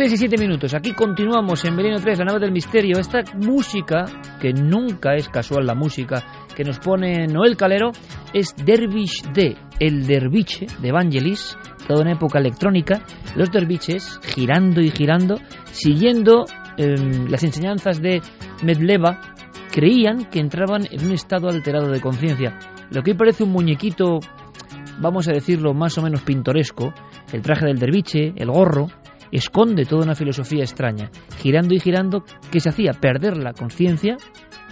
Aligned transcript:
Tres 0.00 0.14
y 0.14 0.16
siete 0.16 0.38
minutos. 0.38 0.72
Aquí 0.72 0.94
continuamos 0.94 1.62
en 1.66 1.76
Milenio 1.76 2.00
3, 2.00 2.20
la 2.20 2.24
nave 2.24 2.40
del 2.40 2.52
misterio. 2.52 2.98
Esta 2.98 3.18
música, 3.36 4.06
que 4.40 4.54
nunca 4.54 5.14
es 5.14 5.28
casual 5.28 5.66
la 5.66 5.74
música 5.74 6.24
que 6.56 6.64
nos 6.64 6.78
pone 6.78 7.26
Noel 7.26 7.54
Calero, 7.54 7.90
es 8.32 8.54
Dervish 8.56 9.30
D, 9.34 9.58
el 9.78 10.06
derviche 10.06 10.64
de 10.80 10.88
Evangelis, 10.88 11.54
toda 11.86 12.00
una 12.00 12.12
época 12.14 12.38
electrónica. 12.38 13.02
Los 13.36 13.50
derviches 13.50 14.18
girando 14.34 14.80
y 14.80 14.90
girando, 14.90 15.38
siguiendo 15.64 16.46
em, 16.78 17.26
las 17.28 17.44
enseñanzas 17.44 18.00
de 18.00 18.22
Medleva, 18.62 19.34
creían 19.70 20.30
que 20.30 20.40
entraban 20.40 20.86
en 20.90 21.08
un 21.08 21.12
estado 21.12 21.50
alterado 21.50 21.90
de 21.90 22.00
conciencia. 22.00 22.58
Lo 22.90 23.02
que 23.02 23.10
hoy 23.10 23.18
parece 23.18 23.44
un 23.44 23.50
muñequito, 23.50 24.20
vamos 24.98 25.28
a 25.28 25.32
decirlo 25.32 25.74
más 25.74 25.98
o 25.98 26.02
menos 26.02 26.22
pintoresco, 26.22 26.94
el 27.34 27.42
traje 27.42 27.66
del 27.66 27.78
derviche, 27.78 28.32
el 28.34 28.50
gorro, 28.50 28.88
esconde 29.36 29.84
toda 29.84 30.04
una 30.04 30.14
filosofía 30.14 30.62
extraña. 30.62 31.10
Girando 31.38 31.74
y 31.74 31.80
girando, 31.80 32.24
¿qué 32.50 32.60
se 32.60 32.70
hacía? 32.70 32.92
Perder 32.92 33.36
la 33.36 33.52
conciencia 33.52 34.16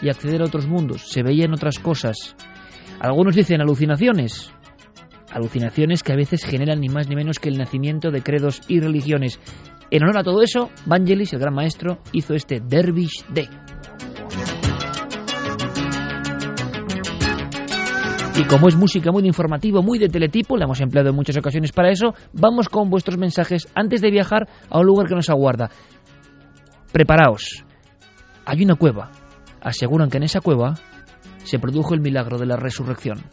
y 0.03 0.09
acceder 0.09 0.43
a 0.43 0.47
otros 0.47 0.67
mundos. 0.67 1.03
Se 1.09 1.23
veían 1.23 1.53
otras 1.53 1.79
cosas. 1.79 2.37
Algunos 3.01 3.35
dicen 3.35 3.61
alucinaciones. 3.61 4.53
Alucinaciones 5.31 6.03
que 6.03 6.13
a 6.13 6.17
veces 6.17 6.45
generan 6.45 6.81
ni 6.81 6.89
más 6.89 7.09
ni 7.09 7.15
menos 7.15 7.39
que 7.39 7.49
el 7.49 7.59
nacimiento 7.59 8.11
de 8.11 8.23
credos 8.23 8.63
y 8.69 8.81
religiones. 8.81 9.39
En 9.91 10.03
honor 10.03 10.19
a 10.19 10.25
todo 10.25 10.43
eso, 10.43 10.71
Vangelis, 10.87 11.33
el 11.33 11.41
gran 11.41 11.55
maestro, 11.55 11.99
hizo 12.13 12.35
este 12.35 12.61
Dervish 12.61 13.25
Day. 13.33 13.49
Y 18.39 18.45
como 18.45 18.69
es 18.69 18.77
música 18.77 19.11
muy 19.11 19.23
de 19.23 19.27
informativo, 19.27 19.83
muy 19.83 19.99
de 19.99 20.09
teletipo, 20.09 20.57
la 20.57 20.65
hemos 20.65 20.81
empleado 20.81 21.11
en 21.11 21.17
muchas 21.17 21.37
ocasiones 21.37 21.73
para 21.73 21.91
eso, 21.91 22.15
vamos 22.33 22.69
con 22.69 22.89
vuestros 22.89 23.19
mensajes 23.19 23.67
antes 23.75 24.01
de 24.01 24.13
viajar 24.13 24.49
a 24.71 24.79
un 24.79 24.87
lugar 24.87 25.09
que 25.09 25.17
nos 25.17 25.29
aguarda. 25.29 25.71
Preparaos. 26.93 27.65
Hay 28.47 28.63
una 28.63 28.77
cueva. 28.77 29.11
Aseguran 29.61 30.09
que 30.09 30.19
en 30.19 30.23
esa 30.23 30.41
cueva 30.41 30.75
se 31.43 31.59
produjo 31.59 31.95
el 31.95 32.01
milagro 32.01 32.39
de 32.39 32.47
la 32.47 32.55
resurrección. 32.55 33.25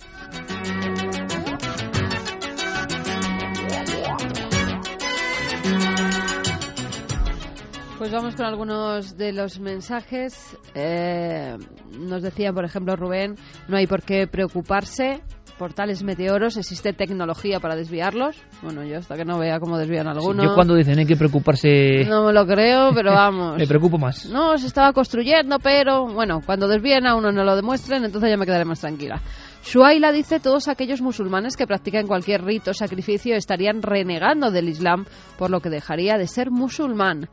Pues 8.05 8.13
vamos 8.13 8.35
con 8.35 8.45
algunos 8.45 9.17
de 9.17 9.33
los 9.33 9.59
mensajes. 9.59 10.55
Eh, 10.75 11.57
nos 11.97 12.21
decía, 12.21 12.53
por 12.53 12.63
ejemplo, 12.63 12.95
Rubén, 12.95 13.33
no 13.67 13.77
hay 13.77 13.87
por 13.87 14.03
qué 14.03 14.27
preocuparse 14.27 15.23
por 15.57 15.73
tales 15.73 16.03
meteoros, 16.03 16.55
existe 16.55 16.93
tecnología 16.93 17.59
para 17.59 17.75
desviarlos. 17.75 18.37
Bueno, 18.61 18.83
yo 18.83 18.99
hasta 18.99 19.15
que 19.15 19.25
no 19.25 19.39
vea 19.39 19.59
cómo 19.59 19.79
desvían 19.79 20.07
algunos. 20.07 20.45
yo 20.45 20.53
cuando 20.53 20.75
dicen 20.75 20.99
hay 20.99 21.07
que 21.07 21.15
preocuparse... 21.15 22.05
No 22.07 22.25
me 22.25 22.33
lo 22.33 22.45
creo, 22.45 22.91
pero 22.93 23.11
vamos. 23.15 23.57
me 23.57 23.65
preocupo 23.65 23.97
más. 23.97 24.27
No, 24.27 24.55
se 24.59 24.67
estaba 24.67 24.93
construyendo, 24.93 25.57
pero 25.57 26.05
bueno, 26.05 26.41
cuando 26.45 26.67
desvíen 26.67 27.07
a 27.07 27.15
uno 27.15 27.31
no 27.31 27.43
lo 27.43 27.55
demuestren, 27.55 28.05
entonces 28.05 28.29
ya 28.29 28.37
me 28.37 28.45
quedaré 28.45 28.65
más 28.65 28.81
tranquila. 28.81 29.19
Shuaila 29.63 30.11
dice 30.11 30.39
todos 30.39 30.67
aquellos 30.67 31.01
musulmanes 31.01 31.57
que 31.57 31.65
practican 31.65 32.05
cualquier 32.05 32.43
rito 32.43 32.69
o 32.69 32.73
sacrificio 32.75 33.35
estarían 33.35 33.81
renegando 33.81 34.51
del 34.51 34.69
Islam, 34.69 35.05
por 35.39 35.49
lo 35.49 35.59
que 35.59 35.71
dejaría 35.71 36.19
de 36.19 36.27
ser 36.27 36.51
musulmán. 36.51 37.29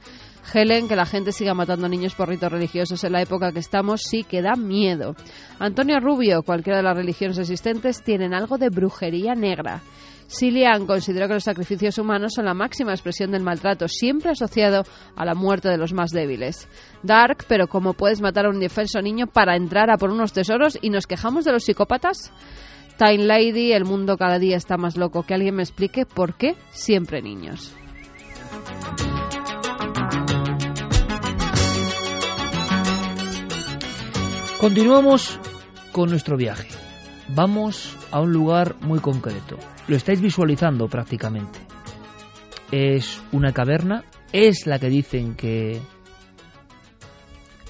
Helen, 0.52 0.88
que 0.88 0.96
la 0.96 1.06
gente 1.06 1.32
siga 1.32 1.54
matando 1.54 1.88
niños 1.88 2.14
por 2.14 2.28
ritos 2.28 2.50
religiosos 2.50 3.02
en 3.04 3.12
la 3.12 3.22
época 3.22 3.52
que 3.52 3.58
estamos, 3.58 4.02
sí 4.02 4.24
que 4.24 4.42
da 4.42 4.54
miedo. 4.56 5.14
Antonio 5.58 6.00
Rubio, 6.00 6.42
cualquiera 6.42 6.78
de 6.78 6.84
las 6.84 6.96
religiones 6.96 7.38
existentes, 7.38 8.02
tienen 8.02 8.34
algo 8.34 8.58
de 8.58 8.68
brujería 8.68 9.34
negra. 9.34 9.82
Silian 10.26 10.86
consideró 10.86 11.28
que 11.28 11.34
los 11.34 11.44
sacrificios 11.44 11.98
humanos 11.98 12.32
son 12.34 12.46
la 12.46 12.54
máxima 12.54 12.92
expresión 12.92 13.32
del 13.32 13.42
maltrato, 13.42 13.86
siempre 13.86 14.30
asociado 14.30 14.84
a 15.14 15.24
la 15.26 15.34
muerte 15.34 15.68
de 15.68 15.76
los 15.76 15.92
más 15.92 16.10
débiles. 16.10 16.68
Dark, 17.02 17.44
pero 17.48 17.68
¿cómo 17.68 17.92
puedes 17.92 18.22
matar 18.22 18.46
a 18.46 18.48
un 18.48 18.54
indefenso 18.54 19.02
niño 19.02 19.26
para 19.26 19.56
entrar 19.56 19.90
a 19.90 19.98
por 19.98 20.10
unos 20.10 20.32
tesoros 20.32 20.78
y 20.80 20.88
nos 20.88 21.06
quejamos 21.06 21.44
de 21.44 21.52
los 21.52 21.64
psicópatas? 21.64 22.32
Time 22.98 23.24
Lady, 23.24 23.72
el 23.72 23.84
mundo 23.84 24.16
cada 24.16 24.38
día 24.38 24.56
está 24.56 24.76
más 24.76 24.96
loco. 24.96 25.22
Que 25.22 25.34
alguien 25.34 25.56
me 25.56 25.62
explique 25.62 26.06
por 26.06 26.34
qué 26.34 26.56
siempre 26.70 27.20
niños. 27.20 27.74
Continuamos 34.62 35.40
con 35.90 36.10
nuestro 36.10 36.36
viaje. 36.36 36.68
Vamos 37.34 37.98
a 38.12 38.20
un 38.20 38.32
lugar 38.32 38.76
muy 38.80 39.00
concreto. 39.00 39.56
Lo 39.88 39.96
estáis 39.96 40.20
visualizando 40.20 40.86
prácticamente. 40.86 41.58
Es 42.70 43.20
una 43.32 43.52
caverna, 43.52 44.04
es 44.32 44.68
la 44.68 44.78
que 44.78 44.88
dicen 44.88 45.34
que 45.34 45.80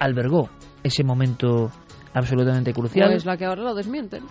albergó 0.00 0.50
ese 0.82 1.02
momento 1.02 1.72
absolutamente 2.12 2.75
crucial. 2.75 3.08
Es 3.08 3.14
pues 3.14 3.25
la 3.25 3.38
que 3.38 3.47
ahora 3.47 3.62
lo 3.62 3.75
desmienten. 3.75 4.25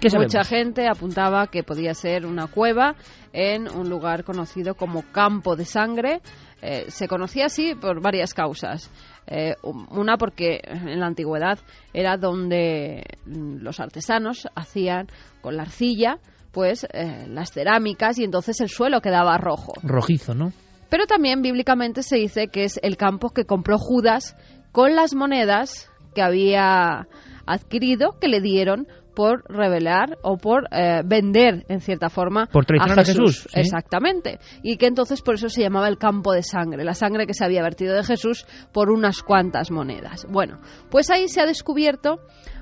¿Qué 0.00 0.08
Mucha 0.18 0.44
gente 0.44 0.86
apuntaba 0.86 1.46
que 1.46 1.62
podía 1.62 1.92
ser 1.92 2.24
una 2.24 2.46
cueva 2.46 2.94
en 3.32 3.68
un 3.68 3.90
lugar 3.90 4.24
conocido 4.24 4.74
como 4.74 5.02
Campo 5.12 5.56
de 5.56 5.66
Sangre. 5.66 6.20
Eh, 6.62 6.86
se 6.88 7.08
conocía 7.08 7.46
así 7.46 7.74
por 7.74 8.02
varias 8.02 8.34
causas. 8.34 8.90
Eh, 9.26 9.54
una 9.62 10.16
porque 10.16 10.60
en 10.64 11.00
la 11.00 11.06
antigüedad 11.06 11.58
era 11.92 12.16
donde 12.16 13.04
los 13.26 13.80
artesanos 13.80 14.48
hacían 14.54 15.06
con 15.40 15.56
la 15.56 15.62
arcilla 15.62 16.18
pues 16.52 16.84
eh, 16.92 17.26
las 17.28 17.52
cerámicas 17.52 18.18
y 18.18 18.24
entonces 18.24 18.60
el 18.60 18.68
suelo 18.68 19.00
quedaba 19.00 19.38
rojo. 19.38 19.72
Rojizo, 19.82 20.34
¿no? 20.34 20.52
Pero 20.88 21.06
también 21.06 21.42
bíblicamente 21.42 22.02
se 22.02 22.16
dice 22.16 22.48
que 22.48 22.64
es 22.64 22.80
el 22.82 22.96
campo 22.96 23.30
que 23.30 23.44
compró 23.44 23.78
Judas 23.78 24.36
con 24.72 24.96
las 24.96 25.14
monedas 25.14 25.88
que 26.14 26.22
había 26.22 27.06
adquirido 27.46 28.18
que 28.20 28.28
le 28.28 28.40
dieron 28.40 28.88
por 29.14 29.44
revelar 29.48 30.18
o 30.22 30.36
por 30.36 30.68
eh, 30.70 31.02
vender 31.04 31.64
en 31.68 31.80
cierta 31.80 32.08
forma 32.08 32.46
por 32.46 32.64
traicionar 32.64 33.00
a 33.00 33.04
Jesús, 33.04 33.48
exactamente. 33.54 34.38
Y 34.62 34.76
que 34.76 34.86
entonces 34.86 35.22
por 35.22 35.34
eso 35.34 35.48
se 35.48 35.62
llamaba 35.62 35.88
el 35.88 35.98
campo 35.98 36.32
de 36.32 36.42
sangre 36.42 36.84
la 36.84 36.94
sangre 36.94 37.26
que 37.26 37.34
se 37.34 37.44
había 37.44 37.62
vertido 37.62 37.94
de 37.94 38.04
Jesús 38.04 38.46
por 38.72 38.90
unas 38.90 39.22
cuantas 39.22 39.70
monedas. 39.70 40.26
Bueno 40.28 40.60
pues 40.90 41.10
ahí 41.10 41.28
se 41.28 41.40
ha 41.40 41.46
descubierto 41.46 42.20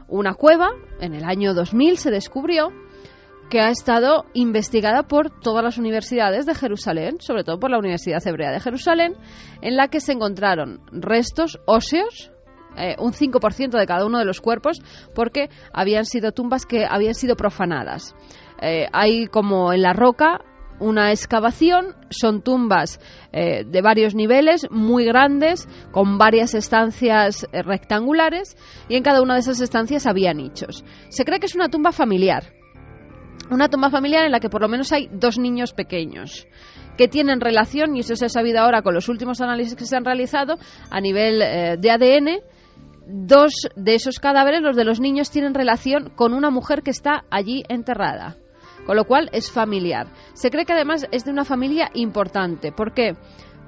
una 0.08 0.34
cueva 0.34 0.70
en 1.00 1.14
el 1.14 1.24
año 1.24 1.54
2000 1.54 1.98
se 1.98 2.10
descubrió 2.10 2.72
que 3.48 3.60
ha 3.60 3.70
estado 3.70 4.26
investigada 4.34 5.04
por 5.04 5.30
todas 5.40 5.64
las 5.64 5.78
universidades 5.78 6.46
de 6.46 6.54
Jerusalén, 6.54 7.16
sobre 7.20 7.44
todo 7.44 7.58
por 7.58 7.70
la 7.70 7.78
Universidad 7.78 8.26
Hebrea 8.26 8.50
de 8.50 8.60
Jerusalén, 8.60 9.14
en 9.62 9.76
la 9.76 9.88
que 9.88 10.00
se 10.00 10.12
encontraron 10.12 10.80
restos 10.92 11.58
óseos 11.66 12.30
eh, 12.76 12.94
un 12.98 13.12
5% 13.12 13.78
de 13.78 13.86
cada 13.86 14.06
uno 14.06 14.18
de 14.18 14.24
los 14.24 14.40
cuerpos 14.40 14.80
porque 15.14 15.48
habían 15.72 16.04
sido 16.04 16.32
tumbas 16.32 16.64
que 16.64 16.86
habían 16.88 17.14
sido 17.14 17.34
profanadas. 17.34 18.14
Eh, 18.60 18.86
hay 18.92 19.26
como 19.26 19.72
en 19.72 19.82
la 19.82 19.92
roca 19.92 20.40
una 20.80 21.10
excavación, 21.10 21.96
son 22.08 22.42
tumbas 22.42 23.00
eh, 23.32 23.64
de 23.66 23.82
varios 23.82 24.14
niveles, 24.14 24.68
muy 24.70 25.04
grandes, 25.04 25.68
con 25.90 26.18
varias 26.18 26.54
estancias 26.54 27.48
rectangulares, 27.50 28.56
y 28.88 28.94
en 28.94 29.02
cada 29.02 29.20
una 29.20 29.34
de 29.34 29.40
esas 29.40 29.60
estancias 29.60 30.06
había 30.06 30.32
nichos. 30.34 30.84
Se 31.08 31.24
cree 31.24 31.40
que 31.40 31.46
es 31.46 31.56
una 31.56 31.68
tumba 31.68 31.90
familiar, 31.90 32.52
una 33.50 33.68
tumba 33.68 33.90
familiar 33.90 34.24
en 34.24 34.30
la 34.30 34.38
que 34.38 34.50
por 34.50 34.60
lo 34.60 34.68
menos 34.68 34.92
hay 34.92 35.08
dos 35.10 35.36
niños 35.36 35.72
pequeños 35.72 36.46
que 36.96 37.08
tienen 37.08 37.40
relación, 37.40 37.96
y 37.96 38.00
eso 38.00 38.14
se 38.14 38.26
ha 38.26 38.28
sabido 38.28 38.60
ahora 38.60 38.82
con 38.82 38.94
los 38.94 39.08
últimos 39.08 39.40
análisis 39.40 39.74
que 39.74 39.84
se 39.84 39.96
han 39.96 40.04
realizado 40.04 40.58
a 40.90 41.00
nivel 41.00 41.40
de 41.80 41.90
ADN, 41.90 42.40
dos 43.08 43.52
de 43.74 43.94
esos 43.94 44.20
cadáveres, 44.20 44.60
los 44.62 44.76
de 44.76 44.84
los 44.84 45.00
niños, 45.00 45.30
tienen 45.30 45.54
relación 45.54 46.10
con 46.14 46.34
una 46.34 46.50
mujer 46.50 46.82
que 46.82 46.90
está 46.90 47.24
allí 47.30 47.62
enterrada. 47.68 48.36
Con 48.86 48.96
lo 48.96 49.04
cual 49.04 49.28
es 49.32 49.50
familiar. 49.50 50.06
Se 50.34 50.50
cree 50.50 50.64
que 50.64 50.72
además 50.72 51.06
es 51.10 51.24
de 51.24 51.30
una 51.30 51.44
familia 51.44 51.90
importante. 51.94 52.72
¿Por 52.72 52.94
qué? 52.94 53.16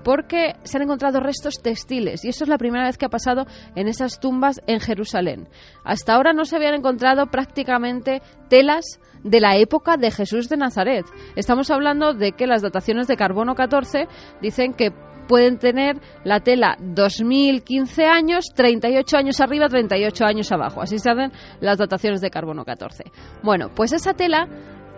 Porque 0.05 0.55
se 0.63 0.79
han 0.79 0.85
encontrado 0.85 1.21
restos 1.21 1.61
textiles 1.63 2.25
y 2.25 2.29
eso 2.29 2.45
es 2.45 2.49
la 2.49 2.57
primera 2.57 2.87
vez 2.87 2.97
que 2.97 3.05
ha 3.05 3.11
pasado 3.11 3.47
en 3.75 3.87
esas 3.87 4.19
tumbas 4.19 4.61
en 4.67 4.81
Jerusalén. 4.81 5.49
Hasta 5.85 6.15
ahora 6.15 6.33
no 6.33 6.47
se 6.47 6.57
habían 6.57 6.75
encontrado 6.75 7.27
prácticamente 7.27 8.23
telas 8.49 8.99
de 9.23 9.41
la 9.41 9.57
época 9.57 9.99
de 9.99 10.11
Jesús 10.11 10.49
de 10.49 10.57
Nazaret. 10.57 11.05
Estamos 11.37 11.71
hablando 11.71 12.15
de 12.15 12.33
que 12.33 12.47
las 12.47 12.63
dataciones 12.63 13.07
de 13.09 13.17
carbono 13.17 13.55
14 13.55 14.09
dicen 14.41 14.73
que 14.73 14.91
pueden 15.31 15.59
tener 15.59 16.00
la 16.25 16.41
tela 16.41 16.77
2015 16.81 18.05
años, 18.05 18.47
38 18.53 19.17
años 19.17 19.41
arriba, 19.41 19.69
38 19.69 20.25
años 20.25 20.50
abajo. 20.50 20.82
Así 20.82 20.99
se 20.99 21.09
hacen 21.09 21.31
las 21.61 21.79
dataciones 21.79 22.21
de 22.21 22.31
carbono 22.31 22.65
14. 22.65 23.05
Bueno, 23.44 23.71
pues 23.73 23.93
esa 23.93 24.12
tela, 24.12 24.49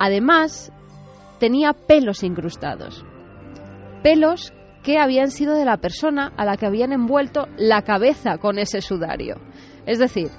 además, 0.01 0.73
tenía 1.39 1.75
pelos 1.75 2.23
incrustados. 2.23 3.05
Pelos 4.03 4.55
que 4.83 4.99
habían 4.99 5.31
sido 5.31 5.55
de 5.55 5.67
la 5.67 5.77
persona 5.77 6.33
a 6.39 6.47
la 6.47 6.57
que 6.57 6.65
habían 6.65 6.95
envuelto 6.95 7.47
la 7.59 7.83
cabeza 7.83 8.39
con 8.39 8.59
ese 8.59 8.81
sudario. 8.81 9.37
Es 9.85 9.99
decir, 9.99 10.31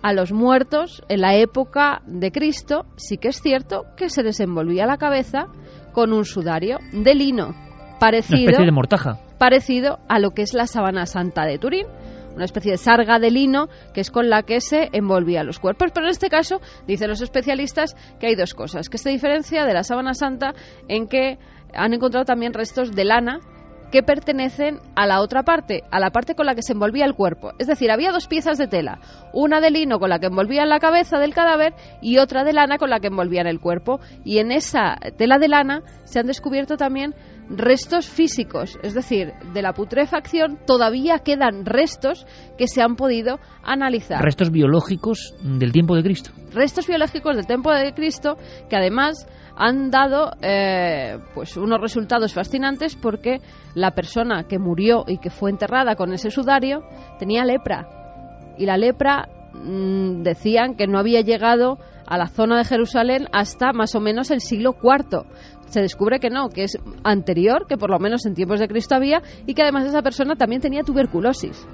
a 0.00 0.14
los 0.14 0.32
muertos 0.32 1.02
en 1.10 1.20
la 1.20 1.34
época 1.36 2.00
de 2.06 2.32
Cristo 2.32 2.86
sí 2.96 3.18
que 3.18 3.28
es 3.28 3.42
cierto 3.42 3.84
que 3.98 4.08
se 4.08 4.22
les 4.22 4.40
envolvía 4.40 4.86
la 4.86 4.96
cabeza 4.96 5.48
con 5.92 6.14
un 6.14 6.24
sudario 6.24 6.78
de 6.92 7.14
lino 7.14 7.67
parecido, 7.98 8.42
Una 8.42 8.50
especie 8.50 8.66
de 8.66 8.72
mortaja. 8.72 9.18
parecido 9.38 9.98
a 10.08 10.18
lo 10.18 10.30
que 10.30 10.42
es 10.42 10.54
la 10.54 10.66
sábana 10.66 11.06
santa 11.06 11.44
de 11.44 11.58
Turín, 11.58 11.86
una 12.34 12.44
especie 12.44 12.72
de 12.72 12.78
sarga 12.78 13.18
de 13.18 13.30
lino 13.30 13.68
que 13.92 14.00
es 14.00 14.10
con 14.10 14.30
la 14.30 14.42
que 14.42 14.60
se 14.60 14.88
envolvía 14.92 15.42
los 15.42 15.58
cuerpos. 15.58 15.90
Pero 15.92 16.06
en 16.06 16.10
este 16.10 16.28
caso, 16.28 16.60
dicen 16.86 17.08
los 17.08 17.20
especialistas 17.20 17.96
que 18.20 18.28
hay 18.28 18.36
dos 18.36 18.54
cosas, 18.54 18.88
que 18.88 18.98
se 18.98 19.10
diferencia 19.10 19.64
de 19.64 19.74
la 19.74 19.82
sábana 19.82 20.14
santa 20.14 20.54
en 20.86 21.08
que 21.08 21.38
han 21.74 21.92
encontrado 21.94 22.24
también 22.24 22.54
restos 22.54 22.94
de 22.94 23.04
lana 23.04 23.40
que 23.90 24.02
pertenecen 24.02 24.80
a 24.96 25.06
la 25.06 25.20
otra 25.22 25.42
parte, 25.42 25.82
a 25.90 25.98
la 25.98 26.10
parte 26.10 26.34
con 26.34 26.46
la 26.46 26.54
que 26.54 26.62
se 26.62 26.74
envolvía 26.74 27.06
el 27.06 27.14
cuerpo. 27.14 27.52
Es 27.58 27.66
decir, 27.66 27.90
había 27.90 28.12
dos 28.12 28.28
piezas 28.28 28.58
de 28.58 28.68
tela, 28.68 28.98
una 29.32 29.60
de 29.60 29.70
lino 29.70 29.98
con 29.98 30.10
la 30.10 30.18
que 30.18 30.26
envolvían 30.26 30.68
la 30.68 30.78
cabeza 30.78 31.18
del 31.18 31.34
cadáver 31.34 31.72
y 32.02 32.18
otra 32.18 32.44
de 32.44 32.52
lana 32.52 32.76
con 32.76 32.90
la 32.90 33.00
que 33.00 33.06
envolvían 33.06 33.46
el 33.46 33.60
cuerpo. 33.60 33.98
Y 34.24 34.38
en 34.38 34.52
esa 34.52 34.96
tela 35.16 35.38
de 35.38 35.48
lana 35.48 35.82
se 36.04 36.20
han 36.20 36.26
descubierto 36.26 36.76
también 36.76 37.14
restos 37.50 38.08
físicos, 38.08 38.78
es 38.82 38.94
decir, 38.94 39.32
de 39.52 39.62
la 39.62 39.72
putrefacción 39.72 40.58
todavía 40.66 41.20
quedan 41.20 41.64
restos 41.64 42.26
que 42.56 42.68
se 42.68 42.82
han 42.82 42.96
podido 42.96 43.38
analizar 43.62 44.22
Restos 44.22 44.50
biológicos 44.50 45.34
del 45.42 45.72
tiempo 45.72 45.96
de 45.96 46.02
Cristo. 46.02 46.30
restos 46.52 46.86
biológicos 46.86 47.36
del 47.36 47.46
tiempo 47.46 47.72
de 47.72 47.94
Cristo 47.94 48.36
que 48.68 48.76
además 48.76 49.26
han 49.56 49.90
dado 49.90 50.32
eh, 50.42 51.18
pues 51.34 51.56
unos 51.56 51.80
resultados 51.80 52.32
fascinantes 52.32 52.96
porque 52.96 53.40
la 53.74 53.92
persona 53.92 54.44
que 54.44 54.58
murió 54.58 55.04
y 55.06 55.18
que 55.18 55.30
fue 55.30 55.50
enterrada 55.50 55.96
con 55.96 56.12
ese 56.12 56.30
sudario 56.30 56.82
tenía 57.18 57.44
lepra 57.44 57.88
y 58.58 58.66
la 58.66 58.76
lepra 58.76 59.28
mm, 59.54 60.22
decían 60.22 60.74
que 60.74 60.86
no 60.86 60.98
había 60.98 61.22
llegado 61.22 61.78
a 62.06 62.16
la 62.16 62.26
zona 62.26 62.56
de 62.56 62.64
Jerusalén 62.64 63.28
hasta 63.32 63.72
más 63.72 63.94
o 63.94 64.00
menos 64.00 64.30
el 64.30 64.40
siglo 64.40 64.76
IV. 64.82 65.24
Se 65.68 65.80
descubre 65.80 66.18
que 66.18 66.30
no, 66.30 66.48
que 66.48 66.64
es 66.64 66.78
anterior, 67.04 67.66
que 67.66 67.76
por 67.76 67.90
lo 67.90 67.98
menos 67.98 68.24
en 68.26 68.34
tiempos 68.34 68.60
de 68.60 68.68
Cristo 68.68 68.94
había, 68.94 69.22
y 69.46 69.54
que 69.54 69.62
además 69.62 69.86
esa 69.86 70.02
persona 70.02 70.34
también 70.36 70.60
tenía 70.60 70.82
tuberculosis. 70.82 71.66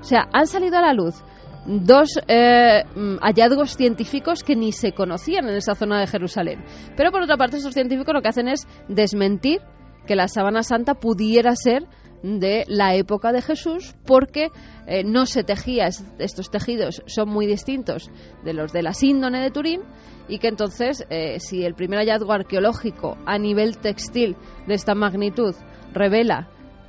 O 0.00 0.04
sea, 0.04 0.28
han 0.32 0.46
salido 0.46 0.78
a 0.78 0.82
la 0.82 0.92
luz 0.92 1.22
dos 1.66 2.08
eh, 2.28 2.84
mm, 2.94 3.16
hallazgos 3.20 3.76
científicos 3.76 4.44
que 4.44 4.54
ni 4.54 4.72
se 4.72 4.92
conocían 4.92 5.48
en 5.48 5.56
esa 5.56 5.74
zona 5.74 6.00
de 6.00 6.06
Jerusalén. 6.06 6.64
Pero 6.96 7.10
por 7.10 7.22
otra 7.22 7.36
parte, 7.36 7.56
esos 7.56 7.74
científicos 7.74 8.14
lo 8.14 8.22
que 8.22 8.28
hacen 8.28 8.48
es 8.48 8.66
desmentir 8.88 9.60
que 10.06 10.14
la 10.14 10.28
sábana 10.28 10.62
santa 10.62 10.94
pudiera 10.94 11.54
ser 11.56 11.82
de 12.22 12.64
la 12.68 12.94
época 12.94 13.32
de 13.32 13.42
Jesús 13.42 13.94
porque 14.06 14.50
eh, 14.86 15.04
no 15.04 15.26
se 15.26 15.44
tejía, 15.44 15.86
es- 15.86 16.04
estos 16.18 16.50
tejidos 16.50 17.02
son 17.06 17.28
muy 17.28 17.46
distintos 17.46 18.10
de 18.44 18.52
los 18.54 18.72
de 18.72 18.82
la 18.82 18.92
síndone 18.92 19.40
de 19.40 19.50
Turín 19.50 19.82
y 20.28 20.38
que 20.38 20.48
entonces 20.48 21.06
eh, 21.10 21.38
si 21.40 21.64
el 21.64 21.74
primer 21.74 21.98
hallazgo 22.00 22.32
arqueológico 22.32 23.16
a 23.26 23.38
nivel 23.38 23.78
textil 23.78 24.36
de 24.66 24.74
esta 24.74 24.94
magnitud 24.94 25.54
revela 25.92 26.48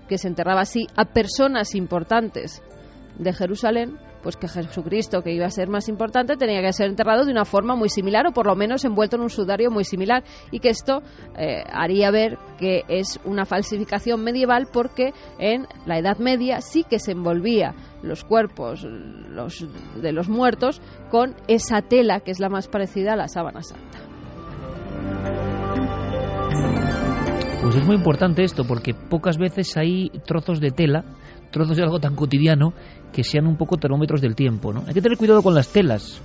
que 0.10 0.18
se 0.18 0.28
enterraba 0.28 0.62
así 0.62 0.88
a 0.96 1.06
personas 1.06 1.76
importantes 1.76 2.64
de 3.20 3.34
Jerusalén, 3.34 3.98
pues 4.22 4.36
que 4.36 4.48
Jesucristo, 4.48 5.22
que 5.22 5.34
iba 5.34 5.46
a 5.46 5.50
ser 5.50 5.70
más 5.70 5.90
importante, 5.90 6.38
tenía 6.38 6.62
que 6.62 6.74
ser 6.74 6.90
enterrado 6.90 7.26
de 7.26 7.32
una 7.32 7.46
forma 7.46 7.76
muy 7.76 7.90
similar 7.90 8.28
o 8.28 8.32
por 8.32 8.48
lo 8.48 8.56
menos 8.56 8.86
envuelto 8.86 9.16
en 9.16 9.24
un 9.24 9.30
sudario 9.30 9.72
muy 9.72 9.84
similar 9.84 10.24
y 10.52 10.60
que 10.60 10.70
esto 10.70 11.02
eh, 11.38 11.64
haría 11.72 12.12
ver 12.12 12.38
que 12.58 12.84
es 12.88 13.20
una 13.26 13.46
falsificación 13.46 14.24
medieval 14.24 14.68
porque 14.72 15.14
en 15.40 15.68
la 15.86 16.00
Edad 16.00 16.18
Media 16.18 16.62
sí 16.62 16.84
que 16.84 17.00
se 17.00 17.12
envolvía 17.12 17.74
los 18.02 18.24
cuerpos 18.24 18.86
de 18.86 20.12
los 20.12 20.30
muertos 20.30 20.82
con 21.10 21.36
esa 21.48 21.82
tela 21.82 22.20
que 22.20 22.32
es 22.32 22.40
la 22.40 22.50
más 22.50 22.68
parecida 22.68 23.14
a 23.14 23.16
la 23.16 23.28
sábana 23.28 23.62
santa. 23.62 24.00
Pues 27.68 27.76
es 27.76 27.86
muy 27.86 27.98
importante 27.98 28.44
esto, 28.44 28.64
porque 28.66 28.94
pocas 28.94 29.38
veces 29.38 29.76
hay 29.76 30.10
trozos 30.26 30.62
de 30.62 30.72
tela, 30.72 31.04
trozos 31.52 31.76
de 31.76 31.84
algo 31.84 32.00
tan 32.00 32.16
cotidiano, 32.16 32.74
que 33.12 33.24
sean 33.24 33.48
un 33.48 33.58
poco 33.58 33.78
termómetros 33.78 34.22
del 34.22 34.36
tiempo. 34.36 34.74
¿no? 34.74 34.84
Hay 34.88 34.94
que 34.94 35.02
tener 35.02 35.18
cuidado 35.18 35.42
con 35.42 35.54
las 35.54 35.72
telas. 35.72 36.22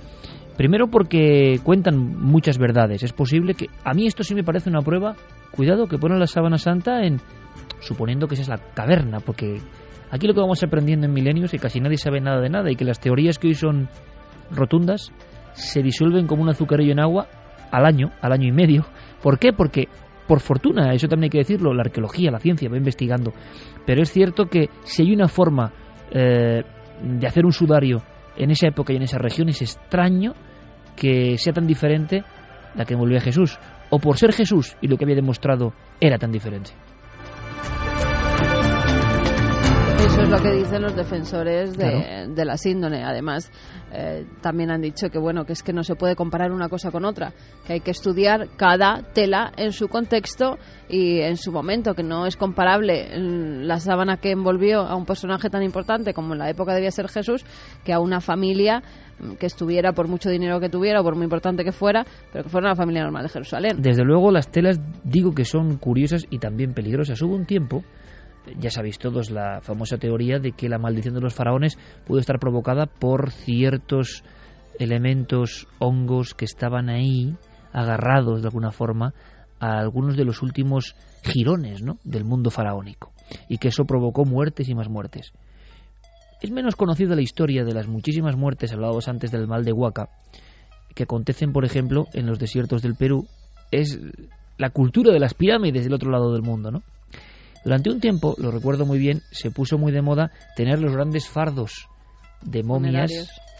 Primero 0.57 0.87
porque 0.87 1.59
cuentan 1.63 1.97
muchas 1.97 2.57
verdades. 2.57 3.03
Es 3.03 3.13
posible 3.13 3.55
que... 3.55 3.67
A 3.83 3.93
mí 3.93 4.05
esto 4.05 4.23
sí 4.23 4.35
me 4.35 4.43
parece 4.43 4.69
una 4.69 4.81
prueba. 4.81 5.15
Cuidado 5.51 5.87
que 5.87 5.97
ponen 5.97 6.19
la 6.19 6.27
sábana 6.27 6.57
santa 6.57 7.03
en... 7.03 7.19
Suponiendo 7.79 8.27
que 8.27 8.35
esa 8.35 8.43
es 8.43 8.49
la 8.49 8.57
caverna, 8.73 9.19
porque 9.19 9.57
aquí 10.09 10.25
lo 10.25 10.33
que 10.33 10.39
vamos 10.39 10.63
aprendiendo 10.63 11.05
en 11.05 11.13
milenios 11.13 11.45
es 11.45 11.51
que 11.51 11.59
casi 11.59 11.81
nadie 11.81 11.97
sabe 11.97 12.21
nada 12.21 12.39
de 12.39 12.49
nada 12.49 12.71
y 12.71 12.75
que 12.75 12.85
las 12.85 12.99
teorías 12.99 13.39
que 13.39 13.47
hoy 13.47 13.55
son 13.55 13.89
rotundas 14.51 15.11
se 15.53 15.81
disuelven 15.81 16.27
como 16.27 16.43
un 16.43 16.49
azucarillo 16.49 16.93
en 16.93 17.01
agua 17.01 17.27
al 17.71 17.85
año, 17.85 18.11
al 18.21 18.31
año 18.31 18.47
y 18.47 18.51
medio. 18.51 18.85
¿Por 19.21 19.37
qué? 19.37 19.51
Porque 19.51 19.89
por 20.27 20.39
fortuna, 20.39 20.93
eso 20.93 21.07
también 21.07 21.25
hay 21.25 21.29
que 21.31 21.37
decirlo, 21.39 21.73
la 21.73 21.81
arqueología, 21.81 22.31
la 22.31 22.39
ciencia 22.39 22.69
va 22.69 22.77
investigando. 22.77 23.33
Pero 23.85 24.01
es 24.01 24.11
cierto 24.11 24.45
que 24.45 24.69
si 24.83 25.03
hay 25.03 25.13
una 25.13 25.27
forma 25.27 25.73
eh, 26.13 26.63
de 27.01 27.27
hacer 27.27 27.45
un 27.45 27.51
sudario 27.51 28.01
en 28.37 28.51
esa 28.51 28.67
época 28.67 28.93
y 28.93 28.97
en 28.97 29.03
esa 29.03 29.17
región, 29.17 29.49
es 29.49 29.61
extraño 29.61 30.33
que 30.95 31.37
sea 31.37 31.53
tan 31.53 31.67
diferente 31.67 32.23
la 32.75 32.85
que 32.85 32.93
envolvía 32.93 33.17
a 33.17 33.21
Jesús. 33.21 33.59
O 33.89 33.99
por 33.99 34.17
ser 34.17 34.33
Jesús 34.33 34.75
y 34.81 34.87
lo 34.87 34.97
que 34.97 35.05
había 35.05 35.15
demostrado 35.15 35.73
era 35.99 36.17
tan 36.17 36.31
diferente. 36.31 36.71
Eso 40.05 40.21
es 40.21 40.29
lo 40.29 40.37
que 40.37 40.51
dicen 40.51 40.81
los 40.81 40.95
defensores 40.95 41.77
de, 41.77 41.89
Claro. 41.89 42.33
de 42.33 42.45
la 42.45 42.57
síndone. 42.57 43.03
Además, 43.03 43.49
eh, 43.93 44.25
también 44.41 44.69
han 44.69 44.81
dicho 44.81 45.09
que 45.09 45.17
bueno 45.17 45.45
que 45.45 45.53
es 45.53 45.63
que 45.63 45.71
no 45.71 45.83
se 45.83 45.95
puede 45.95 46.15
comparar 46.15 46.51
una 46.51 46.67
cosa 46.67 46.91
con 46.91 47.05
otra, 47.05 47.31
que 47.65 47.73
hay 47.73 47.79
que 47.79 47.91
estudiar 47.91 48.49
cada 48.57 49.01
tela 49.13 49.53
en 49.55 49.71
su 49.71 49.87
contexto 49.87 50.57
y 50.89 51.21
en 51.21 51.37
su 51.37 51.51
momento, 51.53 51.93
que 51.95 52.03
no 52.03 52.25
es 52.25 52.35
comparable 52.35 53.07
la 53.17 53.79
sábana 53.79 54.17
que 54.17 54.31
envolvió 54.31 54.81
a 54.81 54.95
un 54.95 55.05
personaje 55.05 55.49
tan 55.49 55.63
importante 55.63 56.13
como 56.13 56.33
en 56.33 56.39
la 56.39 56.49
época 56.49 56.73
debía 56.73 56.91
ser 56.91 57.07
Jesús, 57.07 57.45
que 57.85 57.93
a 57.93 57.99
una 57.99 58.19
familia 58.19 58.83
mm, 59.19 59.35
que 59.35 59.45
estuviera 59.45 59.93
por 59.93 60.09
mucho 60.09 60.29
dinero 60.29 60.59
que 60.59 60.69
tuviera 60.69 60.99
o 60.99 61.03
por 61.03 61.15
muy 61.15 61.23
importante 61.23 61.63
que 61.63 61.71
fuera, 61.71 62.05
pero 62.31 62.43
que 62.43 62.49
fuera 62.49 62.67
una 62.67 62.75
familia 62.75 63.03
normal 63.03 63.23
de 63.23 63.29
Jerusalén. 63.29 63.77
Desde 63.81 64.03
luego 64.03 64.31
las 64.31 64.49
telas 64.49 64.79
digo 65.03 65.33
que 65.33 65.45
son 65.45 65.77
curiosas 65.77 66.25
y 66.29 66.39
también 66.39 66.73
peligrosas. 66.73 67.21
Hubo 67.21 67.35
un 67.35 67.45
tiempo, 67.45 67.83
ya 68.59 68.69
sabéis 68.69 68.99
todos 68.99 69.31
la 69.31 69.61
famosa 69.61 69.97
teoría 69.97 70.39
de 70.39 70.51
que 70.51 70.69
la 70.69 70.77
maldición 70.77 71.13
de 71.13 71.21
los 71.21 71.33
faraones 71.33 71.77
pudo 72.05 72.19
estar 72.19 72.39
provocada 72.39 72.85
por 72.85 73.31
ciertos 73.31 74.23
elementos 74.79 75.67
hongos 75.79 76.33
que 76.33 76.45
estaban 76.45 76.89
ahí 76.89 77.35
agarrados 77.71 78.41
de 78.41 78.47
alguna 78.47 78.71
forma 78.71 79.13
a 79.59 79.79
algunos 79.79 80.17
de 80.17 80.25
los 80.25 80.41
últimos 80.41 80.95
jirones 81.23 81.81
¿no? 81.81 81.97
del 82.03 82.25
mundo 82.25 82.49
faraónico 82.49 83.13
y 83.47 83.57
que 83.57 83.69
eso 83.69 83.85
provocó 83.85 84.25
muertes 84.25 84.67
y 84.69 84.75
más 84.75 84.89
muertes. 84.89 85.31
Es 86.41 86.51
menos 86.51 86.75
conocida 86.75 87.15
la 87.15 87.21
historia 87.21 87.63
de 87.63 87.73
las 87.73 87.87
muchísimas 87.87 88.35
muertes 88.35 88.73
hablábamos 88.73 89.07
antes 89.07 89.31
del 89.31 89.47
mal 89.47 89.63
de 89.63 89.71
Huaca 89.71 90.09
que 90.93 91.03
acontecen, 91.03 91.53
por 91.53 91.65
ejemplo, 91.65 92.05
en 92.13 92.27
los 92.27 92.39
desiertos 92.39 92.81
del 92.81 92.95
Perú. 92.95 93.25
Es 93.71 93.99
la 94.57 94.69
cultura 94.69 95.11
de 95.11 95.19
las 95.19 95.33
pirámides 95.33 95.85
del 95.85 95.93
otro 95.93 96.11
lado 96.11 96.33
del 96.33 96.43
mundo, 96.43 96.69
¿no? 96.69 96.83
Durante 97.63 97.89
un 97.89 97.99
tiempo, 97.99 98.35
lo 98.37 98.51
recuerdo 98.51 98.85
muy 98.85 98.99
bien, 98.99 99.21
se 99.31 99.51
puso 99.51 99.77
muy 99.77 99.91
de 99.91 100.01
moda 100.01 100.31
tener 100.55 100.79
los 100.79 100.93
grandes 100.93 101.29
fardos 101.29 101.87
de 102.41 102.63
momias 102.63 103.11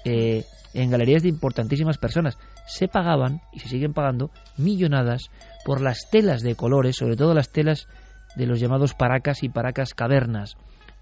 eh, 0.03 0.43
en 0.73 0.89
galerías 0.89 1.23
de 1.23 1.29
importantísimas 1.29 1.97
personas. 1.97 2.37
Se 2.67 2.87
pagaban, 2.87 3.41
y 3.53 3.59
se 3.59 3.69
siguen 3.69 3.93
pagando, 3.93 4.29
millonadas 4.57 5.29
por 5.65 5.81
las 5.81 6.09
telas 6.11 6.41
de 6.41 6.55
colores, 6.55 6.97
sobre 6.97 7.15
todo 7.15 7.33
las 7.33 7.49
telas 7.49 7.87
de 8.35 8.45
los 8.45 8.59
llamados 8.59 8.93
paracas 8.93 9.43
y 9.43 9.49
paracas 9.49 9.93
cavernas, 9.93 10.57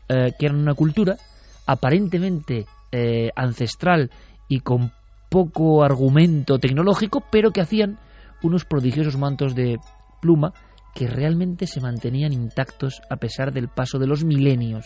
eh, 0.09 0.33
que 0.37 0.45
eran 0.45 0.59
una 0.59 0.75
cultura 0.75 1.17
aparentemente 1.65 2.65
eh, 2.91 3.29
ancestral 3.35 4.11
y 4.47 4.59
con 4.59 4.91
poco 5.29 5.83
argumento 5.83 6.59
tecnológico, 6.59 7.23
pero 7.31 7.51
que 7.51 7.61
hacían 7.61 7.97
unos 8.43 8.65
prodigiosos 8.65 9.17
mantos 9.17 9.55
de 9.55 9.79
pluma 10.21 10.53
que 10.93 11.07
realmente 11.07 11.67
se 11.67 11.81
mantenían 11.81 12.33
intactos 12.33 13.01
a 13.09 13.17
pesar 13.17 13.53
del 13.53 13.69
paso 13.69 13.97
de 13.99 14.07
los 14.07 14.23
milenios. 14.23 14.85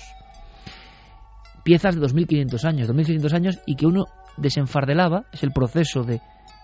Piezas 1.63 1.95
de 1.95 2.01
2500 2.01 2.65
años, 2.65 2.87
2500 2.87 3.33
años 3.33 3.59
y 3.65 3.75
que 3.75 3.87
uno 3.87 4.05
desenfardelaba, 4.37 5.25
es 5.31 5.43
el 5.43 5.51
proceso 5.51 6.03
de, 6.03 6.21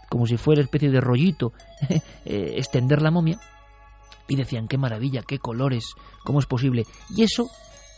como 0.10 0.28
si 0.28 0.38
fuera 0.38 0.62
especie 0.62 0.92
de 0.92 1.02
rollito, 1.02 1.54
eh, 2.26 2.54
extender 2.58 3.02
la 3.02 3.12
momia, 3.12 3.40
y 4.28 4.36
decían, 4.36 4.68
qué 4.68 4.78
maravilla, 4.78 5.24
qué 5.28 5.40
colores, 5.40 5.94
cómo 6.24 6.40
es 6.40 6.46
posible. 6.46 6.84
Y 7.16 7.24
eso 7.24 7.50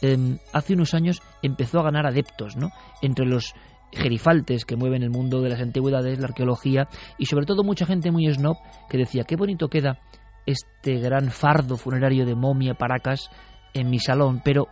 em, 0.02 0.38
hace 0.52 0.74
unos 0.74 0.94
años 0.94 1.22
empezó 1.42 1.80
a 1.80 1.84
ganar 1.84 2.08
adeptos, 2.08 2.56
¿no? 2.56 2.70
Entre 3.02 3.26
los 3.26 3.54
gerifaltes 3.92 4.66
que 4.66 4.76
mueven 4.76 5.04
el 5.04 5.12
mundo 5.12 5.42
de 5.42 5.50
las 5.50 5.62
antigüedades, 5.62 6.20
la 6.20 6.28
arqueología 6.28 6.88
y 7.20 7.28
sobre 7.28 7.46
todo 7.46 7.64
mucha 7.64 7.86
gente 7.86 8.10
muy 8.12 8.32
snob 8.34 8.58
que 8.90 8.98
decía, 8.98 9.24
qué 9.26 9.36
bonito 9.36 9.68
queda 9.68 10.00
este 10.46 11.00
gran 11.00 11.32
fardo 11.32 11.78
funerario 11.78 12.26
de 12.26 12.36
momia 12.36 12.74
Paracas 12.74 13.30
en 13.74 13.90
mi 13.90 14.00
salón, 14.00 14.42
pero 14.44 14.68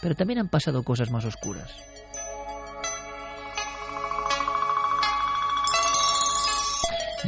pero 0.00 0.14
también 0.14 0.38
han 0.38 0.48
pasado 0.48 0.82
cosas 0.82 1.10
más 1.10 1.24
oscuras. 1.24 1.72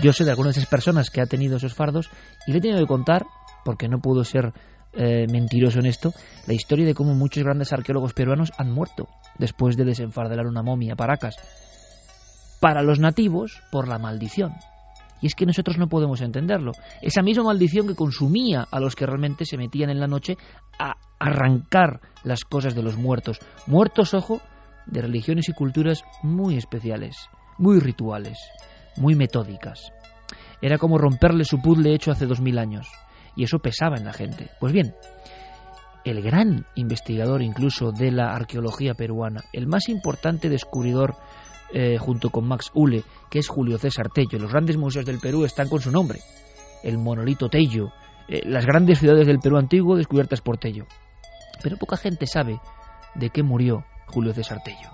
Yo 0.01 0.13
sé 0.13 0.25
de 0.25 0.31
algunas 0.31 0.55
de 0.55 0.61
esas 0.61 0.71
personas 0.71 1.11
que 1.11 1.21
ha 1.21 1.27
tenido 1.27 1.57
esos 1.57 1.75
fardos 1.75 2.11
y 2.47 2.53
le 2.53 2.59
he 2.59 2.61
tenido 2.61 2.81
que 2.81 2.87
contar, 2.87 3.27
porque 3.65 3.89
no 3.89 3.99
puedo 4.01 4.25
ser 4.25 4.53
eh, 4.93 5.27
mentiroso 5.31 5.81
en 5.81 5.87
esto, 5.87 6.13
la 6.47 6.55
historia 6.55 6.87
de 6.87 6.95
cómo 6.95 7.15
muchos 7.15 7.43
grandes 7.43 7.73
arqueólogos 7.73 8.15
peruanos 8.15 8.53
han 8.57 8.71
muerto 8.71 9.09
después 9.39 9.77
de 9.77 9.85
desenfardelar 9.85 10.47
una 10.47 10.63
momia 10.63 10.97
Paracas. 10.97 11.37
Para 12.61 12.83
los 12.83 12.99
nativos, 12.99 13.61
por 13.71 13.89
la 13.89 13.99
maldición. 13.99 14.55
Y 15.21 15.27
es 15.27 15.35
que 15.35 15.47
nosotros 15.47 15.79
no 15.79 15.89
podemos 15.89 16.21
entenderlo. 16.21 16.73
Esa 17.03 17.23
misma 17.23 17.45
maldición 17.45 17.87
que 17.87 17.95
consumía 17.95 18.67
a 18.71 18.81
los 18.81 18.95
que 18.95 19.07
realmente 19.07 19.45
se 19.45 19.57
metían 19.57 19.91
en 19.91 20.01
la 20.01 20.07
noche 20.07 20.37
a 20.79 20.95
arrancar 21.19 22.01
las 22.25 22.45
cosas 22.45 22.75
de 22.75 22.83
los 22.83 22.97
muertos. 22.97 23.39
Muertos, 23.67 24.15
ojo, 24.15 24.41
de 24.87 25.03
religiones 25.03 25.49
y 25.49 25.53
culturas 25.53 26.03
muy 26.23 26.57
especiales, 26.57 27.17
muy 27.59 27.79
rituales, 27.79 28.39
muy 28.97 29.15
metódicas. 29.15 29.93
Era 30.63 30.79
como 30.79 30.99
romperle 30.99 31.45
su 31.45 31.61
puzzle 31.61 31.95
hecho 31.95 32.11
hace 32.11 32.27
dos 32.27 32.41
mil 32.41 32.59
años. 32.59 32.89
Y 33.37 33.45
eso 33.45 33.59
pesaba 33.59 33.97
en 33.97 34.05
la 34.05 34.13
gente. 34.13 34.51
Pues 34.59 34.73
bien, 34.73 34.95
el 36.05 36.23
gran 36.23 36.67
investigador 36.75 37.43
incluso 37.43 37.93
de 37.93 38.11
la 38.11 38.35
arqueología 38.35 38.95
peruana, 38.95 39.45
el 39.53 39.67
más 39.67 39.89
importante 39.89 40.49
descubridor 40.49 41.17
eh, 41.73 41.99
junto 41.99 42.31
con 42.31 42.47
Max 42.47 42.71
Ule, 42.75 43.05
que 43.31 43.39
es 43.39 43.49
Julio 43.49 43.79
César 43.79 44.11
Tello. 44.11 44.39
Los 44.39 44.51
grandes 44.51 44.77
museos 44.77 45.05
del 45.05 45.19
Perú 45.19 45.45
están 45.45 45.69
con 45.69 45.81
su 45.81 45.91
nombre, 45.91 46.21
el 46.83 46.99
monolito 46.99 47.49
Tello, 47.49 47.93
eh, 48.29 48.43
las 48.45 48.67
grandes 48.67 48.99
ciudades 48.99 49.27
del 49.27 49.39
Perú 49.39 49.57
antiguo 49.57 49.97
descubiertas 49.97 50.41
por 50.41 50.59
Tello. 50.59 50.87
Pero 51.63 51.77
poca 51.77 51.97
gente 51.97 52.27
sabe 52.27 52.61
de 53.15 53.31
qué 53.31 53.43
murió 53.43 53.85
Julio 54.07 54.33
César 54.33 54.63
Tello. 54.65 54.91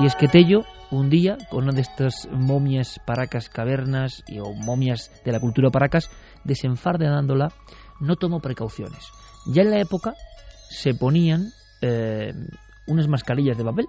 Y 0.00 0.06
es 0.06 0.16
que 0.16 0.26
Tello, 0.26 0.64
un 0.90 1.08
día, 1.08 1.38
con 1.50 1.64
una 1.64 1.72
de 1.72 1.82
estas 1.82 2.28
momias 2.32 3.00
paracas 3.06 3.48
cavernas 3.48 4.24
y, 4.26 4.40
o 4.40 4.52
momias 4.52 5.10
de 5.24 5.32
la 5.32 5.38
cultura 5.38 5.70
paracas, 5.70 6.10
desenfardenándola, 6.42 7.52
no 8.00 8.16
tomó 8.16 8.40
precauciones. 8.40 9.08
Ya 9.46 9.62
en 9.62 9.70
la 9.70 9.80
época 9.80 10.14
se 10.70 10.94
ponían 10.94 11.52
eh, 11.80 12.32
unas 12.86 13.08
mascarillas 13.08 13.56
de 13.56 13.64
papel, 13.64 13.86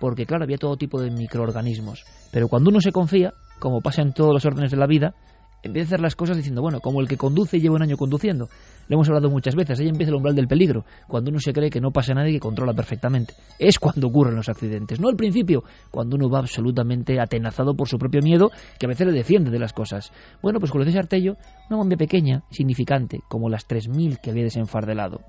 porque 0.00 0.26
claro, 0.26 0.44
había 0.44 0.58
todo 0.58 0.76
tipo 0.76 1.00
de 1.00 1.10
microorganismos. 1.10 2.04
Pero 2.32 2.48
cuando 2.48 2.70
uno 2.70 2.80
se 2.80 2.92
confía, 2.92 3.32
como 3.58 3.80
pasa 3.80 4.02
en 4.02 4.12
todos 4.12 4.32
los 4.32 4.44
órdenes 4.44 4.70
de 4.70 4.76
la 4.76 4.86
vida, 4.86 5.14
empieza 5.62 5.86
a 5.86 5.88
hacer 5.88 6.00
las 6.00 6.16
cosas 6.16 6.36
diciendo, 6.36 6.62
bueno, 6.62 6.80
como 6.80 7.00
el 7.00 7.08
que 7.08 7.16
conduce 7.16 7.58
lleva 7.58 7.76
un 7.76 7.82
año 7.82 7.96
conduciendo. 7.96 8.48
Le 8.88 8.94
hemos 8.94 9.08
hablado 9.08 9.30
muchas 9.30 9.54
veces, 9.54 9.80
ahí 9.80 9.88
empieza 9.88 10.10
el 10.10 10.16
umbral 10.16 10.34
del 10.34 10.46
peligro, 10.46 10.84
cuando 11.08 11.30
uno 11.30 11.40
se 11.40 11.52
cree 11.52 11.70
que 11.70 11.80
no 11.80 11.90
pasa 11.90 12.14
nada 12.14 12.28
y 12.28 12.34
que 12.34 12.40
controla 12.40 12.72
perfectamente. 12.72 13.34
Es 13.58 13.78
cuando 13.78 14.06
ocurren 14.06 14.36
los 14.36 14.48
accidentes, 14.48 15.00
no 15.00 15.08
al 15.08 15.16
principio, 15.16 15.64
cuando 15.90 16.16
uno 16.16 16.28
va 16.28 16.38
absolutamente 16.38 17.20
atenazado 17.20 17.74
por 17.74 17.88
su 17.88 17.98
propio 17.98 18.20
miedo, 18.22 18.50
que 18.78 18.86
a 18.86 18.88
veces 18.88 19.06
le 19.06 19.12
defiende 19.12 19.50
de 19.50 19.58
las 19.58 19.72
cosas. 19.72 20.12
Bueno, 20.42 20.60
pues 20.60 20.70
con 20.70 20.80
lo 20.80 20.84
de 20.84 20.96
una 20.96 21.76
momia 21.76 21.96
pequeña, 21.96 22.42
significante, 22.50 23.20
como 23.28 23.48
las 23.48 23.66
3.000 23.66 24.20
que 24.20 24.30
había 24.30 24.44
desenfardelado. 24.44 25.20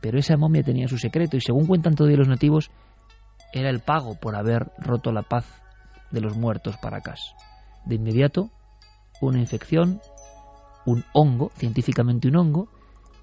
Pero 0.00 0.18
esa 0.18 0.36
momia 0.36 0.62
tenía 0.62 0.88
su 0.88 0.98
secreto 0.98 1.36
y 1.36 1.40
según 1.40 1.66
cuentan 1.66 1.94
todavía 1.94 2.18
los 2.18 2.28
nativos, 2.28 2.70
era 3.52 3.70
el 3.70 3.80
pago 3.80 4.14
por 4.14 4.36
haber 4.36 4.70
roto 4.78 5.12
la 5.12 5.22
paz 5.22 5.44
de 6.10 6.20
los 6.20 6.36
muertos 6.36 6.76
Paracas. 6.78 7.34
De 7.84 7.96
inmediato, 7.96 8.50
una 9.20 9.40
infección, 9.40 10.00
un 10.86 11.04
hongo, 11.12 11.50
científicamente 11.56 12.28
un 12.28 12.36
hongo, 12.36 12.68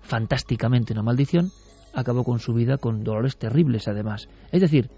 fantásticamente 0.01 0.93
una 0.93 1.03
maldición, 1.03 1.51
acabó 1.93 2.23
con 2.23 2.39
su 2.39 2.53
vida 2.53 2.77
con 2.77 3.03
dolores 3.03 3.37
terribles 3.37 3.87
además. 3.87 4.29
Es 4.51 4.61
decir, 4.61 4.89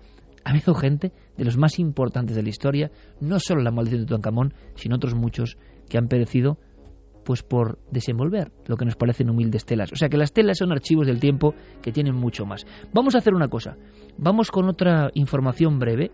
ha 0.44 0.52
habido 0.52 0.74
gente 0.74 1.12
de 1.38 1.46
los 1.46 1.58
más 1.58 1.80
importantes 1.80 2.36
de 2.36 2.44
la 2.44 2.50
historia, 2.50 2.92
no 3.20 3.40
solo 3.40 3.62
la 3.62 3.72
maldición 3.72 4.02
de 4.02 4.08
Tutankamón, 4.08 4.54
sino 4.76 4.96
otros 4.96 5.16
muchos 5.16 5.58
que 5.90 5.98
han 5.98 6.08
perecido 6.08 6.58
pues 7.24 7.44
por 7.44 7.80
desenvolver 7.92 8.52
lo 8.66 8.78
que 8.78 8.86
nos 8.86 8.96
parecen 8.96 9.30
humildes 9.30 9.66
telas. 9.66 9.92
O 9.92 9.96
sea 9.96 10.10
que 10.10 10.18
las 10.18 10.34
telas 10.34 10.58
son 10.58 10.72
archivos 10.72 11.08
del 11.08 11.20
tiempo 11.20 11.54
que 11.82 11.92
tienen 11.92 12.16
mucho 12.16 12.46
más. 12.46 12.66
Vamos 12.94 13.16
a 13.16 13.20
hacer 13.20 13.34
una 13.34 13.48
cosa. 13.48 13.78
Vamos 14.18 14.52
con 14.52 14.68
otra 14.68 15.10
información 15.14 15.80
breve 15.80 16.12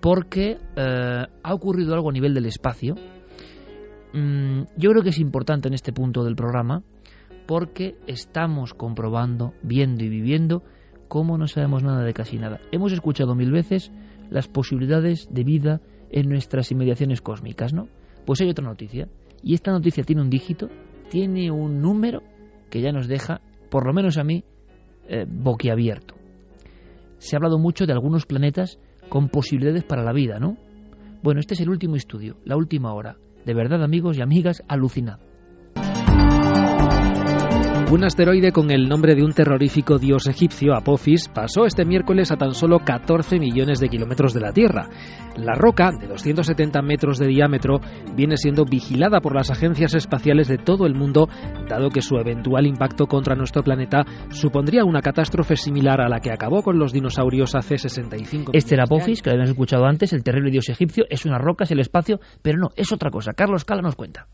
porque 0.00 0.58
eh, 0.76 1.26
ha 1.42 1.54
ocurrido 1.54 1.94
algo 1.94 2.10
a 2.10 2.12
nivel 2.12 2.34
del 2.34 2.46
espacio. 2.46 2.94
Mm, 4.12 4.62
yo 4.76 4.90
creo 4.90 5.02
que 5.02 5.08
es 5.10 5.18
importante 5.18 5.68
en 5.68 5.74
este 5.74 5.92
punto 5.92 6.24
del 6.24 6.36
programa 6.36 6.82
porque 7.46 7.96
estamos 8.06 8.74
comprobando, 8.74 9.54
viendo 9.62 10.04
y 10.04 10.08
viviendo 10.08 10.62
cómo 11.08 11.38
no 11.38 11.46
sabemos 11.46 11.82
nada 11.82 12.02
de 12.02 12.12
casi 12.14 12.38
nada. 12.38 12.60
Hemos 12.72 12.92
escuchado 12.92 13.34
mil 13.34 13.50
veces 13.50 13.92
las 14.30 14.48
posibilidades 14.48 15.28
de 15.30 15.44
vida 15.44 15.80
en 16.10 16.28
nuestras 16.28 16.70
inmediaciones 16.70 17.20
cósmicas, 17.20 17.72
¿no? 17.72 17.88
Pues 18.24 18.40
hay 18.40 18.50
otra 18.50 18.64
noticia 18.64 19.08
y 19.44 19.54
esta 19.54 19.70
noticia 19.70 20.04
tiene 20.04 20.22
un 20.22 20.30
dígito, 20.30 20.68
tiene 21.10 21.50
un 21.50 21.80
número 21.80 22.22
que 22.70 22.80
ya 22.80 22.92
nos 22.92 23.06
deja, 23.06 23.40
por 23.70 23.86
lo 23.86 23.92
menos 23.92 24.16
a 24.18 24.24
mí, 24.24 24.42
eh, 25.06 25.26
boquiabierto. 25.28 26.14
Se 27.18 27.36
ha 27.36 27.38
hablado 27.38 27.58
mucho 27.58 27.86
de 27.86 27.92
algunos 27.92 28.26
planetas 28.26 28.78
con 29.08 29.28
posibilidades 29.28 29.84
para 29.84 30.02
la 30.02 30.12
vida, 30.12 30.38
¿no? 30.38 30.56
Bueno, 31.22 31.40
este 31.40 31.54
es 31.54 31.60
el 31.60 31.68
último 31.68 31.96
estudio, 31.96 32.36
la 32.44 32.56
última 32.56 32.94
hora. 32.94 33.16
De 33.44 33.54
verdad, 33.54 33.82
amigos 33.82 34.18
y 34.18 34.22
amigas, 34.22 34.62
alucinado. 34.66 35.33
Un 37.92 38.02
asteroide 38.02 38.50
con 38.50 38.70
el 38.70 38.88
nombre 38.88 39.14
de 39.14 39.22
un 39.22 39.32
terrorífico 39.32 39.98
dios 39.98 40.26
egipcio, 40.26 40.74
Apophis, 40.74 41.28
pasó 41.28 41.66
este 41.66 41.84
miércoles 41.84 42.32
a 42.32 42.36
tan 42.36 42.54
solo 42.54 42.78
14 42.78 43.38
millones 43.38 43.78
de 43.78 43.88
kilómetros 43.88 44.32
de 44.32 44.40
la 44.40 44.52
Tierra. 44.52 44.88
La 45.36 45.54
roca, 45.54 45.90
de 45.92 46.08
270 46.08 46.80
metros 46.80 47.18
de 47.18 47.28
diámetro, 47.28 47.80
viene 48.16 48.36
siendo 48.38 48.64
vigilada 48.64 49.20
por 49.20 49.36
las 49.36 49.50
agencias 49.50 49.94
espaciales 49.94 50.48
de 50.48 50.56
todo 50.56 50.86
el 50.86 50.94
mundo, 50.94 51.28
dado 51.68 51.90
que 51.90 52.00
su 52.00 52.16
eventual 52.16 52.66
impacto 52.66 53.06
contra 53.06 53.36
nuestro 53.36 53.62
planeta 53.62 54.04
supondría 54.30 54.84
una 54.84 55.02
catástrofe 55.02 55.54
similar 55.54 56.00
a 56.00 56.08
la 56.08 56.20
que 56.20 56.32
acabó 56.32 56.62
con 56.62 56.78
los 56.78 56.92
dinosaurios 56.92 57.54
hace 57.54 57.76
65 57.76 58.52
Este 58.54 58.74
era 58.74 58.84
Apophis, 58.84 59.20
que 59.20 59.28
lo 59.28 59.34
habíamos 59.34 59.50
escuchado 59.50 59.84
antes, 59.84 60.14
el 60.14 60.24
terrible 60.24 60.50
dios 60.50 60.70
egipcio, 60.70 61.04
es 61.10 61.26
una 61.26 61.38
roca, 61.38 61.64
es 61.64 61.70
el 61.70 61.80
espacio, 61.80 62.18
pero 62.42 62.58
no, 62.58 62.70
es 62.76 62.92
otra 62.92 63.10
cosa. 63.10 63.34
Carlos 63.34 63.64
Cala 63.64 63.82
nos 63.82 63.94
cuenta. 63.94 64.26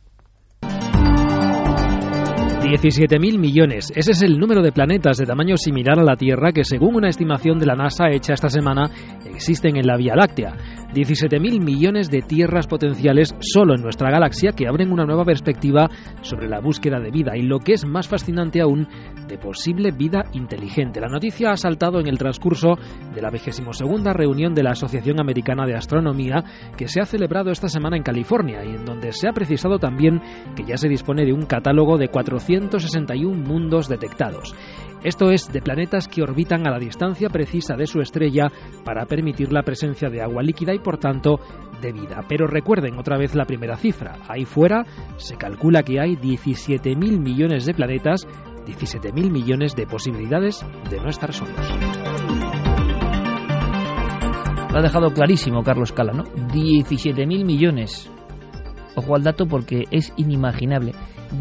17.000 2.71 3.37
millones. 3.37 3.93
Ese 3.97 4.13
es 4.13 4.23
el 4.23 4.39
número 4.39 4.63
de 4.63 4.71
planetas 4.71 5.17
de 5.17 5.27
tamaño 5.27 5.57
similar 5.57 5.99
a 5.99 6.05
la 6.05 6.15
Tierra 6.15 6.53
que, 6.53 6.63
según 6.63 6.95
una 6.95 7.09
estimación 7.09 7.59
de 7.59 7.67
la 7.67 7.75
NASA 7.75 8.11
hecha 8.11 8.33
esta 8.33 8.49
semana, 8.49 8.89
existen 9.27 9.77
en 9.77 9.89
la 9.89 9.97
Vía 9.97 10.15
Láctea. 10.15 10.55
17.000 10.93 11.63
millones 11.63 12.11
de 12.11 12.21
tierras 12.21 12.67
potenciales 12.67 13.35
solo 13.41 13.75
en 13.75 13.83
nuestra 13.83 14.11
galaxia 14.11 14.53
que 14.53 14.67
abren 14.67 14.93
una 14.93 15.05
nueva 15.05 15.25
perspectiva 15.25 15.89
sobre 16.23 16.49
la 16.49 16.61
búsqueda 16.61 16.99
de 16.99 17.11
vida 17.11 17.37
y 17.37 17.43
lo 17.43 17.61
que 17.61 17.75
es 17.75 17.87
más 17.87 18.09
fascinante 18.09 18.61
aún, 18.61 18.89
de 19.29 19.39
posible 19.39 19.93
vida 19.93 20.25
inteligente. 20.33 21.01
La 21.01 21.09
noticia 21.09 21.53
ha 21.53 21.57
saltado 21.57 22.01
en 22.01 22.09
el 22.09 22.19
transcurso 22.19 22.77
de 23.15 23.23
la 23.23 23.31
22 23.31 23.81
reunión 24.15 24.55
de 24.55 24.63
la 24.63 24.73
Asociación 24.73 25.21
Americana 25.21 25.67
de 25.67 25.77
Astronomía 25.77 26.45
que 26.77 26.89
se 26.89 27.01
ha 27.01 27.07
celebrado 27.07 27.51
esta 27.51 27.69
semana 27.69 27.97
en 27.97 28.03
California 28.03 28.65
y 28.65 28.71
en 28.71 28.85
donde 28.85 29.13
se 29.13 29.29
ha 29.29 29.33
precisado 29.33 29.79
también 29.79 30.21
que 30.57 30.65
ya 30.65 30.77
se 30.77 30.89
dispone 30.89 31.25
de 31.25 31.33
un 31.33 31.47
catálogo 31.47 31.99
de 31.99 32.09
461 32.09 33.37
mundos 33.37 33.89
detectados. 33.89 34.55
Esto 35.03 35.31
es 35.31 35.51
de 35.51 35.63
planetas 35.63 36.09
que 36.09 36.23
orbitan 36.23 36.67
a 36.67 36.71
la 36.71 36.79
distancia 36.79 37.31
precisa 37.31 37.75
de 37.75 37.87
su 37.87 38.01
estrella 38.01 38.49
para 38.85 39.07
permitir 39.07 39.51
la 39.51 39.63
presencia 39.63 40.11
de 40.11 40.21
agua 40.21 40.43
líquida 40.43 40.75
y 40.75 40.79
por 40.79 40.99
tanto 40.99 41.41
de 41.81 41.93
vida. 41.93 42.23
Pero 42.29 42.47
recuerden 42.47 42.99
otra 42.99 43.17
vez 43.17 43.35
la 43.35 43.47
primera 43.47 43.77
cifra. 43.77 44.19
Ahí 44.29 44.45
fuera 44.45 44.85
se 45.17 45.37
calcula 45.37 45.83
que 45.83 46.01
hay 46.01 46.17
17.000 46.17 47.19
millones 47.19 47.65
de 47.65 47.73
planetas, 47.73 48.27
17.000 48.67 49.31
millones 49.31 49.75
de 49.75 49.87
posibilidades 49.87 50.65
de 50.91 51.01
no 51.01 51.09
estar 51.09 51.33
solos. 51.33 51.57
Lo 54.71 54.79
ha 54.79 54.83
dejado 54.83 55.13
clarísimo 55.13 55.63
Carlos 55.63 55.93
Cala, 55.93 56.13
¿no? 56.13 56.25
17.000 56.25 57.27
millones. 57.45 58.11
Ojo 58.95 59.17
al 59.17 59.23
dato 59.23 59.47
porque 59.47 59.85
es 59.91 60.13
inimaginable. 60.17 60.93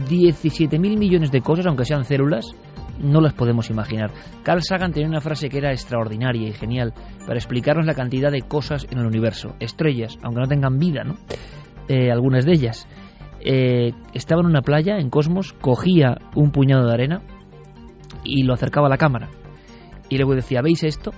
17.000 0.07 0.79
millones 0.97 1.31
de 1.31 1.41
cosas, 1.41 1.65
aunque 1.67 1.85
sean 1.85 2.05
células, 2.05 2.55
no 2.99 3.21
las 3.21 3.33
podemos 3.33 3.69
imaginar. 3.69 4.11
Carl 4.43 4.61
Sagan 4.61 4.91
tenía 4.91 5.09
una 5.09 5.21
frase 5.21 5.49
que 5.49 5.57
era 5.57 5.71
extraordinaria 5.71 6.47
y 6.47 6.53
genial 6.53 6.93
para 7.25 7.37
explicarnos 7.37 7.85
la 7.85 7.93
cantidad 7.95 8.31
de 8.31 8.41
cosas 8.41 8.85
en 8.91 8.99
el 8.99 9.05
universo, 9.05 9.55
estrellas, 9.59 10.17
aunque 10.21 10.41
no 10.41 10.47
tengan 10.47 10.77
vida, 10.77 11.03
¿no? 11.03 11.15
Eh, 11.87 12.11
algunas 12.11 12.45
de 12.45 12.51
ellas. 12.53 12.87
eh, 13.41 13.93
estaba 14.13 14.41
en 14.41 14.47
una 14.47 14.61
playa, 14.61 14.97
en 14.99 15.09
Cosmos, 15.09 15.53
cogía 15.53 16.17
un 16.35 16.51
puñado 16.51 16.85
de 16.85 16.93
arena 16.93 17.21
y 18.23 18.43
lo 18.43 18.53
acercaba 18.53 18.87
a 18.87 18.89
la 18.89 18.97
cámara. 18.97 19.29
Y 20.09 20.17
luego 20.17 20.35
decía, 20.35 20.61
¿veis 20.61 20.83
esto? 20.83 21.11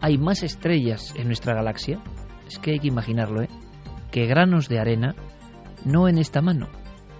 Hay 0.00 0.16
más 0.18 0.42
estrellas 0.42 1.14
en 1.16 1.26
nuestra 1.26 1.54
galaxia. 1.54 2.00
Es 2.46 2.58
que 2.58 2.72
hay 2.72 2.78
que 2.78 2.88
imaginarlo, 2.88 3.42
¿eh? 3.42 3.48
Que 4.10 4.26
granos 4.26 4.68
de 4.68 4.78
arena, 4.78 5.14
no 5.84 6.08
en 6.08 6.18
esta 6.18 6.40
mano, 6.40 6.68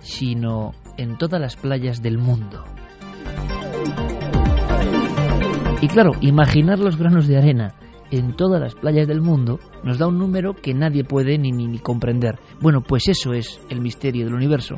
sino 0.00 0.72
en 0.96 1.18
todas 1.18 1.40
las 1.40 1.56
playas 1.56 2.02
del 2.02 2.18
mundo. 2.18 2.64
Y 5.84 5.88
claro, 5.88 6.12
imaginar 6.22 6.78
los 6.78 6.96
granos 6.96 7.28
de 7.28 7.36
arena 7.36 7.74
en 8.10 8.34
todas 8.36 8.58
las 8.58 8.74
playas 8.74 9.06
del 9.06 9.20
mundo 9.20 9.60
nos 9.82 9.98
da 9.98 10.06
un 10.06 10.18
número 10.18 10.54
que 10.54 10.72
nadie 10.72 11.04
puede 11.04 11.36
ni, 11.36 11.52
ni, 11.52 11.66
ni 11.66 11.78
comprender. 11.78 12.38
Bueno, 12.58 12.80
pues 12.80 13.06
eso 13.08 13.34
es 13.34 13.60
el 13.68 13.82
misterio 13.82 14.24
del 14.24 14.32
universo. 14.32 14.76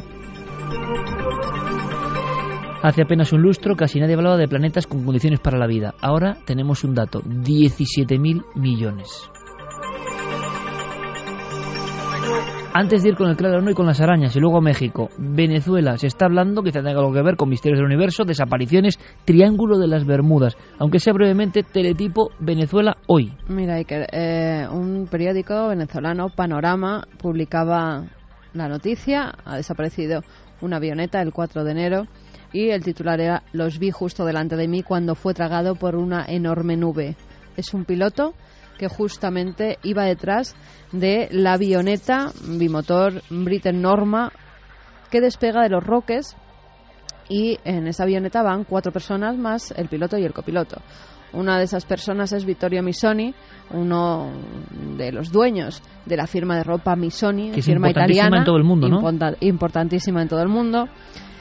Hace 2.83 3.03
apenas 3.03 3.33
un 3.33 3.43
lustro 3.43 3.77
casi 3.77 4.01
nadie 4.01 4.15
hablaba 4.15 4.37
de 4.37 4.49
planetas 4.49 4.89
con 4.89 5.05
condiciones 5.05 5.39
para 5.39 5.59
la 5.59 5.69
vida. 5.69 5.95
Ahora 6.01 6.39
tenemos 6.45 6.83
un 6.83 6.97
dato, 6.97 7.23
17.000 7.23 8.45
millones. 8.57 9.31
Antes 12.79 13.03
de 13.03 13.09
ir 13.09 13.17
con 13.17 13.31
el 13.31 13.39
claro 13.39 13.63
no 13.63 13.71
y 13.71 13.75
con 13.75 13.87
las 13.87 14.03
arañas 14.03 14.37
y 14.37 14.39
luego 14.39 14.59
a 14.59 14.61
México, 14.61 15.09
Venezuela, 15.17 15.97
se 15.97 16.09
está 16.09 16.27
hablando, 16.27 16.63
quizá 16.63 16.83
tenga 16.83 16.99
algo 16.99 17.11
que 17.11 17.23
ver 17.23 17.37
con 17.37 17.49
misterios 17.49 17.79
del 17.79 17.87
universo, 17.87 18.25
desapariciones, 18.25 18.99
Triángulo 19.25 19.79
de 19.79 19.89
las 19.89 20.05
Bermudas, 20.05 20.59
aunque 20.79 20.99
sea 20.99 21.15
brevemente 21.15 21.63
teletipo 21.63 22.33
Venezuela 22.39 22.99
hoy. 23.07 23.33
Mira, 23.49 23.81
eh, 23.81 24.69
un 24.71 25.09
periódico 25.11 25.69
venezolano, 25.69 26.29
Panorama, 26.29 27.09
publicaba 27.17 28.05
la 28.53 28.69
noticia, 28.69 29.33
ha 29.47 29.57
desaparecido 29.57 30.21
una 30.61 30.77
avioneta 30.77 31.23
el 31.23 31.33
4 31.33 31.65
de 31.65 31.71
enero 31.71 32.07
y 32.53 32.69
el 32.69 32.85
titular 32.85 33.19
era 33.23 33.43
Los 33.55 33.79
vi 33.79 33.91
justo 33.91 34.27
delante 34.27 34.55
de 34.55 34.69
mí 34.69 34.83
cuando 34.83 35.15
fue 35.15 35.33
tragado 35.33 35.77
por 35.77 35.97
una 35.97 36.27
enorme 36.29 36.77
nube. 36.77 37.17
Es 37.57 37.73
un 37.73 37.87
piloto 37.87 38.35
que 38.79 38.89
justamente 38.89 39.79
iba 39.83 40.05
detrás 40.05 40.55
de 40.93 41.29
la 41.31 41.55
avioneta 41.55 42.33
bimotor 42.49 43.23
Britain 43.31 43.81
Norma 43.81 44.33
que 45.11 45.21
despega 45.21 45.63
de 45.63 45.71
los 45.71 45.85
Roques 45.85 46.37
y 47.29 47.59
en 47.65 47.87
esa 47.89 48.05
avioneta 48.05 48.43
van 48.43 48.65
cuatro 48.65 48.93
personas 48.93 49.37
más 49.37 49.73
el 49.77 49.89
piloto 49.89 50.17
y 50.19 50.25
el 50.25 50.33
copiloto. 50.33 50.81
Una 51.33 51.59
de 51.59 51.65
esas 51.65 51.85
personas 51.85 52.33
es 52.33 52.45
Vittorio 52.45 52.83
Misoni, 52.83 53.35
uno 53.73 54.31
de 54.97 55.11
los 55.13 55.33
dueños 55.33 55.83
de 56.07 56.17
la 56.17 56.27
firma 56.27 56.57
de 56.57 56.63
ropa 56.63 56.95
Misoni, 56.95 57.51
que 57.51 57.61
es 57.61 57.67
firma 57.67 57.89
importantísima 57.89 58.27
italiana, 58.27 58.39
en 58.39 58.45
todo 58.45 58.57
el 58.57 58.65
mundo, 58.65 58.89
¿no? 58.89 58.97
importa- 58.97 59.35
importantísima 59.41 60.23
en 60.23 60.29
todo 60.29 60.41
el 60.41 60.49
mundo. 60.49 60.89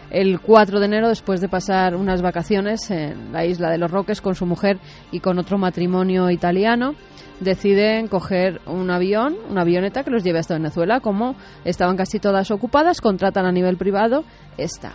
El 0.10 0.40
4 0.40 0.80
de 0.80 0.86
enero, 0.86 1.10
después 1.10 1.42
de 1.42 1.50
pasar 1.50 1.96
unas 1.96 2.22
vacaciones 2.22 2.90
en 2.92 3.34
la 3.34 3.46
isla 3.46 3.70
de 3.70 3.78
los 3.78 3.92
Roques 3.92 4.22
con 4.22 4.36
su 4.36 4.46
mujer 4.46 4.80
y 5.12 5.20
con 5.20 5.40
otro 5.40 5.58
matrimonio 5.58 6.30
italiano, 6.30 6.96
deciden 7.40 8.08
coger 8.08 8.62
un 8.66 8.90
avión, 8.92 9.36
una 9.50 9.62
avioneta 9.62 10.04
que 10.04 10.12
los 10.12 10.24
lleve 10.24 10.40
hasta 10.40 10.56
Venezuela. 10.56 11.00
Como 11.00 11.36
estaban 11.64 11.98
casi 11.98 12.20
todas 12.20 12.52
ocupadas, 12.52 13.02
contratan 13.02 13.46
a 13.46 13.52
nivel 13.52 13.78
privado 13.78 14.24
esta. 14.58 14.94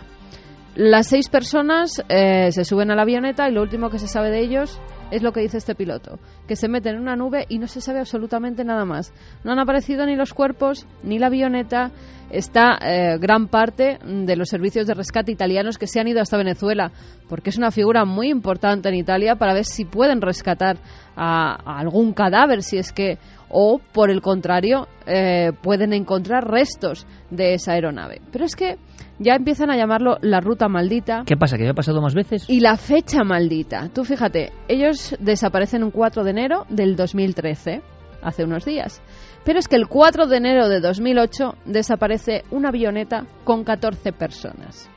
Las 0.75 1.07
seis 1.07 1.27
personas 1.29 2.01
eh, 2.07 2.51
se 2.51 2.63
suben 2.63 2.91
a 2.91 2.95
la 2.95 3.01
avioneta 3.01 3.49
y 3.49 3.53
lo 3.53 3.61
último 3.61 3.89
que 3.89 3.99
se 3.99 4.07
sabe 4.07 4.31
de 4.31 4.39
ellos 4.39 4.79
es 5.11 5.21
lo 5.21 5.31
que 5.31 5.41
dice 5.41 5.57
este 5.57 5.75
piloto, 5.75 6.19
que 6.47 6.55
se 6.55 6.67
meten 6.67 6.95
en 6.95 7.01
una 7.01 7.15
nube 7.15 7.45
y 7.49 7.59
no 7.59 7.67
se 7.67 7.81
sabe 7.81 7.99
absolutamente 7.99 8.63
nada 8.63 8.85
más. 8.85 9.13
No 9.43 9.51
han 9.51 9.59
aparecido 9.59 10.05
ni 10.05 10.15
los 10.15 10.33
cuerpos, 10.33 10.87
ni 11.03 11.19
la 11.19 11.27
avioneta. 11.27 11.91
Está 12.31 12.77
eh, 12.81 13.17
gran 13.19 13.49
parte 13.49 13.99
de 14.05 14.35
los 14.37 14.47
servicios 14.47 14.87
de 14.87 14.93
rescate 14.93 15.33
italianos 15.33 15.77
que 15.77 15.85
se 15.85 15.99
han 15.99 16.07
ido 16.07 16.21
hasta 16.21 16.37
Venezuela, 16.37 16.91
porque 17.27 17.49
es 17.49 17.57
una 17.57 17.71
figura 17.71 18.05
muy 18.05 18.29
importante 18.29 18.87
en 18.87 18.95
Italia 18.95 19.35
para 19.35 19.53
ver 19.53 19.65
si 19.65 19.83
pueden 19.83 20.21
rescatar 20.21 20.77
a 21.17 21.77
algún 21.77 22.13
cadáver, 22.13 22.63
si 22.63 22.77
es 22.77 22.93
que, 22.93 23.17
o 23.51 23.79
por 23.91 24.09
el 24.09 24.21
contrario, 24.21 24.87
eh, 25.05 25.51
pueden 25.61 25.93
encontrar 25.93 26.49
restos 26.49 27.05
de 27.29 27.53
esa 27.53 27.73
aeronave. 27.73 28.21
Pero 28.31 28.45
es 28.45 28.55
que 28.55 28.77
ya 29.19 29.35
empiezan 29.35 29.69
a 29.69 29.77
llamarlo 29.77 30.17
la 30.21 30.39
ruta 30.39 30.67
maldita 30.67 31.23
¿Qué 31.25 31.37
pasa? 31.37 31.57
¿Que 31.57 31.63
había 31.63 31.73
pasado 31.73 32.01
más 32.01 32.15
veces? 32.15 32.49
y 32.49 32.59
la 32.59 32.77
fecha 32.77 33.23
maldita. 33.23 33.89
Tú 33.93 34.03
fíjate, 34.03 34.51
ellos 34.67 35.15
desaparecen 35.19 35.83
un 35.83 35.91
4 35.91 36.23
de 36.23 36.31
enero 36.31 36.65
del 36.69 36.95
2013, 36.95 37.81
hace 38.21 38.43
unos 38.43 38.65
días. 38.65 39.01
Pero 39.43 39.59
es 39.59 39.67
que 39.67 39.75
el 39.75 39.87
4 39.87 40.27
de 40.27 40.37
enero 40.37 40.69
de 40.69 40.79
2008 40.79 41.55
desaparece 41.65 42.43
una 42.51 42.69
avioneta 42.69 43.25
con 43.43 43.63
14 43.63 44.13
personas. 44.13 44.89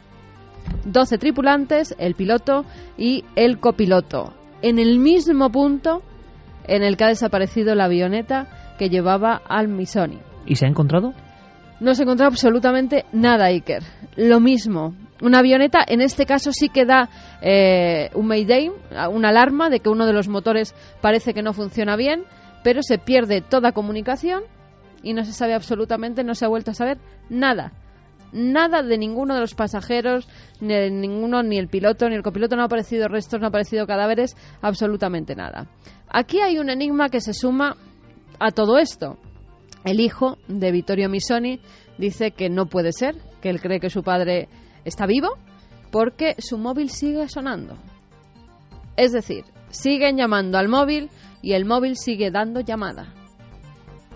12 0.85 1.19
tripulantes, 1.19 1.95
el 1.99 2.15
piloto 2.15 2.65
y 2.97 3.25
el 3.37 3.59
copiloto. 3.59 4.33
En 4.63 4.79
el 4.79 4.99
mismo 4.99 5.51
punto 5.51 6.03
en 6.67 6.83
el 6.83 6.97
que 6.97 7.05
ha 7.05 7.09
desaparecido 7.09 7.75
la 7.75 7.85
avioneta 7.85 8.75
que 8.79 8.89
llevaba 8.89 9.41
al 9.49 9.69
Misoni. 9.69 10.19
¿Y 10.47 10.57
se 10.57 10.67
ha 10.67 10.69
encontrado? 10.69 11.15
No 11.81 11.95
se 11.95 12.03
encontró 12.05 12.27
absolutamente 12.27 13.05
nada, 13.13 13.47
Iker. 13.47 13.83
Lo 14.17 14.41
mismo. 14.41 14.95
Una 15.23 15.39
avioneta, 15.39 15.85
en 15.87 16.01
este 16.01 16.27
caso 16.27 16.53
sí 16.53 16.69
que 16.69 16.85
da 16.85 17.09
eh, 17.41 18.11
un 18.15 18.27
mayday, 18.27 18.71
una 19.11 19.29
alarma 19.29 19.71
de 19.71 19.81
que 19.81 19.89
uno 19.89 20.07
de 20.07 20.13
los 20.13 20.29
motores 20.29 20.75
parece 21.01 21.35
que 21.35 21.43
no 21.43 21.53
funciona 21.53 21.97
bien, 21.97 22.25
pero 22.63 22.83
se 22.83 22.99
pierde 22.99 23.41
toda 23.41 23.73
comunicación 23.73 24.43
y 25.03 25.13
no 25.13 25.25
se 25.25 25.33
sabe 25.33 25.55
absolutamente, 25.55 26.25
no 26.25 26.35
se 26.35 26.45
ha 26.45 26.49
vuelto 26.49 26.73
a 26.73 26.75
saber 26.75 26.99
nada. 27.29 27.73
Nada 28.33 28.83
de 28.83 28.99
ninguno 28.99 29.35
de 29.35 29.41
los 29.41 29.55
pasajeros, 29.55 30.29
ni 30.61 30.75
de 30.75 30.91
ninguno, 30.91 31.45
ni 31.45 31.59
el 31.59 31.69
piloto, 31.69 32.09
ni 32.09 32.17
el 32.17 32.23
copiloto, 32.23 32.57
no 32.57 32.63
ha 32.63 32.67
aparecido 32.67 33.07
restos, 33.07 33.39
no 33.39 33.47
ha 33.47 33.51
aparecido 33.51 33.87
cadáveres, 33.87 34.37
absolutamente 34.61 35.37
nada. 35.37 35.69
Aquí 36.17 36.41
hay 36.41 36.59
un 36.59 36.71
enigma 36.71 37.09
que 37.09 37.21
se 37.21 37.35
suma 37.35 37.77
a 38.39 38.53
todo 38.53 38.79
esto. 38.79 39.19
El 39.85 39.99
hijo 39.99 40.39
de 40.47 40.71
Vittorio 40.71 41.09
Misoni 41.09 41.59
dice 41.99 42.31
que 42.31 42.49
no 42.49 42.67
puede 42.67 42.93
ser, 42.93 43.17
que 43.43 43.51
él 43.51 43.61
cree 43.61 43.81
que 43.81 43.91
su 43.91 44.05
padre 44.05 44.49
está 44.85 45.07
vivo, 45.07 45.31
porque 45.91 46.37
su 46.39 46.57
móvil 46.57 46.91
sigue 46.91 47.29
sonando. 47.29 47.77
Es 48.97 49.11
decir, 49.11 49.43
siguen 49.71 50.17
llamando 50.17 50.57
al 50.57 50.69
móvil 50.69 51.11
y 51.43 51.55
el 51.55 51.65
móvil 51.65 51.97
sigue 51.97 52.31
dando 52.31 52.61
llamada. 52.61 53.13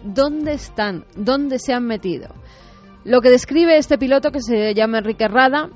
¿Dónde 0.04 0.52
están? 0.52 1.04
¿Dónde 1.16 1.58
se 1.58 1.72
han 1.72 1.84
metido? 1.84 2.28
Lo 3.02 3.20
que 3.20 3.30
describe 3.30 3.76
este 3.76 3.98
piloto 3.98 4.30
que 4.30 4.40
se 4.40 4.72
llama 4.72 4.98
Enrique 4.98 5.26
Rada, 5.26 5.68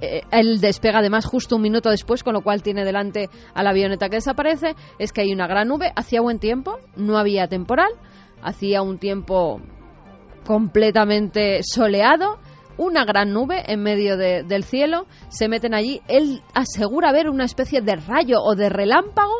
eh, 0.00 0.22
él 0.30 0.60
despega 0.60 0.98
además 0.98 1.24
justo 1.26 1.56
un 1.56 1.62
minuto 1.62 1.90
después, 1.90 2.22
con 2.22 2.34
lo 2.34 2.42
cual 2.42 2.62
tiene 2.62 2.84
delante 2.84 3.28
a 3.54 3.62
la 3.62 3.70
avioneta 3.70 4.08
que 4.08 4.16
desaparece, 4.16 4.74
es 4.98 5.12
que 5.12 5.22
hay 5.22 5.32
una 5.32 5.46
gran 5.46 5.68
nube, 5.68 5.92
hacía 5.96 6.20
buen 6.20 6.38
tiempo, 6.38 6.78
no 6.96 7.16
había 7.18 7.48
temporal, 7.48 7.90
hacía 8.42 8.82
un 8.82 8.98
tiempo 8.98 9.60
completamente 10.46 11.60
soleado, 11.62 12.38
una 12.78 13.04
gran 13.04 13.32
nube 13.32 13.62
en 13.66 13.82
medio 13.82 14.16
de- 14.16 14.42
del 14.42 14.64
cielo, 14.64 15.06
se 15.28 15.48
meten 15.48 15.74
allí, 15.74 16.00
él 16.08 16.42
asegura 16.54 17.10
ver 17.12 17.28
una 17.30 17.44
especie 17.44 17.80
de 17.80 17.96
rayo 17.96 18.42
o 18.42 18.54
de 18.54 18.68
relámpago 18.68 19.32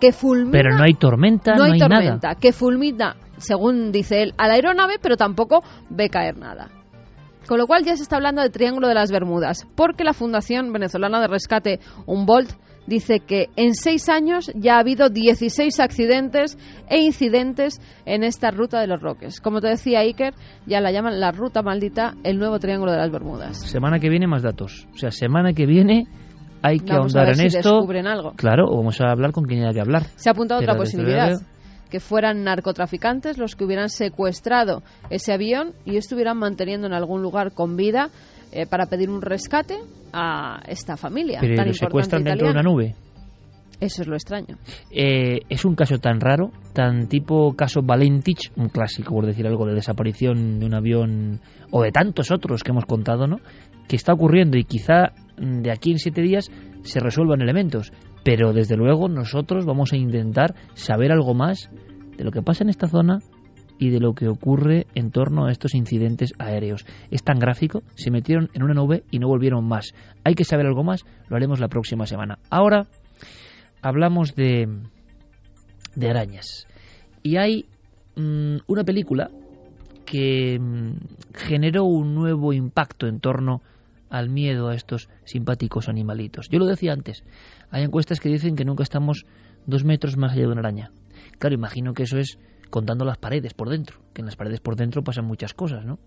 que 0.00 0.12
fulmina. 0.12 0.50
Pero 0.52 0.76
no 0.76 0.82
hay 0.84 0.94
tormenta, 0.94 1.52
no, 1.54 1.66
no 1.66 1.72
hay 1.72 1.78
nada. 1.78 1.88
tormenta, 2.02 2.34
que 2.34 2.52
fulmina, 2.52 3.16
según 3.38 3.92
dice 3.92 4.22
él, 4.22 4.34
a 4.36 4.46
la 4.48 4.54
aeronave, 4.54 4.94
pero 5.00 5.16
tampoco 5.16 5.62
ve 5.90 6.08
caer 6.10 6.36
nada. 6.36 6.68
Con 7.46 7.58
lo 7.58 7.66
cual 7.66 7.84
ya 7.84 7.96
se 7.96 8.02
está 8.02 8.16
hablando 8.16 8.42
del 8.42 8.52
Triángulo 8.52 8.88
de 8.88 8.94
las 8.94 9.10
Bermudas, 9.10 9.66
porque 9.74 10.04
la 10.04 10.12
Fundación 10.12 10.72
Venezolana 10.72 11.20
de 11.20 11.28
Rescate 11.28 11.80
Humboldt 12.06 12.52
dice 12.86 13.20
que 13.20 13.46
en 13.56 13.74
seis 13.74 14.08
años 14.08 14.50
ya 14.54 14.76
ha 14.76 14.80
habido 14.80 15.08
16 15.08 15.78
accidentes 15.80 16.58
e 16.88 16.98
incidentes 17.00 17.80
en 18.06 18.24
esta 18.24 18.50
ruta 18.50 18.80
de 18.80 18.86
los 18.86 19.00
Roques. 19.00 19.40
Como 19.40 19.60
te 19.60 19.68
decía 19.68 20.00
Iker, 20.00 20.34
ya 20.66 20.80
la 20.80 20.90
llaman 20.92 21.20
la 21.20 21.32
ruta 21.32 21.62
maldita, 21.62 22.14
el 22.24 22.38
nuevo 22.38 22.58
Triángulo 22.58 22.92
de 22.92 22.98
las 22.98 23.10
Bermudas. 23.10 23.58
Semana 23.58 23.98
que 23.98 24.08
viene 24.08 24.26
más 24.26 24.42
datos. 24.42 24.86
O 24.94 24.96
sea, 24.96 25.10
semana 25.10 25.52
que 25.52 25.66
viene 25.66 26.06
hay 26.62 26.78
que 26.78 26.92
Vamos 26.92 27.14
a 27.14 27.20
ahondar 27.20 27.36
ver 27.36 27.44
en 27.44 27.50
si 27.50 27.56
esto. 27.58 27.74
descubren 27.74 28.06
algo. 28.06 28.32
Claro, 28.36 28.66
o 28.68 28.76
vamos 28.76 29.00
a 29.00 29.10
hablar 29.10 29.32
con 29.32 29.44
quien 29.44 29.62
haya 29.62 29.72
que 29.72 29.80
hablar. 29.80 30.04
Se 30.16 30.28
ha 30.28 30.32
apuntado 30.32 30.60
Pero 30.60 30.72
otra 30.72 30.80
posibilidad, 30.80 31.40
que 31.92 32.00
fueran 32.00 32.42
narcotraficantes 32.42 33.36
los 33.36 33.54
que 33.54 33.64
hubieran 33.64 33.90
secuestrado 33.90 34.82
ese 35.10 35.34
avión 35.34 35.74
y 35.84 35.98
estuvieran 35.98 36.38
manteniendo 36.38 36.86
en 36.86 36.94
algún 36.94 37.20
lugar 37.20 37.52
con 37.52 37.76
vida 37.76 38.08
eh, 38.50 38.64
para 38.64 38.86
pedir 38.86 39.10
un 39.10 39.20
rescate 39.20 39.76
a 40.10 40.62
esta 40.66 40.96
familia 40.96 41.38
Pero 41.42 41.54
tan 41.54 41.66
lo 41.66 41.72
importante 41.72 41.86
secuestran 41.86 42.24
dentro 42.24 42.46
de 42.46 42.52
una 42.54 42.62
nube. 42.62 42.94
Eso 43.78 44.00
es 44.00 44.08
lo 44.08 44.14
extraño. 44.14 44.56
Eh, 44.90 45.40
es 45.50 45.66
un 45.66 45.74
caso 45.74 45.98
tan 45.98 46.18
raro, 46.18 46.50
tan 46.72 47.08
tipo 47.08 47.52
caso 47.54 47.82
Valentich, 47.82 48.50
un 48.56 48.70
clásico 48.70 49.12
por 49.12 49.26
decir 49.26 49.46
algo 49.46 49.66
de 49.66 49.74
desaparición 49.74 50.60
de 50.60 50.64
un 50.64 50.74
avión 50.74 51.40
o 51.70 51.82
de 51.82 51.92
tantos 51.92 52.30
otros 52.30 52.62
que 52.62 52.70
hemos 52.70 52.86
contado, 52.86 53.26
¿no? 53.26 53.36
Que 53.86 53.96
está 53.96 54.14
ocurriendo 54.14 54.56
y 54.56 54.64
quizá 54.64 55.12
de 55.36 55.70
aquí 55.70 55.90
en 55.90 55.98
siete 55.98 56.22
días 56.22 56.50
se 56.84 57.00
resuelvan 57.00 57.42
elementos. 57.42 57.92
Pero 58.24 58.52
desde 58.52 58.76
luego 58.76 59.08
nosotros 59.08 59.64
vamos 59.64 59.92
a 59.92 59.96
intentar 59.96 60.54
saber 60.74 61.12
algo 61.12 61.34
más 61.34 61.70
de 62.16 62.24
lo 62.24 62.30
que 62.30 62.42
pasa 62.42 62.64
en 62.64 62.70
esta 62.70 62.88
zona 62.88 63.18
y 63.78 63.90
de 63.90 63.98
lo 63.98 64.14
que 64.14 64.28
ocurre 64.28 64.86
en 64.94 65.10
torno 65.10 65.46
a 65.46 65.50
estos 65.50 65.74
incidentes 65.74 66.34
aéreos. 66.38 66.86
Es 67.10 67.24
tan 67.24 67.40
gráfico, 67.40 67.82
se 67.96 68.12
metieron 68.12 68.48
en 68.54 68.62
una 68.62 68.74
nube 68.74 69.02
y 69.10 69.18
no 69.18 69.26
volvieron 69.26 69.66
más. 69.66 69.92
Hay 70.22 70.34
que 70.34 70.44
saber 70.44 70.66
algo 70.66 70.84
más, 70.84 71.04
lo 71.28 71.36
haremos 71.36 71.58
la 71.58 71.66
próxima 71.66 72.06
semana. 72.06 72.38
Ahora 72.48 72.86
hablamos 73.80 74.36
de, 74.36 74.68
de 75.96 76.10
arañas. 76.10 76.68
Y 77.24 77.38
hay 77.38 77.66
mm, 78.14 78.58
una 78.68 78.84
película 78.84 79.30
que 80.04 80.58
mm, 80.60 80.92
generó 81.34 81.84
un 81.84 82.14
nuevo 82.14 82.52
impacto 82.52 83.06
en 83.06 83.18
torno 83.18 83.62
al 84.12 84.28
miedo 84.28 84.68
a 84.68 84.74
estos 84.74 85.08
simpáticos 85.24 85.88
animalitos. 85.88 86.50
Yo 86.50 86.58
lo 86.58 86.66
decía 86.66 86.92
antes, 86.92 87.24
hay 87.70 87.82
encuestas 87.82 88.20
que 88.20 88.28
dicen 88.28 88.56
que 88.56 88.66
nunca 88.66 88.82
estamos 88.82 89.24
dos 89.66 89.84
metros 89.84 90.18
más 90.18 90.32
allá 90.32 90.42
de 90.42 90.52
una 90.52 90.60
araña. 90.60 90.92
Claro, 91.38 91.54
imagino 91.54 91.94
que 91.94 92.02
eso 92.02 92.18
es 92.18 92.38
contando 92.68 93.06
las 93.06 93.16
paredes 93.16 93.54
por 93.54 93.70
dentro, 93.70 94.00
que 94.12 94.20
en 94.20 94.26
las 94.26 94.36
paredes 94.36 94.60
por 94.60 94.76
dentro 94.76 95.02
pasan 95.02 95.24
muchas 95.24 95.54
cosas, 95.54 95.86
¿no? 95.86 95.98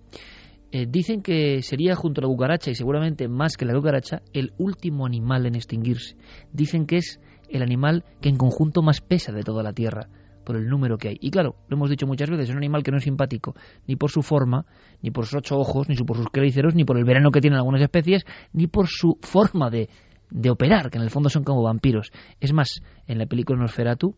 Eh, 0.71 0.85
dicen 0.87 1.23
que 1.23 1.63
sería 1.63 1.95
junto 1.95 2.21
a 2.21 2.23
la 2.23 2.27
cucaracha 2.27 2.69
y 2.69 2.75
seguramente 2.75 3.27
más 3.27 3.57
que 3.57 3.65
la 3.65 3.73
cucaracha 3.73 4.21
el 4.33 4.53
último 4.59 5.07
animal 5.07 5.47
en 5.47 5.55
extinguirse. 5.55 6.15
Dicen 6.53 6.85
que 6.85 6.97
es 6.97 7.19
el 7.49 7.63
animal 7.63 8.03
que 8.21 8.29
en 8.29 8.37
conjunto 8.37 8.83
más 8.83 9.01
pesa 9.01 9.31
de 9.31 9.41
toda 9.41 9.63
la 9.63 9.73
Tierra 9.73 10.09
por 10.45 10.55
el 10.55 10.67
número 10.67 10.97
que 10.97 11.09
hay. 11.09 11.17
Y 11.19 11.31
claro, 11.31 11.55
lo 11.67 11.75
hemos 11.75 11.89
dicho 11.89 12.07
muchas 12.07 12.29
veces, 12.29 12.47
es 12.47 12.51
un 12.51 12.57
animal 12.57 12.83
que 12.83 12.91
no 12.91 12.97
es 12.97 13.03
simpático, 13.03 13.55
ni 13.87 13.95
por 13.95 14.11
su 14.11 14.21
forma, 14.21 14.65
ni 15.01 15.11
por 15.11 15.25
sus 15.25 15.35
ocho 15.35 15.57
ojos, 15.57 15.89
ni 15.89 15.95
por 15.97 16.15
sus 16.15 16.29
quelíceros, 16.29 16.75
ni 16.75 16.85
por 16.85 16.97
el 16.97 17.03
veneno 17.03 17.31
que 17.31 17.41
tienen 17.41 17.57
algunas 17.57 17.81
especies, 17.81 18.23
ni 18.53 18.67
por 18.67 18.87
su 18.87 19.17
forma 19.21 19.69
de, 19.69 19.89
de 20.29 20.49
operar, 20.49 20.89
que 20.89 20.97
en 20.97 21.03
el 21.03 21.09
fondo 21.09 21.29
son 21.29 21.43
como 21.43 21.63
vampiros. 21.63 22.11
Es 22.39 22.53
más, 22.53 22.81
en 23.07 23.17
la 23.17 23.25
película 23.25 23.59
Nosferatu, 23.59 24.15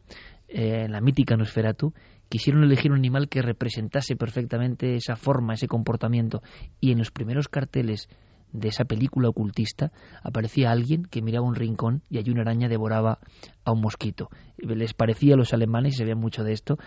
eh, 0.47 0.83
en 0.85 0.91
la 0.91 1.01
mítica 1.01 1.35
Nosferatu, 1.35 1.93
quisieron 2.29 2.63
elegir 2.63 2.91
un 2.91 2.97
animal 2.97 3.29
que 3.29 3.41
representase 3.41 4.15
perfectamente 4.15 4.95
esa 4.95 5.15
forma, 5.15 5.53
ese 5.53 5.67
comportamiento. 5.67 6.41
Y 6.79 6.91
en 6.91 6.99
los 6.99 7.11
primeros 7.11 7.47
carteles 7.47 8.09
de 8.51 8.69
esa 8.69 8.85
película 8.85 9.29
ocultista 9.29 9.91
aparecía 10.23 10.71
alguien 10.71 11.03
que 11.03 11.21
miraba 11.21 11.45
un 11.45 11.55
rincón 11.55 12.01
y 12.09 12.17
allí 12.17 12.31
una 12.31 12.41
araña 12.41 12.69
devoraba 12.69 13.19
a 13.63 13.71
un 13.71 13.81
mosquito. 13.81 14.29
Les 14.57 14.93
parecía 14.93 15.35
a 15.35 15.37
los 15.37 15.53
alemanes, 15.53 15.95
y 15.95 15.97
se 15.97 16.03
veía 16.03 16.15
mucho 16.15 16.43
de 16.43 16.53
esto, 16.53 16.77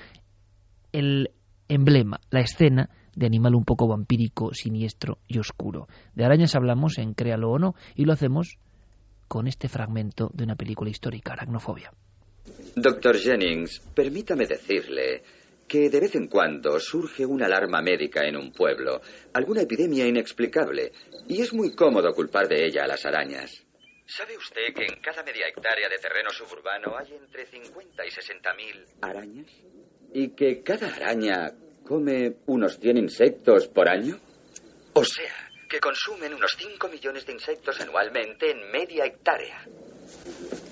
el 0.93 1.31
emblema, 1.69 2.21
la 2.31 2.41
escena 2.41 2.91
de 3.15 3.27
animal 3.27 3.55
un 3.55 3.65
poco 3.65 3.87
vampírico, 3.87 4.53
siniestro 4.55 5.19
y 5.29 5.39
oscuro. 5.39 5.89
De 6.15 6.25
arañas 6.25 6.55
hablamos 6.55 6.99
en 6.99 7.15
Créalo 7.15 7.51
o 7.51 7.59
no 7.59 7.75
y 7.95 8.05
lo 8.05 8.13
hacemos 8.13 8.59
con 9.29 9.47
este 9.47 9.69
fragmento 9.69 10.31
de 10.35 10.45
una 10.45 10.57
película 10.57 10.91
histórica, 10.91 11.35
Aracnofobia. 11.35 11.93
Doctor 12.75 13.17
Jennings, 13.17 13.81
permítame 13.95 14.47
decirle 14.47 15.23
que 15.71 15.89
de 15.89 16.01
vez 16.01 16.17
en 16.17 16.27
cuando 16.27 16.81
surge 16.81 17.25
una 17.25 17.47
alarma 17.47 17.81
médica 17.81 18.27
en 18.27 18.37
un 18.37 18.53
pueblo, 18.53 19.01
alguna 19.33 19.63
epidemia 19.63 20.05
inexplicable, 20.05 20.91
y 21.29 21.41
es 21.41 21.53
muy 21.53 21.77
cómodo 21.77 22.13
culpar 22.13 22.49
de 22.49 22.67
ella 22.67 22.83
a 22.83 22.89
las 22.89 23.07
arañas. 23.07 23.65
¿Sabe 24.05 24.37
usted 24.37 24.75
que 24.75 24.87
en 24.87 25.01
cada 25.01 25.23
media 25.23 25.47
hectárea 25.47 25.89
de 25.89 25.99
terreno 25.99 26.31
suburbano 26.31 26.97
hay 26.99 27.15
entre 27.15 27.47
50 27.47 28.05
y 28.05 28.11
60 28.11 28.55
mil 28.55 28.85
arañas? 29.01 29.47
¿Y 30.13 30.31
que 30.31 30.61
cada 30.65 30.89
araña 30.93 31.53
come 31.87 32.39
unos 32.47 32.77
100 32.81 32.97
insectos 32.97 33.69
por 33.69 33.89
año? 33.89 34.19
O 34.95 35.05
sea, 35.05 35.51
que 35.69 35.79
consumen 35.79 36.35
unos 36.35 36.57
5 36.59 36.89
millones 36.89 37.25
de 37.25 37.33
insectos 37.33 37.81
anualmente 37.81 38.51
en 38.51 38.73
media 38.73 39.07
hectárea. 39.07 39.65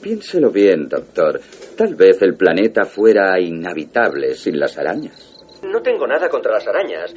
Piénselo 0.01 0.51
bien, 0.51 0.89
doctor. 0.89 1.41
Tal 1.77 1.95
vez 1.95 2.23
el 2.23 2.35
planeta 2.35 2.85
fuera 2.85 3.41
inhabitable 3.41 4.35
sin 4.35 4.59
las 4.59 4.79
arañas. 4.79 5.37
No 5.63 5.83
tengo 5.83 6.07
nada 6.07 6.29
contra 6.29 6.53
las 6.53 6.67
arañas, 6.67 7.13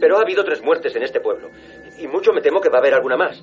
pero 0.00 0.18
ha 0.18 0.22
habido 0.22 0.44
tres 0.44 0.62
muertes 0.62 0.94
en 0.96 1.04
este 1.04 1.20
pueblo. 1.20 1.48
Y 1.98 2.08
mucho 2.08 2.32
me 2.32 2.40
temo 2.40 2.60
que 2.60 2.68
va 2.68 2.78
a 2.78 2.80
haber 2.80 2.94
alguna 2.94 3.16
más. 3.16 3.42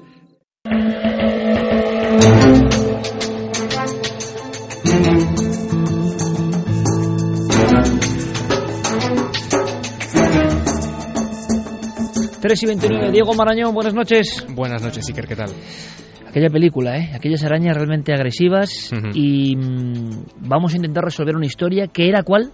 Tres 12.41 12.63
y 12.63 12.65
29, 12.65 13.11
Diego 13.11 13.33
Marañón, 13.35 13.73
buenas 13.73 13.93
noches. 13.93 14.45
Buenas 14.49 14.81
noches, 14.81 15.05
Iker, 15.07 15.27
¿qué 15.27 15.35
tal? 15.35 15.51
Aquella 16.31 16.49
película, 16.49 16.97
¿eh? 16.97 17.11
aquellas 17.13 17.43
arañas 17.43 17.75
realmente 17.75 18.13
agresivas 18.13 18.89
y 19.13 19.53
mm, 19.57 20.47
vamos 20.47 20.73
a 20.73 20.77
intentar 20.77 21.03
resolver 21.03 21.35
una 21.35 21.45
historia 21.45 21.87
que 21.87 22.07
era 22.07 22.23
cuál? 22.23 22.53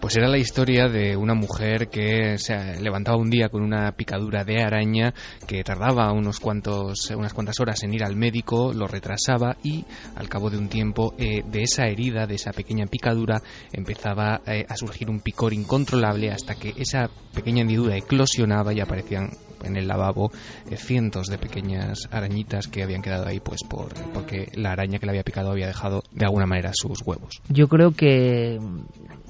Pues 0.00 0.16
era 0.16 0.28
la 0.28 0.38
historia 0.38 0.88
de 0.88 1.16
una 1.16 1.34
mujer 1.34 1.88
que 1.88 2.38
se 2.38 2.80
levantaba 2.80 3.18
un 3.18 3.30
día 3.30 3.48
con 3.48 3.62
una 3.62 3.90
picadura 3.92 4.44
de 4.44 4.62
araña 4.62 5.12
que 5.46 5.64
tardaba 5.64 6.12
unos 6.12 6.38
cuantos, 6.38 7.10
unas 7.10 7.34
cuantas 7.34 7.58
horas 7.58 7.82
en 7.82 7.94
ir 7.94 8.04
al 8.04 8.14
médico, 8.14 8.72
lo 8.72 8.86
retrasaba 8.86 9.56
y 9.64 9.84
al 10.14 10.28
cabo 10.28 10.50
de 10.50 10.58
un 10.58 10.68
tiempo 10.68 11.14
eh, 11.18 11.42
de 11.44 11.62
esa 11.62 11.88
herida, 11.88 12.28
de 12.28 12.36
esa 12.36 12.52
pequeña 12.52 12.86
picadura, 12.86 13.42
empezaba 13.72 14.40
eh, 14.46 14.64
a 14.68 14.76
surgir 14.76 15.10
un 15.10 15.18
picor 15.18 15.52
incontrolable 15.52 16.30
hasta 16.30 16.54
que 16.54 16.74
esa 16.76 17.10
pequeña 17.34 17.62
hendidura 17.62 17.96
eclosionaba 17.96 18.72
y 18.72 18.80
aparecían 18.80 19.30
en 19.64 19.76
el 19.76 19.88
lavabo 19.88 20.30
eh, 20.70 20.76
cientos 20.76 21.26
de 21.26 21.38
pequeñas 21.38 22.08
arañitas 22.10 22.68
que 22.68 22.82
habían 22.82 23.02
quedado 23.02 23.26
ahí 23.26 23.40
pues 23.40 23.62
por 23.68 23.88
porque 24.12 24.46
la 24.54 24.72
araña 24.72 24.98
que 24.98 25.06
le 25.06 25.10
había 25.10 25.22
picado 25.24 25.50
había 25.50 25.66
dejado 25.66 26.02
de 26.12 26.24
alguna 26.24 26.46
manera 26.46 26.70
sus 26.72 27.02
huevos. 27.04 27.40
Yo 27.48 27.68
creo 27.68 27.92
que, 27.92 28.58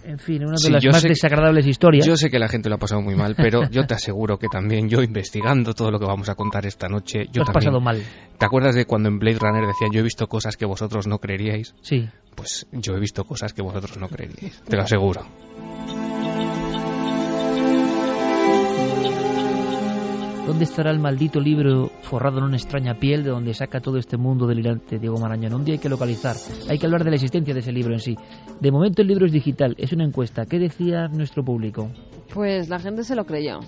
en 0.05 0.19
fin, 0.19 0.43
una 0.43 0.53
de 0.53 0.59
Sí, 0.59 0.71
las 0.71 0.85
más 0.87 1.03
sé- 1.03 1.09
desagradables 1.09 1.67
historias. 1.67 2.07
Yo 2.07 2.17
sé 2.17 2.31
que 2.31 2.39
la 2.39 2.49
gente 2.49 2.69
lo 2.69 2.77
ha 2.77 2.79
pasado 2.79 3.01
muy 3.03 3.15
mal, 3.15 3.35
pero 3.37 3.69
yo 3.71 3.87
te 3.87 3.95
aseguro 3.95 4.39
que 4.39 4.49
también 4.49 4.89
yo 4.89 5.03
investigando 5.03 5.75
todo 5.75 5.91
lo 5.91 5.99
que 5.99 6.07
vamos 6.07 6.29
a 6.29 6.35
contar 6.35 6.67
esta 6.67 6.89
noche, 6.89 7.25
yo 7.27 7.41
Lo 7.41 7.43
has 7.43 7.47
también. 7.53 7.53
pasado 7.73 7.81
mal. 7.81 8.03
¿Te 8.39 8.47
acuerdas 8.47 8.75
de 8.75 8.85
cuando 8.87 9.09
en 9.09 9.19
Blade 9.19 9.39
Runner 9.39 9.67
decían 9.67 9.91
yo 9.93 10.01
he 10.01 10.05
visto 10.05 10.27
cosas 10.29 10.57
que 10.57 10.65
vosotros 10.67 11.07
no 11.07 11.19
creeríais? 11.19 11.75
Sí. 11.83 12.09
Pues 12.35 12.67
yo 12.73 12.95
he 12.95 13.01
visto 13.01 13.25
cosas 13.25 13.53
que 13.53 13.63
vosotros 13.63 13.97
no 13.99 14.09
creeríais, 14.09 14.63
te 14.63 14.77
lo 14.77 14.83
aseguro. 14.83 15.23
¿Dónde 20.59 20.73
estará 20.73 20.91
el 20.91 20.99
maldito 20.99 21.39
libro 21.39 21.89
forrado 22.03 22.39
en 22.39 22.45
una 22.47 22.57
extraña 22.57 22.95
piel 22.95 23.23
de 23.23 23.31
donde 23.31 23.55
saca 23.55 23.79
todo 23.79 23.97
este 23.97 24.17
mundo 24.17 24.45
delirante 24.45 24.99
Diego 24.99 25.17
Marañón? 25.17 25.55
Un 25.55 25.65
día 25.65 25.75
hay 25.75 25.79
que 25.79 25.89
localizar, 25.89 26.35
hay 26.69 26.81
que 26.81 26.87
hablar 26.87 27.05
de 27.05 27.11
la 27.11 27.15
existencia 27.15 27.55
de 27.55 27.61
ese 27.61 27.71
libro 27.71 27.93
en 27.93 28.01
sí. 28.01 28.17
De 28.59 28.73
momento 28.73 29.03
el 29.03 29.07
libro 29.07 29.25
es 29.25 29.31
digital, 29.31 29.77
es 29.79 29.93
una 29.93 30.03
encuesta. 30.03 30.47
¿Qué 30.47 30.59
decía 30.59 31.07
nuestro 31.07 31.45
público? 31.45 31.93
Pues 32.35 32.69
la 32.69 32.81
gente 32.81 33.05
se 33.05 33.15
lo 33.15 33.25
creyó. 33.25 33.61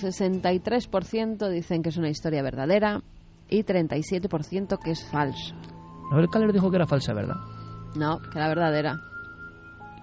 63% 0.00 1.50
dicen 1.50 1.82
que 1.82 1.88
es 1.88 1.96
una 1.96 2.10
historia 2.10 2.44
verdadera 2.44 3.02
y 3.50 3.64
37% 3.64 4.78
que 4.78 4.92
es 4.92 5.04
falso. 5.10 5.52
Noel 6.12 6.28
dijo 6.52 6.70
que 6.70 6.76
era 6.76 6.86
falsa, 6.86 7.12
¿verdad? 7.12 7.40
No, 7.96 8.20
que 8.20 8.38
era 8.38 8.46
verdadera. 8.46 9.00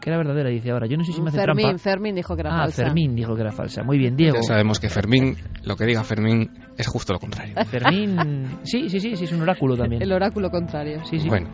Que 0.03 0.09
era 0.09 0.17
verdadera, 0.17 0.49
dice 0.49 0.69
ahora. 0.69 0.85
Yo 0.85 0.97
no 0.97 1.05
sé 1.05 1.13
si 1.13 1.21
me 1.21 1.29
hace 1.29 1.37
Fermín, 1.37 1.63
trampa. 1.63 1.79
Fermín 1.81 2.15
dijo 2.15 2.35
que 2.35 2.41
era 2.41 2.53
ah, 2.53 2.57
falsa. 2.63 2.83
Fermín 2.83 3.15
dijo 3.15 3.35
que 3.35 3.41
era 3.41 3.53
falsa. 3.53 3.83
Muy 3.83 3.97
bien, 3.97 4.17
Diego. 4.17 4.35
Ya 4.35 4.43
sabemos 4.43 4.81
que 4.81 4.89
Fermín, 4.89 5.37
lo 5.63 5.77
que 5.77 5.85
diga 5.85 6.03
Fermín 6.03 6.51
es 6.77 6.87
justo 6.87 7.13
lo 7.13 7.19
contrario. 7.19 7.55
Fermín, 7.65 8.59
sí, 8.63 8.89
sí, 8.89 8.99
sí, 8.99 9.15
sí, 9.15 9.23
es 9.23 9.31
un 9.31 9.41
oráculo 9.43 9.77
también. 9.77 10.01
El 10.01 10.11
oráculo 10.11 10.49
contrario. 10.49 11.05
Sí, 11.05 11.19
sí. 11.19 11.29
Bueno, 11.29 11.47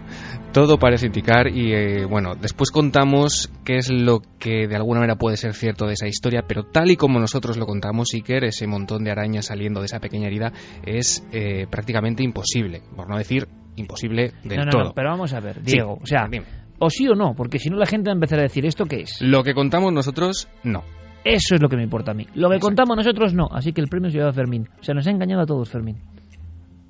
todo 0.51 0.79
parece 0.79 1.05
indicar 1.05 1.47
y 1.47 1.73
eh, 1.73 2.05
bueno, 2.05 2.33
después 2.33 2.71
contamos 2.71 3.51
qué 3.63 3.77
es 3.77 3.91
lo 3.91 4.21
que 4.39 4.67
de 4.67 4.75
alguna 4.75 5.01
manera 5.01 5.19
puede 5.19 5.37
ser 5.37 5.53
cierto 5.53 5.85
de 5.85 5.93
esa 5.93 6.07
historia, 6.07 6.43
pero 6.47 6.63
tal 6.63 6.89
y 6.89 6.95
como 6.95 7.19
nosotros 7.19 7.55
lo 7.55 7.67
contamos, 7.67 8.15
Iker, 8.15 8.45
ese 8.45 8.65
montón 8.65 9.03
de 9.03 9.11
arañas 9.11 9.45
saliendo 9.45 9.79
de 9.81 9.85
esa 9.85 9.99
pequeña 9.99 10.25
herida 10.25 10.53
es 10.87 11.23
eh, 11.31 11.67
prácticamente 11.69 12.23
imposible, 12.23 12.81
por 12.95 13.07
no 13.07 13.15
decir 13.15 13.47
imposible 13.75 14.31
del 14.43 14.57
no, 14.57 14.65
no, 14.65 14.71
todo. 14.71 14.83
no, 14.85 14.93
pero 14.95 15.09
vamos 15.11 15.33
a 15.33 15.39
ver, 15.39 15.57
Sí, 15.63 15.73
Diego, 15.73 15.99
o 16.01 16.05
sea, 16.07 16.27
dime. 16.27 16.68
O 16.79 16.89
sí 16.89 17.07
o 17.07 17.15
no, 17.15 17.33
porque 17.35 17.59
si 17.59 17.69
no 17.69 17.77
la 17.77 17.85
gente 17.85 18.09
va 18.09 18.13
a 18.13 18.15
empezar 18.15 18.39
a 18.39 18.43
decir, 18.43 18.65
¿esto 18.65 18.85
qué 18.85 19.01
es? 19.01 19.21
Lo 19.21 19.43
que 19.43 19.53
contamos 19.53 19.91
nosotros, 19.93 20.47
no. 20.63 20.83
Eso 21.25 21.55
es 21.55 21.61
lo 21.61 21.67
que 21.69 21.75
me 21.75 21.83
importa 21.83 22.11
a 22.11 22.13
mí. 22.13 22.23
Lo 22.33 22.47
que 22.49 22.55
Exacto. 22.55 22.67
contamos 22.67 22.95
nosotros, 22.97 23.33
no. 23.33 23.47
Así 23.51 23.73
que 23.73 23.81
el 23.81 23.87
premio 23.89 24.09
se 24.09 24.17
lleva 24.17 24.29
a 24.29 24.33
Fermín. 24.33 24.69
O 24.79 24.83
sea, 24.83 24.95
nos 24.95 25.05
ha 25.05 25.11
engañado 25.11 25.41
a 25.41 25.45
todos, 25.45 25.69
Fermín. 25.69 25.97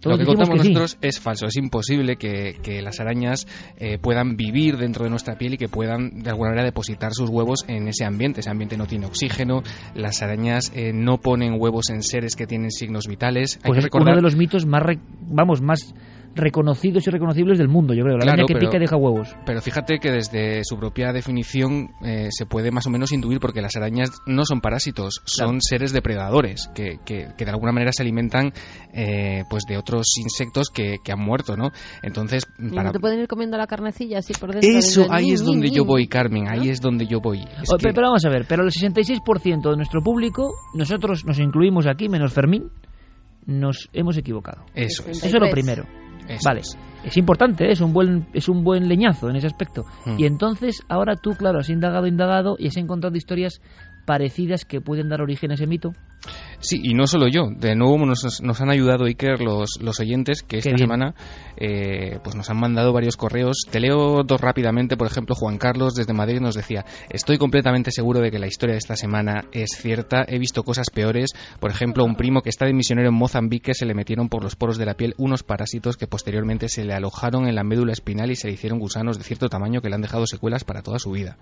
Todos 0.01 0.17
lo 0.17 0.19
que 0.19 0.25
contamos 0.27 0.49
que 0.61 0.67
sí. 0.67 0.73
nosotros 0.73 0.97
es 1.01 1.19
falso. 1.19 1.47
Es 1.47 1.57
imposible 1.57 2.15
que, 2.15 2.55
que 2.63 2.81
las 2.81 2.99
arañas 3.01 3.47
eh, 3.77 3.97
puedan 3.97 4.37
vivir 4.37 4.77
dentro 4.77 5.03
de 5.03 5.09
nuestra 5.09 5.37
piel 5.37 5.55
y 5.55 5.57
que 5.57 5.67
puedan 5.67 6.21
de 6.21 6.29
alguna 6.29 6.51
manera 6.51 6.63
depositar 6.63 7.11
sus 7.13 7.29
huevos 7.29 7.65
en 7.67 7.87
ese 7.89 8.05
ambiente. 8.05 8.39
Ese 8.39 8.49
ambiente 8.51 8.77
no 8.77 8.85
tiene 8.85 9.07
oxígeno. 9.07 9.61
Las 9.95 10.21
arañas 10.21 10.71
eh, 10.75 10.93
no 10.93 11.17
ponen 11.17 11.55
huevos 11.59 11.89
en 11.89 12.01
seres 12.03 12.35
que 12.37 12.45
tienen 12.47 12.71
signos 12.71 13.07
vitales. 13.07 13.57
Hay 13.57 13.61
Pues 13.63 13.73
que 13.73 13.79
es 13.79 13.83
recordar 13.85 14.09
uno 14.13 14.17
de 14.17 14.21
los 14.21 14.35
mitos 14.37 14.65
más, 14.65 14.83
re- 14.83 14.99
vamos, 15.21 15.61
más, 15.61 15.93
reconocidos 16.35 17.05
y 17.07 17.09
reconocibles 17.09 17.57
del 17.57 17.67
mundo, 17.67 17.93
yo 17.93 18.03
creo. 18.03 18.15
La 18.17 18.21
Claro, 18.23 18.33
araña 18.41 18.45
que 18.47 18.53
pero- 18.53 18.67
pica 18.69 18.77
y 18.77 18.81
deja 18.81 18.95
huevos. 18.95 19.35
Pero 19.45 19.61
fíjate 19.61 19.99
que 19.99 20.11
desde 20.11 20.63
su 20.63 20.77
propia 20.77 21.11
definición 21.11 21.89
eh, 22.03 22.27
se 22.29 22.45
puede 22.45 22.71
más 22.71 22.85
o 22.87 22.89
menos 22.89 23.11
intuir 23.11 23.39
porque 23.39 23.61
las 23.61 23.75
arañas 23.75 24.09
no 24.27 24.45
son 24.45 24.61
parásitos, 24.61 25.21
son 25.25 25.47
Claro. 25.47 25.59
seres 25.61 25.91
depredadores 25.91 26.69
que, 26.73 26.99
que- 27.05 27.27
que 27.37 27.45
de 27.45 27.51
alguna 27.51 27.71
manera 27.71 27.91
se 27.91 28.03
alimentan 28.03 28.53
eh, 28.93 29.43
pues 29.49 29.63
de 29.67 29.77
otros 29.77 30.05
insectos 30.21 30.69
que, 30.69 30.97
que 31.03 31.11
han 31.11 31.19
muerto, 31.19 31.57
¿no? 31.57 31.71
Entonces, 32.03 32.43
¿Y 32.59 32.69
para 32.69 32.83
no 32.83 32.91
te 32.91 32.99
pueden 32.99 33.19
ir 33.19 33.27
comiendo 33.27 33.57
la 33.57 33.67
carnecilla 33.67 34.19
así 34.19 34.33
por 34.33 34.51
dentro? 34.51 34.69
eso 34.69 35.07
ahí 35.11 35.25
"Ni, 35.25 35.31
es 35.33 35.41
ni, 35.41 35.47
donde 35.47 35.67
ni"? 35.69 35.75
yo 35.75 35.85
voy, 35.85 36.07
Carmen, 36.07 36.47
ahí 36.47 36.69
es 36.69 36.79
donde 36.79 37.05
yo 37.07 37.19
voy. 37.21 37.39
Es 37.39 37.69
O- 37.73 37.77
que- 37.77 37.89
Pero 37.93 38.07
vamos 38.07 38.23
a 38.25 38.29
ver, 38.29 38.45
pero 38.47 38.63
el 38.63 38.71
66% 38.71 39.71
de 39.71 39.75
nuestro 39.77 40.01
público, 40.01 40.53
nosotros 40.75 41.25
nos 41.25 41.39
incluimos 41.39 41.87
aquí, 41.87 42.07
menos 42.07 42.33
Fermín, 42.33 42.69
nos 43.45 43.89
hemos 43.93 44.17
equivocado. 44.17 44.63
Eso 44.75 45.03
es. 45.09 45.17
Eso 45.17 45.27
es 45.27 45.33
lo 45.33 45.45
63. 45.47 45.53
primero. 45.53 45.98
Eso 46.29 46.47
Vale, 46.47 46.61
es. 47.03 47.17
importante, 47.17 47.65
¿eh? 47.65 47.71
es 47.71 47.81
un 47.81 47.91
buen 47.91 48.27
es 48.33 48.47
un 48.47 48.63
buen 48.63 48.87
leñazo 48.87 49.29
en 49.29 49.35
ese 49.35 49.47
aspecto. 49.47 49.85
Mm. 50.05 50.19
Y 50.19 50.25
entonces, 50.25 50.83
ahora 50.87 51.15
tú, 51.15 51.31
claro, 51.31 51.59
has 51.59 51.69
indagado, 51.69 52.07
indagado 52.07 52.55
y 52.59 52.67
has 52.67 52.77
encontrado 52.77 53.15
historias 53.15 53.61
parecidas 54.09 54.65
que 54.65 54.81
pueden 54.81 55.07
dar 55.07 55.21
origen 55.21 55.51
a 55.51 55.53
ese 55.53 55.67
mito. 55.67 55.93
Sí, 56.61 56.81
y 56.81 56.95
no 56.95 57.05
solo 57.05 57.27
yo. 57.27 57.43
De 57.55 57.75
nuevo 57.75 58.03
nos, 58.07 58.41
nos 58.41 58.59
han 58.59 58.71
ayudado, 58.71 59.05
Iker, 59.05 59.39
los, 59.39 59.79
los 59.79 59.99
oyentes, 59.99 60.41
que 60.41 60.57
esta 60.57 60.75
semana 60.79 61.13
eh, 61.57 62.17
pues 62.23 62.35
nos 62.35 62.49
han 62.49 62.59
mandado 62.59 62.91
varios 62.91 63.17
correos. 63.17 63.67
Te 63.69 63.79
leo 63.79 64.23
dos 64.23 64.41
rápidamente. 64.41 64.97
Por 64.97 65.05
ejemplo, 65.05 65.35
Juan 65.35 65.59
Carlos 65.59 65.93
desde 65.93 66.13
Madrid 66.13 66.39
nos 66.39 66.55
decía, 66.55 66.85
estoy 67.11 67.37
completamente 67.37 67.91
seguro 67.91 68.19
de 68.19 68.31
que 68.31 68.39
la 68.39 68.47
historia 68.47 68.73
de 68.73 68.79
esta 68.79 68.95
semana 68.95 69.45
es 69.51 69.77
cierta. 69.77 70.25
He 70.27 70.39
visto 70.39 70.63
cosas 70.63 70.89
peores. 70.89 71.29
Por 71.59 71.69
ejemplo, 71.69 72.03
un 72.03 72.15
primo 72.15 72.41
que 72.41 72.49
está 72.49 72.65
de 72.65 72.73
misionero 72.73 73.09
en 73.09 73.15
Mozambique 73.15 73.75
se 73.75 73.85
le 73.85 73.93
metieron 73.93 74.27
por 74.27 74.43
los 74.43 74.55
poros 74.55 74.79
de 74.79 74.87
la 74.87 74.95
piel 74.95 75.13
unos 75.19 75.43
parásitos 75.43 75.97
que 75.97 76.07
posteriormente 76.07 76.67
se 76.67 76.83
le 76.83 76.95
alojaron 76.95 77.47
en 77.47 77.53
la 77.53 77.63
médula 77.63 77.93
espinal 77.93 78.31
y 78.31 78.35
se 78.35 78.47
le 78.47 78.53
hicieron 78.55 78.79
gusanos 78.79 79.19
de 79.19 79.23
cierto 79.23 79.49
tamaño 79.49 79.81
que 79.81 79.89
le 79.89 79.95
han 79.95 80.01
dejado 80.01 80.25
secuelas 80.25 80.63
para 80.63 80.81
toda 80.81 80.97
su 80.97 81.11
vida. 81.11 81.37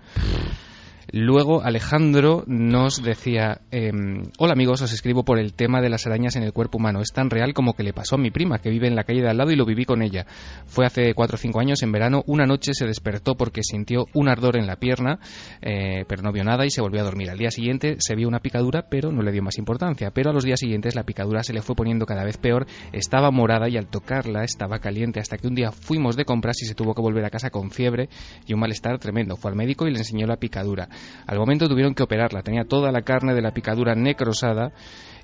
Luego 1.10 1.62
Alejandro 1.64 2.44
nos 2.46 3.02
decía, 3.02 3.62
em, 3.70 4.24
hola 4.36 4.52
amigos, 4.52 4.82
os 4.82 4.92
escribo 4.92 5.24
por 5.24 5.38
el 5.38 5.54
tema 5.54 5.80
de 5.80 5.88
las 5.88 6.06
arañas 6.06 6.36
en 6.36 6.42
el 6.42 6.52
cuerpo 6.52 6.76
humano. 6.76 7.00
Es 7.00 7.12
tan 7.14 7.30
real 7.30 7.54
como 7.54 7.72
que 7.72 7.82
le 7.82 7.94
pasó 7.94 8.16
a 8.16 8.18
mi 8.18 8.30
prima, 8.30 8.58
que 8.58 8.68
vive 8.68 8.88
en 8.88 8.94
la 8.94 9.04
calle 9.04 9.22
de 9.22 9.30
al 9.30 9.38
lado 9.38 9.50
y 9.50 9.56
lo 9.56 9.64
viví 9.64 9.86
con 9.86 10.02
ella. 10.02 10.26
Fue 10.66 10.84
hace 10.84 11.14
cuatro 11.14 11.36
o 11.36 11.38
cinco 11.38 11.60
años, 11.60 11.82
en 11.82 11.92
verano, 11.92 12.24
una 12.26 12.44
noche 12.44 12.74
se 12.74 12.84
despertó 12.84 13.36
porque 13.36 13.62
sintió 13.62 14.04
un 14.12 14.28
ardor 14.28 14.58
en 14.58 14.66
la 14.66 14.76
pierna, 14.76 15.18
eh, 15.62 16.04
pero 16.06 16.20
no 16.20 16.30
vio 16.30 16.44
nada 16.44 16.66
y 16.66 16.70
se 16.70 16.82
volvió 16.82 17.00
a 17.00 17.04
dormir. 17.04 17.30
Al 17.30 17.38
día 17.38 17.50
siguiente 17.50 17.96
se 18.00 18.14
vio 18.14 18.28
una 18.28 18.40
picadura, 18.40 18.90
pero 18.90 19.10
no 19.10 19.22
le 19.22 19.32
dio 19.32 19.42
más 19.42 19.56
importancia. 19.56 20.10
Pero 20.10 20.28
a 20.28 20.34
los 20.34 20.44
días 20.44 20.60
siguientes 20.60 20.94
la 20.94 21.04
picadura 21.04 21.42
se 21.42 21.54
le 21.54 21.62
fue 21.62 21.74
poniendo 21.74 22.04
cada 22.04 22.22
vez 22.22 22.36
peor, 22.36 22.66
estaba 22.92 23.30
morada 23.30 23.70
y 23.70 23.78
al 23.78 23.86
tocarla 23.86 24.44
estaba 24.44 24.78
caliente 24.78 25.20
hasta 25.20 25.38
que 25.38 25.46
un 25.46 25.54
día 25.54 25.72
fuimos 25.72 26.16
de 26.16 26.26
compras 26.26 26.60
y 26.60 26.66
se 26.66 26.74
tuvo 26.74 26.94
que 26.94 27.00
volver 27.00 27.24
a 27.24 27.30
casa 27.30 27.48
con 27.48 27.70
fiebre 27.70 28.10
y 28.46 28.52
un 28.52 28.60
malestar 28.60 28.98
tremendo. 28.98 29.36
Fue 29.36 29.50
al 29.50 29.56
médico 29.56 29.86
y 29.86 29.90
le 29.90 30.00
enseñó 30.00 30.26
la 30.26 30.36
picadura. 30.36 30.90
Al 31.26 31.38
momento 31.38 31.68
tuvieron 31.68 31.94
que 31.94 32.02
operarla, 32.02 32.42
tenía 32.42 32.64
toda 32.64 32.90
la 32.92 33.02
carne 33.02 33.34
de 33.34 33.42
la 33.42 33.52
picadura 33.52 33.94
necrosada 33.94 34.72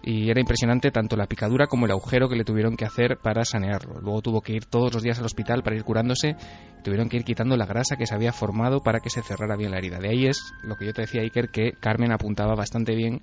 y 0.03 0.31
era 0.31 0.41
impresionante 0.41 0.91
tanto 0.91 1.17
la 1.17 1.27
picadura 1.27 1.67
como 1.67 1.87
el 1.87 1.93
agujero 1.93 2.29
que 2.29 2.37
le 2.37 2.45
tuvieron 2.45 2.77
que 2.77 2.85
hacer 2.85 3.17
para 3.23 3.45
sanearlo. 3.45 4.01
Luego 4.01 4.21
tuvo 4.21 4.41
que 4.43 4.53
ir 4.53 4.67
todos 4.67 4.93
los 4.93 5.03
días 5.03 5.19
al 5.19 5.25
hospital 5.25 5.63
para 5.63 5.77
ir 5.77 5.85
curándose, 5.85 6.37
tuvieron 6.83 7.09
que 7.09 7.17
ir 7.17 7.25
quitando 7.25 7.57
la 7.57 7.65
grasa 7.65 7.97
que 7.97 8.07
se 8.07 8.15
había 8.15 8.33
formado 8.33 8.81
para 8.81 9.01
que 9.01 9.09
se 9.09 9.23
cerrara 9.23 9.57
bien 9.57 9.71
la 9.71 9.79
herida. 9.79 9.99
De 9.99 10.11
ahí 10.11 10.27
es 10.27 10.53
lo 10.63 10.77
que 10.77 10.87
yo 10.87 10.93
te 10.93 11.03
decía, 11.03 11.23
Iker, 11.23 11.49
que 11.49 11.73
Carmen 11.81 12.13
apuntaba 12.13 12.55
bastante 12.55 12.95
bien 12.95 13.23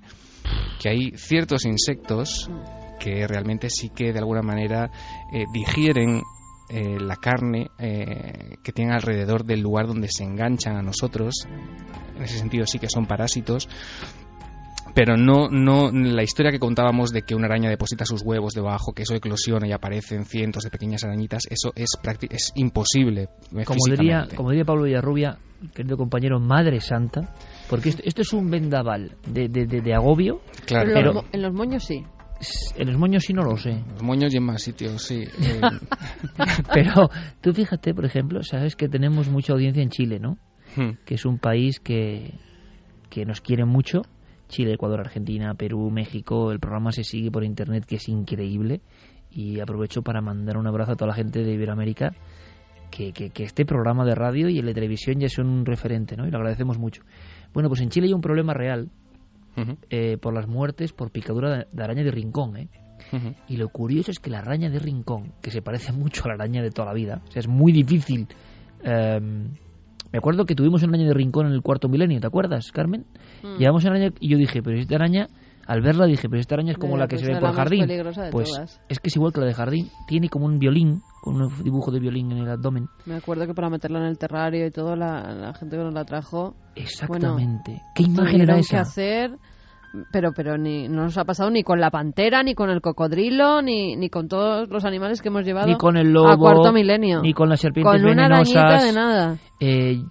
que 0.80 0.90
hay 0.90 1.12
ciertos 1.16 1.66
insectos 1.66 2.50
que 3.00 3.28
realmente 3.28 3.70
sí 3.70 3.90
que 3.90 4.12
de 4.12 4.20
alguna 4.20 4.42
manera 4.42 4.90
eh, 5.34 5.46
digieren 5.54 6.22
eh, 6.72 6.98
la 7.00 7.16
carne 7.18 7.70
eh, 7.78 8.56
que 8.64 8.72
tienen 8.72 8.94
alrededor 8.96 9.44
del 9.46 9.60
lugar 9.62 9.88
donde 9.88 10.08
se 10.10 10.24
enganchan 10.24 10.78
a 10.78 10.82
nosotros. 10.82 11.46
En 12.16 12.24
ese 12.24 12.38
sentido 12.38 12.66
sí 12.66 12.80
que 12.80 12.88
son 12.90 13.06
parásitos. 13.06 13.68
Pero 14.94 15.16
no, 15.16 15.48
no 15.50 15.90
la 15.90 16.22
historia 16.22 16.52
que 16.52 16.60
contábamos 16.60 17.12
de 17.12 17.22
que 17.22 17.34
una 17.34 17.46
araña 17.46 17.70
deposita 17.70 18.04
sus 18.04 18.24
huevos 18.24 18.54
debajo, 18.54 18.92
que 18.92 19.04
eso 19.04 19.16
eclosiona 19.16 19.66
y 19.66 19.72
aparecen 19.72 20.26
cientos 20.26 20.64
de 20.64 20.70
pequeñas 20.70 21.06
arañitas, 21.06 21.44
eso 21.50 21.72
es, 21.76 21.92
es 22.30 22.52
imposible. 22.56 23.30
eh, 23.56 23.64
Como 23.64 23.80
diría, 23.90 24.28
como 24.36 24.50
diría 24.50 24.66
Pablo 24.66 24.84
Villarrubia, 24.84 25.38
querido 25.74 25.96
compañero, 25.96 26.42
Madre 26.42 26.82
Santa, 26.82 27.34
porque 27.70 27.88
esto, 27.90 28.02
esto 28.06 28.22
es 28.22 28.34
un 28.34 28.50
vendaval 28.52 29.16
de, 29.28 29.48
de, 29.48 29.66
de- 29.66 29.80
de 29.82 29.94
agobio. 29.94 30.42
Claro, 30.66 30.88
Pero, 30.88 30.94
pero- 31.00 31.14
los 31.14 31.24
mo- 31.24 31.30
en 31.32 31.42
los 31.42 31.54
moños 31.54 31.84
sí. 31.86 32.04
En 32.76 32.88
los 32.88 32.98
moños 32.98 33.24
sí 33.24 33.34
no 33.34 33.44
lo 33.44 33.58
sé. 33.58 33.84
los 33.92 34.02
moños 34.02 34.34
y 34.34 34.38
en 34.38 34.44
más 34.44 34.62
sitios, 34.62 35.04
sí. 35.04 35.24
eh, 35.42 35.62
Pero 36.74 37.10
tú 37.42 37.54
fíjate, 37.54 37.94
por 37.94 38.06
ejemplo, 38.06 38.44
sabes 38.44 38.76
que 38.76 38.90
tenemos 38.90 39.30
mucha 39.30 39.54
audiencia 39.54 39.84
en 39.84 39.90
Chile, 39.90 40.20
¿no? 40.20 40.38
hmm. 40.76 41.04
Que 41.06 41.16
es 41.16 41.26
un 41.26 41.38
país 41.38 41.80
que, 41.80 42.34
que 43.10 43.26
nos 43.26 43.42
quiere 43.42 43.66
mucho. 43.66 44.02
Chile, 44.48 44.74
Ecuador, 44.74 45.00
Argentina, 45.00 45.54
Perú, 45.54 45.90
México. 45.92 46.52
El 46.52 46.60
programa 46.60 46.92
se 46.92 47.04
sigue 47.04 47.32
por 47.32 47.44
internet, 47.44 47.86
que 47.86 47.96
es 47.96 48.10
increíble. 48.10 48.82
Y 49.30 49.62
aprovecho 49.62 50.02
para 50.02 50.22
mandar 50.22 50.58
un 50.58 50.68
abrazo 50.68 50.94
a 50.94 50.96
toda 50.96 51.10
la 51.10 51.16
gente 51.16 51.44
de 51.44 51.54
Iberoamérica. 51.54 52.14
Que, 52.90 53.14
que, 53.14 53.30
que 53.30 53.44
este 53.44 53.66
programa 53.66 54.04
de 54.04 54.16
radio 54.16 54.50
y 54.50 54.60
el 54.60 54.66
de 54.66 54.74
televisión 54.74 55.18
ya 55.18 55.30
son 55.30 55.48
un 55.48 55.66
referente, 55.66 56.18
¿no? 56.18 56.28
Y 56.28 56.32
lo 56.32 56.38
agradecemos 56.40 56.78
mucho. 56.78 57.04
Bueno, 57.54 57.70
pues 57.70 57.80
en 57.80 57.90
Chile 57.90 58.08
hay 58.08 58.14
un 58.14 58.20
problema 58.20 58.54
real 58.54 58.90
Eh, 59.90 60.18
por 60.18 60.34
las 60.34 60.48
muertes 60.48 60.94
por 60.94 61.12
picadura 61.12 61.50
de, 61.58 61.68
de 61.72 61.84
araña 61.84 62.04
de 62.04 62.12
rincón, 62.12 62.58
¿eh? 62.58 62.70
Y 63.48 63.58
lo 63.58 63.68
curioso 63.70 64.12
es 64.12 64.20
que 64.20 64.30
la 64.30 64.40
araña 64.40 64.70
de 64.70 64.80
rincón, 64.80 65.34
que 65.42 65.52
se 65.52 65.62
parece 65.62 65.92
mucho 65.94 66.24
a 66.26 66.30
la 66.30 66.34
araña 66.36 66.62
de 66.62 66.70
toda 66.72 66.88
la 66.88 66.94
vida, 66.94 67.22
o 67.28 67.32
sea, 67.32 67.40
es 67.42 67.48
muy 67.48 67.72
difícil. 67.72 68.28
eh, 68.84 69.20
me 70.12 70.18
acuerdo 70.18 70.46
que 70.46 70.56
tuvimos 70.56 70.84
una 70.84 70.92
araña 70.94 71.08
de 71.08 71.14
rincón 71.14 71.48
en 71.48 71.54
el 71.54 71.62
cuarto 71.62 71.88
milenio, 71.88 72.20
¿te 72.20 72.28
acuerdas, 72.28 72.72
Carmen? 72.72 73.06
Mm. 73.44 73.58
Llevamos 73.60 73.84
una 73.86 73.96
araña 73.96 74.14
y 74.20 74.30
yo 74.30 74.38
dije, 74.38 74.62
pero 74.62 74.78
esta 74.78 74.96
araña, 74.96 75.28
al 75.66 75.82
verla 75.82 76.06
dije, 76.06 76.28
pero 76.30 76.40
esta 76.42 76.56
araña 76.56 76.72
es 76.74 76.78
como 76.78 76.94
Mira, 76.96 77.06
la 77.06 77.08
que 77.08 77.16
pues 77.16 77.22
se 77.26 77.28
ve 77.28 77.34
por 77.36 77.44
la 77.44 77.50
más 77.50 77.58
jardín. 77.58 77.82
peligrosa 77.88 78.24
de 78.24 78.32
Pues 78.32 78.50
todas. 78.50 78.82
es 78.90 79.00
que 79.00 79.08
es 79.08 79.16
igual 79.16 79.32
que 79.32 79.40
la 79.40 79.46
de 79.48 79.54
jardín, 79.54 79.88
tiene 80.08 80.28
como 80.28 80.46
un 80.48 80.60
violín, 80.60 81.02
con 81.22 81.42
un 81.42 81.64
dibujo 81.64 81.92
de 81.92 82.00
violín 82.00 82.32
en 82.32 82.40
el 82.40 82.50
abdomen. 82.50 82.88
Me 83.06 83.16
acuerdo 83.16 83.46
que 83.48 83.54
para 83.54 83.70
meterla 83.70 84.00
en 84.00 84.06
el 84.06 84.18
terrario 84.18 84.66
y 84.66 84.72
todo, 84.72 84.96
la, 84.96 85.34
la 85.34 85.54
gente 85.54 85.78
que 85.78 85.84
nos 85.84 85.94
la 85.94 86.04
trajo, 86.04 86.56
Exactamente. 86.76 87.82
¿Qué 87.96 88.04
imagen 88.04 88.42
era 88.42 88.54
tuvieron 88.54 88.56
que 88.56 88.62
esa? 88.62 88.82
hacer... 88.82 89.32
Pero, 90.14 90.32
pero 90.34 90.58
ni, 90.58 90.88
no 90.88 91.04
nos 91.04 91.18
ha 91.18 91.26
pasado 91.26 91.50
ni 91.52 91.64
con 91.64 91.82
la 91.82 91.92
pantera, 91.92 92.44
ni 92.44 92.56
con 92.56 92.70
el 92.70 92.80
cocodrilo, 92.80 93.62
ni, 93.62 93.98
ni 93.98 94.10
con 94.10 94.30
todos 94.30 94.70
los 94.70 94.86
animales 94.86 95.22
que 95.22 95.28
hemos 95.28 95.44
llevado 95.44 95.68
Ni 95.68 95.76
con 95.76 95.98
el 95.98 96.14
lobo, 96.14 96.30
a 96.30 96.38
cuarto 96.38 96.72
milenio. 96.72 97.22
ni 97.22 97.34
con 97.34 97.50
las 97.50 97.60
serpientes 97.60 97.92
con 98.02 98.10
una 98.10 98.24
venenosas. 98.30 98.56
arañita 98.56 98.86
de 98.86 98.94
nada. 98.94 99.38
Eh, 99.60 100.02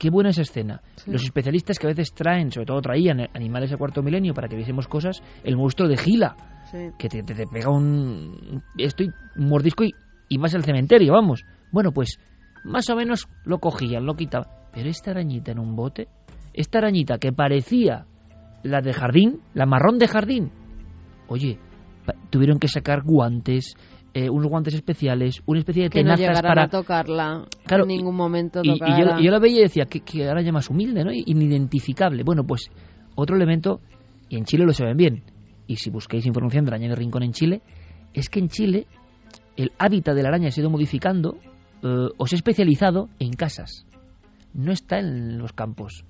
qué 0.00 0.10
buena 0.10 0.30
esa 0.30 0.42
escena. 0.42 0.80
Sí. 0.96 1.12
Los 1.12 1.22
especialistas 1.22 1.78
que 1.78 1.86
a 1.86 1.90
veces 1.90 2.12
traen, 2.12 2.50
sobre 2.50 2.66
todo 2.66 2.80
traían 2.80 3.20
animales 3.34 3.72
a 3.72 3.76
cuarto 3.76 4.02
milenio 4.02 4.34
para 4.34 4.48
que 4.48 4.56
viésemos 4.56 4.88
cosas, 4.88 5.22
el 5.44 5.56
monstruo 5.56 5.88
de 5.88 5.96
Gila, 5.96 6.34
Sí. 6.72 6.78
que 6.98 7.08
te, 7.08 7.22
te- 7.22 7.34
te 7.34 7.46
pega 7.46 7.70
un, 7.70 8.64
estoy 8.78 9.10
un 9.36 9.48
mordisco 9.48 9.84
y, 9.84 9.92
y 10.28 10.38
vas 10.38 10.54
al 10.54 10.64
cementerio, 10.64 11.12
vamos. 11.12 11.44
Bueno, 11.72 11.92
pues 11.92 12.18
más 12.64 12.88
o 12.90 12.96
menos 12.96 13.28
lo 13.44 13.58
cogían, 13.58 14.06
lo 14.06 14.14
quitaban. 14.14 14.48
Pero 14.72 14.88
esta 14.88 15.12
arañita 15.12 15.52
en 15.52 15.58
un 15.58 15.76
bote, 15.76 16.08
esta 16.52 16.78
arañita 16.78 17.18
que 17.18 17.32
parecía 17.32 18.06
la 18.62 18.80
de 18.80 18.92
jardín, 18.92 19.40
la 19.52 19.66
marrón 19.66 19.98
de 19.98 20.08
jardín, 20.08 20.50
oye, 21.28 21.58
tuvieron 22.30 22.58
que 22.58 22.68
sacar 22.68 23.02
guantes, 23.02 23.74
eh, 24.14 24.30
unos 24.30 24.48
guantes 24.48 24.74
especiales, 24.74 25.42
una 25.46 25.58
especie 25.60 25.84
de 25.84 25.90
Que 25.90 26.00
tenazas 26.00 26.40
para 26.40 26.64
a 26.64 26.68
tocarla. 26.68 27.44
Claro, 27.66 27.84
en 27.84 27.88
ningún 27.88 28.16
momento 28.16 28.60
y, 28.62 28.70
y 28.70 28.78
yo, 28.78 29.18
y 29.18 29.24
yo 29.24 29.30
la 29.30 29.38
veía 29.38 29.60
y 29.60 29.62
decía, 29.62 29.84
qué, 29.86 30.00
qué 30.00 30.28
araña 30.28 30.52
más 30.52 30.70
humilde, 30.70 31.04
¿no? 31.04 31.10
Inidentificable. 31.12 32.22
Bueno, 32.24 32.44
pues 32.44 32.70
otro 33.16 33.36
elemento, 33.36 33.80
y 34.28 34.36
en 34.36 34.44
Chile 34.44 34.64
lo 34.64 34.72
saben 34.72 34.96
bien, 34.96 35.24
y 35.66 35.76
si 35.76 35.90
busquéis 35.90 36.26
información 36.26 36.64
de 36.64 36.70
araña 36.70 36.88
de 36.88 36.96
rincón 36.96 37.22
en 37.22 37.32
Chile, 37.32 37.62
es 38.12 38.28
que 38.28 38.40
en 38.40 38.48
Chile 38.48 38.86
el 39.56 39.72
hábitat 39.78 40.14
de 40.14 40.22
la 40.22 40.28
araña 40.28 40.48
ha 40.48 40.60
ido 40.60 40.70
modificando 40.70 41.38
eh, 41.82 42.08
o 42.16 42.26
se 42.26 42.36
ha 42.36 42.38
especializado 42.38 43.08
en 43.18 43.32
casas. 43.32 43.86
No 44.52 44.72
está 44.72 44.98
en 44.98 45.38
los 45.38 45.52
campos. 45.52 46.04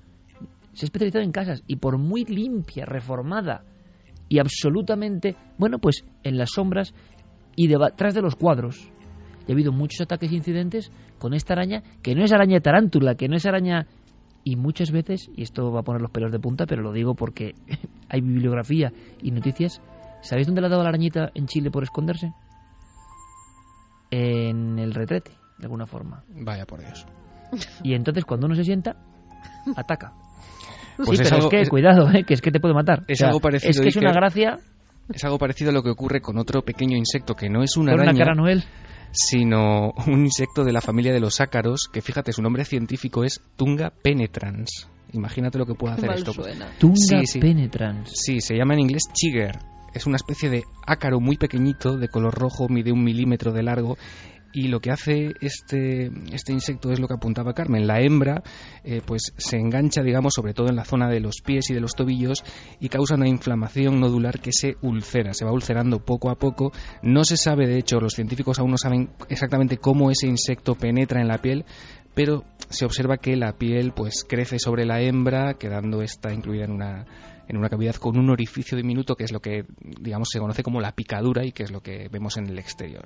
Se 0.72 0.84
ha 0.84 0.86
especializado 0.86 1.24
en 1.24 1.32
casas 1.32 1.62
y 1.66 1.76
por 1.76 1.98
muy 1.98 2.24
limpia, 2.24 2.84
reformada 2.84 3.64
y 4.28 4.38
absolutamente, 4.38 5.36
bueno, 5.58 5.78
pues 5.78 6.04
en 6.22 6.38
las 6.38 6.50
sombras 6.50 6.94
y 7.56 7.68
detrás 7.68 8.14
de 8.14 8.22
los 8.22 8.36
cuadros. 8.36 8.90
Y 9.46 9.52
ha 9.52 9.54
habido 9.54 9.72
muchos 9.72 10.00
ataques 10.00 10.32
e 10.32 10.36
incidentes 10.36 10.90
con 11.18 11.34
esta 11.34 11.52
araña, 11.52 11.82
que 12.02 12.14
no 12.14 12.24
es 12.24 12.32
araña 12.32 12.60
tarántula, 12.60 13.14
que 13.14 13.28
no 13.28 13.36
es 13.36 13.46
araña... 13.46 13.86
Y 14.46 14.56
muchas 14.56 14.90
veces, 14.90 15.30
y 15.34 15.42
esto 15.42 15.72
va 15.72 15.80
a 15.80 15.84
poner 15.84 16.02
los 16.02 16.10
pelos 16.10 16.30
de 16.30 16.38
punta, 16.38 16.66
pero 16.66 16.82
lo 16.82 16.92
digo 16.92 17.14
porque 17.14 17.54
hay 18.10 18.20
bibliografía 18.20 18.92
y 19.22 19.30
noticias, 19.30 19.80
¿sabéis 20.20 20.46
dónde 20.46 20.60
le 20.60 20.66
ha 20.66 20.70
dado 20.70 20.82
la 20.82 20.90
arañita 20.90 21.30
en 21.34 21.46
Chile 21.46 21.70
por 21.70 21.82
esconderse? 21.82 22.34
En 24.16 24.78
el 24.78 24.94
retrete, 24.94 25.32
de 25.58 25.64
alguna 25.64 25.86
forma. 25.86 26.22
Vaya 26.28 26.64
por 26.66 26.80
Dios. 26.80 27.06
Y 27.82 27.94
entonces 27.94 28.24
cuando 28.24 28.46
uno 28.46 28.54
se 28.54 28.64
sienta, 28.64 28.96
ataca. 29.76 30.12
Pues 30.96 31.18
sí, 31.18 31.22
es 31.24 31.28
pero 31.30 31.36
algo- 31.36 31.46
es 31.48 31.50
que, 31.50 31.60
es- 31.62 31.68
cuidado, 31.68 32.10
¿eh? 32.12 32.24
que 32.24 32.34
es 32.34 32.40
que 32.40 32.50
te 32.50 32.60
puede 32.60 32.74
matar. 32.74 33.04
Es 33.08 33.18
O 33.18 33.20
sea, 33.20 33.28
algo 33.28 33.40
parecido, 33.40 33.70
Es 33.70 33.80
que 33.80 33.88
es 33.88 33.96
una 33.96 34.12
gracia 34.12 34.58
Es 35.08 35.24
algo 35.24 35.38
parecido 35.38 35.70
a 35.70 35.74
lo 35.74 35.82
que 35.82 35.90
ocurre 35.90 36.20
con 36.20 36.38
otro 36.38 36.62
pequeño 36.62 36.96
insecto 36.96 37.34
que 37.34 37.48
no 37.50 37.62
es 37.62 37.76
una 37.76 37.92
araña. 37.92 38.10
una 38.12 38.18
cara 38.18 38.34
Noel. 38.34 38.64
sino 39.10 39.92
un 40.06 40.24
insecto 40.24 40.64
de 40.64 40.72
la 40.72 40.80
familia 40.80 41.12
de 41.12 41.20
los 41.20 41.40
ácaros, 41.40 41.88
que 41.92 42.00
fíjate, 42.02 42.32
su 42.32 42.42
nombre 42.42 42.64
científico 42.64 43.24
es 43.24 43.40
Tunga 43.56 43.90
penetrans. 43.90 44.88
Imagínate 45.12 45.58
lo 45.58 45.66
que 45.66 45.74
puede 45.74 45.94
hacer 45.94 46.08
Mal 46.08 46.18
esto. 46.18 46.32
suena. 46.32 46.66
Tunga 46.78 46.96
Sí, 46.96 47.26
sí. 47.26 47.38
penetrans. 47.40 48.10
Sí, 48.14 48.40
se 48.40 48.56
llama 48.56 48.74
en 48.74 48.80
inglés 48.80 49.04
chigger. 49.12 49.58
Es 49.94 50.06
una 50.06 50.16
especie 50.16 50.50
de 50.50 50.64
ácaro 50.86 51.20
muy 51.20 51.36
pequeñito, 51.36 51.96
de 51.96 52.08
color 52.08 52.34
rojo, 52.34 52.68
mide 52.68 52.92
un 52.92 53.04
milímetro 53.04 53.52
de 53.52 53.62
largo. 53.62 53.96
Y 54.52 54.68
lo 54.68 54.78
que 54.78 54.92
hace 54.92 55.32
este, 55.40 56.12
este 56.32 56.52
insecto 56.52 56.92
es 56.92 57.00
lo 57.00 57.08
que 57.08 57.14
apuntaba 57.14 57.54
Carmen. 57.54 57.88
La 57.88 58.00
hembra 58.00 58.42
eh, 58.84 59.02
pues 59.04 59.32
se 59.36 59.56
engancha, 59.56 60.02
digamos, 60.02 60.32
sobre 60.34 60.54
todo 60.54 60.68
en 60.68 60.76
la 60.76 60.84
zona 60.84 61.08
de 61.08 61.18
los 61.18 61.40
pies 61.44 61.70
y 61.70 61.74
de 61.74 61.80
los 61.80 61.94
tobillos 61.94 62.44
y 62.78 62.88
causa 62.88 63.16
una 63.16 63.28
inflamación 63.28 63.98
nodular 63.98 64.38
que 64.38 64.52
se 64.52 64.76
ulcera, 64.80 65.34
se 65.34 65.44
va 65.44 65.50
ulcerando 65.50 66.04
poco 66.04 66.30
a 66.30 66.36
poco. 66.36 66.72
No 67.02 67.24
se 67.24 67.36
sabe, 67.36 67.66
de 67.66 67.78
hecho, 67.78 67.98
los 67.98 68.14
científicos 68.14 68.60
aún 68.60 68.70
no 68.70 68.78
saben 68.78 69.10
exactamente 69.28 69.78
cómo 69.78 70.12
ese 70.12 70.28
insecto 70.28 70.76
penetra 70.76 71.20
en 71.20 71.26
la 71.26 71.38
piel, 71.38 71.64
pero 72.14 72.44
se 72.68 72.84
observa 72.84 73.16
que 73.16 73.36
la 73.36 73.54
piel 73.54 73.92
pues 73.92 74.24
crece 74.24 74.60
sobre 74.60 74.86
la 74.86 75.00
hembra, 75.00 75.54
quedando 75.54 76.00
esta 76.00 76.32
incluida 76.32 76.64
en 76.64 76.70
una 76.70 77.06
en 77.48 77.56
una 77.56 77.68
cavidad 77.68 77.94
con 77.96 78.18
un 78.18 78.30
orificio 78.30 78.76
diminuto 78.76 79.16
que 79.16 79.24
es 79.24 79.32
lo 79.32 79.40
que 79.40 79.64
digamos 80.00 80.28
se 80.30 80.38
conoce 80.38 80.62
como 80.62 80.80
la 80.80 80.92
picadura 80.92 81.44
y 81.44 81.52
que 81.52 81.62
es 81.64 81.70
lo 81.70 81.80
que 81.80 82.08
vemos 82.10 82.36
en 82.36 82.46
el 82.46 82.58
exterior. 82.58 83.04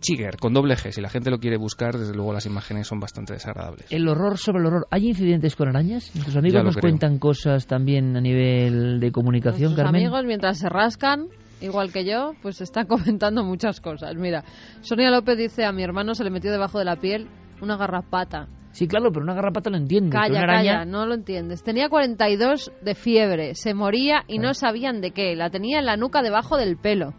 Chigger, 0.00 0.36
con 0.36 0.52
doble 0.52 0.76
G, 0.76 0.92
si 0.92 1.00
la 1.00 1.08
gente 1.08 1.30
lo 1.30 1.38
quiere 1.38 1.56
buscar, 1.56 1.96
desde 1.96 2.14
luego 2.14 2.32
las 2.32 2.46
imágenes 2.46 2.86
son 2.86 3.00
bastante 3.00 3.32
desagradables. 3.32 3.90
El 3.90 4.06
horror 4.08 4.38
sobre 4.38 4.60
el 4.60 4.66
horror. 4.66 4.86
¿Hay 4.90 5.08
incidentes 5.08 5.56
con 5.56 5.68
arañas? 5.68 6.10
¿Tus 6.12 6.36
amigos 6.36 6.62
nos 6.64 6.76
creo. 6.76 6.82
cuentan 6.90 7.18
cosas 7.18 7.66
también 7.66 8.16
a 8.16 8.20
nivel 8.20 9.00
de 9.00 9.10
comunicación, 9.10 9.70
Nuestros 9.70 9.86
Carmen? 9.86 10.02
amigos, 10.02 10.24
mientras 10.26 10.58
se 10.58 10.68
rascan, 10.68 11.28
igual 11.60 11.92
que 11.92 12.04
yo, 12.04 12.34
pues 12.42 12.60
están 12.60 12.86
comentando 12.88 13.42
muchas 13.42 13.80
cosas. 13.80 14.14
Mira, 14.16 14.44
Sonia 14.82 15.10
López 15.10 15.38
dice, 15.38 15.64
a 15.64 15.72
mi 15.72 15.82
hermano 15.82 16.14
se 16.14 16.24
le 16.24 16.30
metió 16.30 16.52
debajo 16.52 16.78
de 16.78 16.84
la 16.84 16.96
piel 16.96 17.28
una 17.62 17.76
garrapata. 17.76 18.48
Sí, 18.76 18.86
claro, 18.86 19.10
pero 19.10 19.24
una 19.24 19.32
garrapata 19.32 19.70
lo 19.70 19.78
entiende. 19.78 20.10
Calla, 20.10 20.28
una 20.34 20.42
araña... 20.42 20.72
calla, 20.80 20.84
no 20.84 21.06
lo 21.06 21.14
entiendes. 21.14 21.62
Tenía 21.62 21.88
42 21.88 22.72
de 22.82 22.94
fiebre, 22.94 23.54
se 23.54 23.72
moría 23.72 24.24
y 24.28 24.38
no 24.38 24.52
sabían 24.52 25.00
de 25.00 25.12
qué. 25.12 25.34
La 25.34 25.48
tenía 25.48 25.78
en 25.78 25.86
la 25.86 25.96
nuca 25.96 26.20
debajo 26.20 26.58
del 26.58 26.76
pelo. 26.76 27.14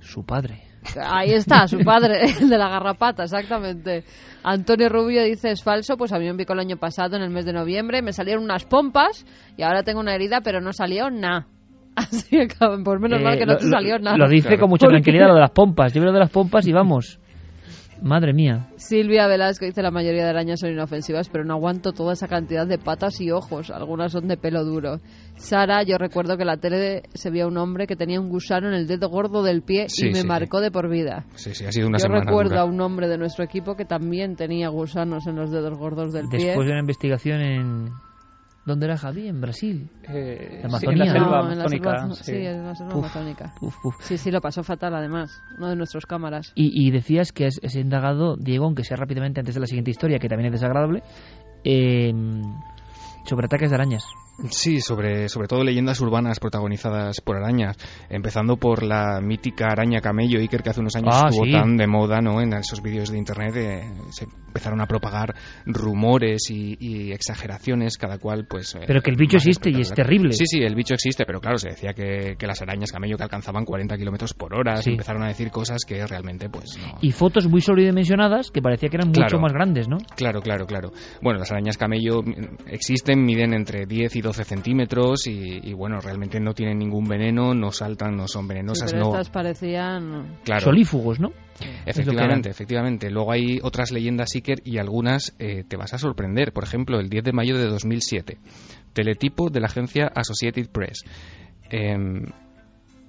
Su 0.00 0.24
padre. 0.26 0.62
Ahí 1.02 1.32
está, 1.32 1.66
su 1.66 1.78
padre, 1.78 2.20
el 2.40 2.48
de 2.50 2.58
la 2.58 2.68
garrapata, 2.68 3.24
exactamente. 3.24 4.04
Antonio 4.44 4.88
Rubio 4.90 5.24
dice, 5.24 5.50
es 5.52 5.62
falso, 5.64 5.96
pues 5.96 6.12
a 6.12 6.18
mí 6.18 6.26
me 6.26 6.34
picó 6.36 6.52
el 6.52 6.60
año 6.60 6.76
pasado, 6.76 7.16
en 7.16 7.22
el 7.22 7.30
mes 7.30 7.44
de 7.46 7.52
noviembre, 7.54 8.02
me 8.02 8.12
salieron 8.12 8.44
unas 8.44 8.66
pompas 8.66 9.24
y 9.56 9.62
ahora 9.62 9.82
tengo 9.84 10.00
una 10.00 10.14
herida, 10.14 10.42
pero 10.42 10.60
no 10.60 10.72
salió 10.74 11.08
nada. 11.10 11.46
Así 11.96 12.36
que, 12.36 12.48
por 12.84 13.00
menos 13.00 13.22
mal 13.22 13.34
Eh, 13.34 13.38
que 13.38 13.46
no 13.46 13.54
lo- 13.54 13.58
te 13.58 13.68
salió 13.70 13.98
nada. 13.98 14.18
Lo 14.18 14.28
dice 14.28 14.48
Claro. 14.48 14.60
con 14.60 14.68
mucha 14.70 14.86
tranquilidad, 14.86 15.28
lo 15.28 15.34
de 15.34 15.40
las 15.40 15.50
pompas. 15.50 15.94
Yo 15.94 16.00
veo 16.02 16.08
lo 16.08 16.12
de 16.12 16.20
las 16.20 16.30
pompas 16.30 16.66
y 16.68 16.72
vamos. 16.72 17.18
Madre 18.02 18.32
mía. 18.32 18.68
Silvia 18.76 19.26
Velasco 19.26 19.64
dice, 19.64 19.82
la 19.82 19.90
mayoría 19.90 20.24
de 20.24 20.30
arañas 20.30 20.60
son 20.60 20.70
inofensivas, 20.70 21.28
pero 21.28 21.44
no 21.44 21.54
aguanto 21.54 21.92
toda 21.92 22.12
esa 22.12 22.28
cantidad 22.28 22.66
de 22.66 22.78
patas 22.78 23.20
y 23.20 23.30
ojos. 23.30 23.70
Algunas 23.70 24.12
son 24.12 24.28
de 24.28 24.36
pelo 24.36 24.64
duro. 24.64 24.98
Sara, 25.36 25.82
yo 25.82 25.96
recuerdo 25.98 26.36
que 26.36 26.42
en 26.42 26.46
la 26.48 26.56
tele 26.58 27.02
se 27.14 27.30
vio 27.30 27.48
un 27.48 27.56
hombre 27.56 27.86
que 27.86 27.96
tenía 27.96 28.20
un 28.20 28.28
gusano 28.28 28.68
en 28.68 28.74
el 28.74 28.86
dedo 28.86 29.08
gordo 29.08 29.42
del 29.42 29.62
pie 29.62 29.86
Sí, 29.88 30.08
y 30.08 30.12
me 30.12 30.20
sí. 30.22 30.26
marcó 30.26 30.60
de 30.60 30.70
por 30.70 30.88
vida. 30.88 31.24
Sí, 31.34 31.54
sí, 31.54 31.64
ha 31.64 31.72
sido 31.72 31.88
una 31.88 31.98
Yo 31.98 32.02
semana 32.02 32.24
recuerdo 32.24 32.50
dura. 32.50 32.62
a 32.62 32.64
un 32.64 32.80
hombre 32.80 33.08
de 33.08 33.18
nuestro 33.18 33.44
equipo 33.44 33.76
que 33.76 33.84
también 33.84 34.36
tenía 34.36 34.68
gusanos 34.68 35.26
en 35.26 35.36
los 35.36 35.50
dedos 35.50 35.76
gordos 35.78 36.12
del 36.12 36.28
pie. 36.28 36.46
Después 36.46 36.66
de 36.66 36.72
una 36.72 36.80
investigación 36.80 37.40
en... 37.40 37.90
¿Dónde 38.66 38.86
era 38.86 38.98
Javi? 38.98 39.28
En 39.28 39.40
Brasil. 39.40 39.88
Eh, 40.08 40.60
La 40.64 40.68
sí, 40.78 40.86
en 40.86 40.98
la 40.98 41.04
Amazonía. 41.04 41.12
selva 41.12 41.26
No, 41.26 41.26
en 41.26 41.30
la 41.58 41.64
amazónica. 41.64 41.98
selva- 42.00 42.14
sí. 42.16 42.24
sí, 42.24 42.36
en 42.36 42.66
la 42.66 42.74
selva 42.74 42.92
Uf. 42.96 42.98
amazónica. 43.04 43.52
Uf, 43.60 43.84
uf. 43.86 43.96
Sí, 44.00 44.18
sí, 44.18 44.30
lo 44.32 44.40
pasó 44.40 44.62
fatal 44.64 44.94
además, 44.96 45.40
uno 45.56 45.68
de 45.68 45.76
nuestros 45.76 46.04
cámaras. 46.04 46.52
Y, 46.56 46.86
y 46.86 46.90
decías 46.90 47.30
que 47.32 47.46
has, 47.46 47.60
has 47.64 47.76
indagado, 47.76 48.36
Diego, 48.36 48.64
aunque 48.66 48.82
sea 48.84 48.96
rápidamente 48.96 49.38
antes 49.40 49.54
de 49.54 49.60
la 49.60 49.66
siguiente 49.68 49.92
historia, 49.92 50.18
que 50.18 50.28
también 50.28 50.46
es 50.52 50.60
desagradable, 50.60 51.02
eh, 51.64 52.12
sobre 53.26 53.46
ataques 53.46 53.70
de 53.70 53.76
arañas. 53.76 54.04
Sí, 54.50 54.80
sobre, 54.80 55.28
sobre 55.30 55.48
todo 55.48 55.64
leyendas 55.64 55.98
urbanas 56.00 56.38
protagonizadas 56.40 57.20
por 57.22 57.36
arañas, 57.36 57.76
empezando 58.10 58.56
por 58.56 58.82
la 58.82 59.20
mítica 59.22 59.66
araña 59.70 60.00
camello 60.00 60.38
Iker 60.40 60.62
que 60.62 60.70
hace 60.70 60.80
unos 60.80 60.94
años 60.96 61.14
Ah, 61.14 61.28
estuvo 61.30 61.46
sí. 61.46 61.52
tan 61.52 61.76
de 61.76 61.86
moda, 61.86 62.20
¿no? 62.20 62.40
En 62.42 62.52
esos 62.52 62.82
vídeos 62.82 63.10
de 63.10 63.18
internet 63.18 63.56
eh, 63.56 63.90
se 64.10 64.24
empezaron 64.24 64.80
a 64.82 64.86
propagar 64.86 65.34
rumores 65.64 66.50
y, 66.50 66.76
y 66.80 67.12
exageraciones, 67.12 67.96
cada 67.98 68.18
cual 68.18 68.46
pues... 68.48 68.74
eh, 68.74 68.80
Pero 68.86 69.00
que 69.02 69.10
el 69.10 69.16
bicho 69.16 69.36
existe 69.36 69.70
y 69.70 69.80
es 69.80 69.90
terrible. 69.92 70.32
Sí, 70.32 70.44
sí, 70.46 70.58
el 70.62 70.74
bicho 70.74 70.94
existe, 70.94 71.24
pero 71.26 71.40
claro, 71.40 71.58
se 71.58 71.70
decía 71.70 71.92
que, 71.92 72.36
que 72.38 72.46
las 72.46 72.60
arañas 72.62 72.92
camello 72.92 73.16
que 73.16 73.22
alcanzaban 73.22 73.64
40 73.64 73.96
kilómetros 73.96 74.34
por 74.34 74.54
hora, 74.54 74.76
Sí. 74.76 74.84
se 74.84 74.90
empezaron 74.90 75.22
a 75.22 75.28
decir 75.28 75.50
cosas 75.50 75.82
que 75.86 76.06
realmente 76.06 76.48
pues 76.48 76.76
no... 76.78 76.98
Y 77.00 77.12
fotos 77.12 77.48
muy 77.48 77.60
sobredimensionadas 77.60 78.50
que 78.50 78.62
parecía 78.62 78.88
que 78.88 78.96
eran 78.96 79.08
mucho 79.08 79.20
Claro. 79.22 79.40
más 79.40 79.52
grandes, 79.52 79.88
¿no? 79.88 79.98
Claro, 80.16 80.40
claro, 80.40 80.66
claro. 80.66 80.90
Bueno, 81.22 81.38
las 81.38 81.50
arañas 81.50 81.76
camello 81.78 82.22
mm, 82.22 82.68
miden 83.24 83.54
entre 83.54 83.86
10 83.86 84.16
y 84.16 84.20
12 84.20 84.44
centímetros 84.44 85.26
y, 85.26 85.60
y, 85.62 85.72
bueno, 85.72 86.00
realmente 86.00 86.40
no 86.40 86.54
tienen 86.54 86.78
ningún 86.78 87.08
veneno, 87.08 87.54
no 87.54 87.70
saltan, 87.72 88.16
no 88.16 88.28
son 88.28 88.42
Sí, 88.42 88.48
venenosas, 88.48 88.92
pero 88.92 89.04
no... 89.04 89.10
estas 89.12 89.30
parecían... 89.30 90.38
Claro, 90.44 90.64
Solífugos, 90.64 91.20
¿no? 91.20 91.32
efectivamente, 91.86 92.50
efectivamente. 92.50 93.10
Luego 93.10 93.32
hay 93.32 93.58
otras 93.62 93.90
leyendas 93.92 94.34
Iker 94.34 94.60
y 94.64 94.78
algunas 94.78 95.34
eh, 95.38 95.64
te 95.66 95.76
vas 95.76 95.94
a 95.94 95.98
sorprender. 95.98 96.52
Por 96.52 96.64
ejemplo, 96.64 97.00
el 97.00 97.08
10 97.08 97.24
de 97.24 97.32
mayo 97.32 97.56
de 97.56 97.66
2007, 97.66 98.38
teletipo 98.92 99.48
de 99.50 99.60
la 99.60 99.66
agencia 99.66 100.10
Associated 100.14 100.68
Press. 100.68 101.04
Em, 101.70 102.26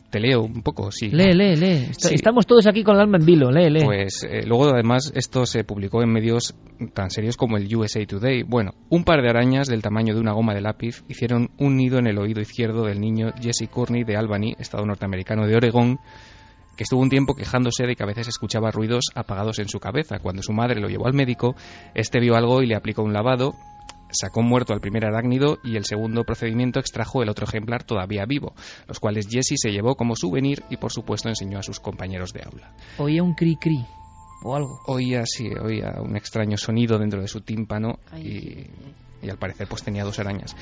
te 0.10 0.20
leo 0.20 0.42
un 0.42 0.62
poco, 0.62 0.92
sí. 0.92 1.10
Lee, 1.10 1.34
lee, 1.34 1.56
lee. 1.56 1.90
Sí. 1.98 2.16
Estamos 2.16 2.46
todos 2.46 2.66
aquí 2.68 2.84
con 2.84 2.96
el 2.96 3.02
alma 3.02 3.18
en 3.18 3.26
vilo, 3.26 3.52
lee, 3.52 3.70
lee. 3.70 3.84
Pues 3.84 4.24
eh, 4.24 4.46
luego 4.46 4.70
además 4.74 5.12
esto 5.16 5.46
se 5.46 5.64
publicó 5.64 6.02
en 6.02 6.12
medios 6.12 6.56
tan 6.94 7.10
serios 7.10 7.36
como 7.36 7.58
el 7.58 7.74
USA 7.76 8.06
Today. 8.06 8.44
Bueno, 8.44 8.72
un 8.90 9.04
par 9.04 9.22
de 9.22 9.30
arañas 9.30 9.68
del 9.68 9.82
tamaño 9.82 10.14
de 10.14 10.22
una 10.22 10.34
goma 10.34 10.54
de 10.54 10.62
lápiz 10.62 11.04
hicieron 11.10 11.50
un 11.58 11.76
nido 11.76 12.00
en 12.00 12.08
el 12.08 12.18
oído 12.18 12.42
izquierdo 12.42 12.86
del 12.86 13.02
niño 13.02 13.34
Jesse 13.42 13.70
Courtney 13.70 14.04
de 14.04 14.16
Albany, 14.16 14.56
estado 14.60 14.86
norteamericano 14.86 15.46
de 15.46 15.56
Oregón, 15.56 16.00
que 16.78 16.84
estuvo 16.84 17.02
un 17.02 17.10
tiempo 17.10 17.36
quejándose 17.36 17.86
de 17.86 17.96
que 17.96 18.04
a 18.04 18.08
veces 18.08 18.30
escuchaba 18.30 18.72
ruidos 18.72 19.06
apagados 19.14 19.60
en 19.60 19.68
su 19.68 19.80
cabeza. 19.80 20.20
Cuando 20.20 20.42
su 20.42 20.54
madre 20.54 20.80
lo 20.80 20.88
llevó 20.88 21.08
al 21.08 21.14
médico, 21.14 21.56
este 21.94 22.20
vio 22.20 22.36
algo 22.36 22.62
y 22.62 22.68
le 22.68 22.76
aplicó 22.76 23.02
un 23.02 23.14
lavado, 23.14 23.56
sacó 24.12 24.42
muerto 24.42 24.74
al 24.74 24.82
primer 24.82 25.06
arácnido 25.06 25.60
y 25.64 25.76
el 25.76 25.86
segundo 25.86 26.24
procedimiento 26.24 26.80
extrajo 26.80 27.24
el 27.24 27.30
otro 27.30 27.46
ejemplar 27.46 27.84
todavía 27.84 28.26
vivo, 28.26 28.54
los 28.88 29.00
cuales 29.00 29.28
Jesse 29.30 29.56
se 29.56 29.72
llevó 29.72 29.96
como 29.96 30.16
souvenir 30.16 30.64
y 30.70 30.78
por 30.78 30.92
supuesto 30.92 31.30
enseñó 31.30 31.60
a 31.60 31.64
sus 31.64 31.80
compañeros 31.80 32.34
de 32.34 32.44
aula. 32.44 32.74
Oía 32.98 33.24
un 33.24 33.36
cri-cri 33.36 33.86
o 34.44 34.56
algo. 34.56 34.80
Oía, 34.88 35.26
sí, 35.26 35.48
oía 35.50 35.96
un 36.02 36.16
extraño 36.16 36.58
sonido 36.58 36.98
dentro 36.98 37.22
de 37.22 37.28
su 37.28 37.42
tímpano 37.42 38.00
y 38.22 39.30
al 39.30 39.38
parecer 39.38 39.68
pues 39.68 39.84
tenía 39.84 40.04
dos 40.04 40.20
arañas. 40.20 40.56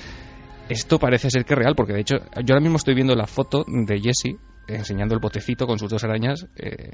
Esto 0.69 0.97
parece 0.97 1.29
ser 1.29 1.45
que 1.45 1.53
es 1.53 1.59
real, 1.59 1.75
porque 1.75 1.93
de 1.93 2.01
hecho 2.01 2.15
yo 2.43 2.53
ahora 2.53 2.61
mismo 2.61 2.77
estoy 2.77 2.95
viendo 2.95 3.15
la 3.15 3.27
foto 3.27 3.63
de 3.67 3.99
Jesse 3.99 4.37
enseñando 4.67 5.13
el 5.13 5.19
botecito 5.19 5.67
con 5.67 5.77
sus 5.77 5.89
dos 5.89 6.03
arañas, 6.03 6.47
eh, 6.55 6.91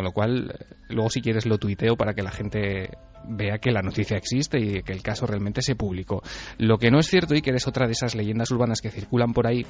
con 0.00 0.04
lo 0.06 0.12
cual 0.12 0.54
luego 0.88 1.10
si 1.10 1.20
quieres 1.20 1.44
lo 1.44 1.58
tuiteo 1.58 1.94
para 1.96 2.14
que 2.14 2.22
la 2.22 2.30
gente 2.30 2.88
vea 3.28 3.58
que 3.58 3.70
la 3.70 3.82
noticia 3.82 4.16
existe 4.16 4.58
y 4.58 4.82
que 4.82 4.92
el 4.92 5.02
caso 5.02 5.26
realmente 5.26 5.60
se 5.60 5.74
publicó. 5.76 6.22
Lo 6.56 6.78
que 6.78 6.90
no 6.90 6.98
es 6.98 7.06
cierto 7.06 7.34
y 7.34 7.42
que 7.42 7.50
es 7.50 7.68
otra 7.68 7.84
de 7.86 7.92
esas 7.92 8.14
leyendas 8.14 8.50
urbanas 8.50 8.80
que 8.80 8.90
circulan 8.90 9.34
por 9.34 9.46
ahí 9.46 9.66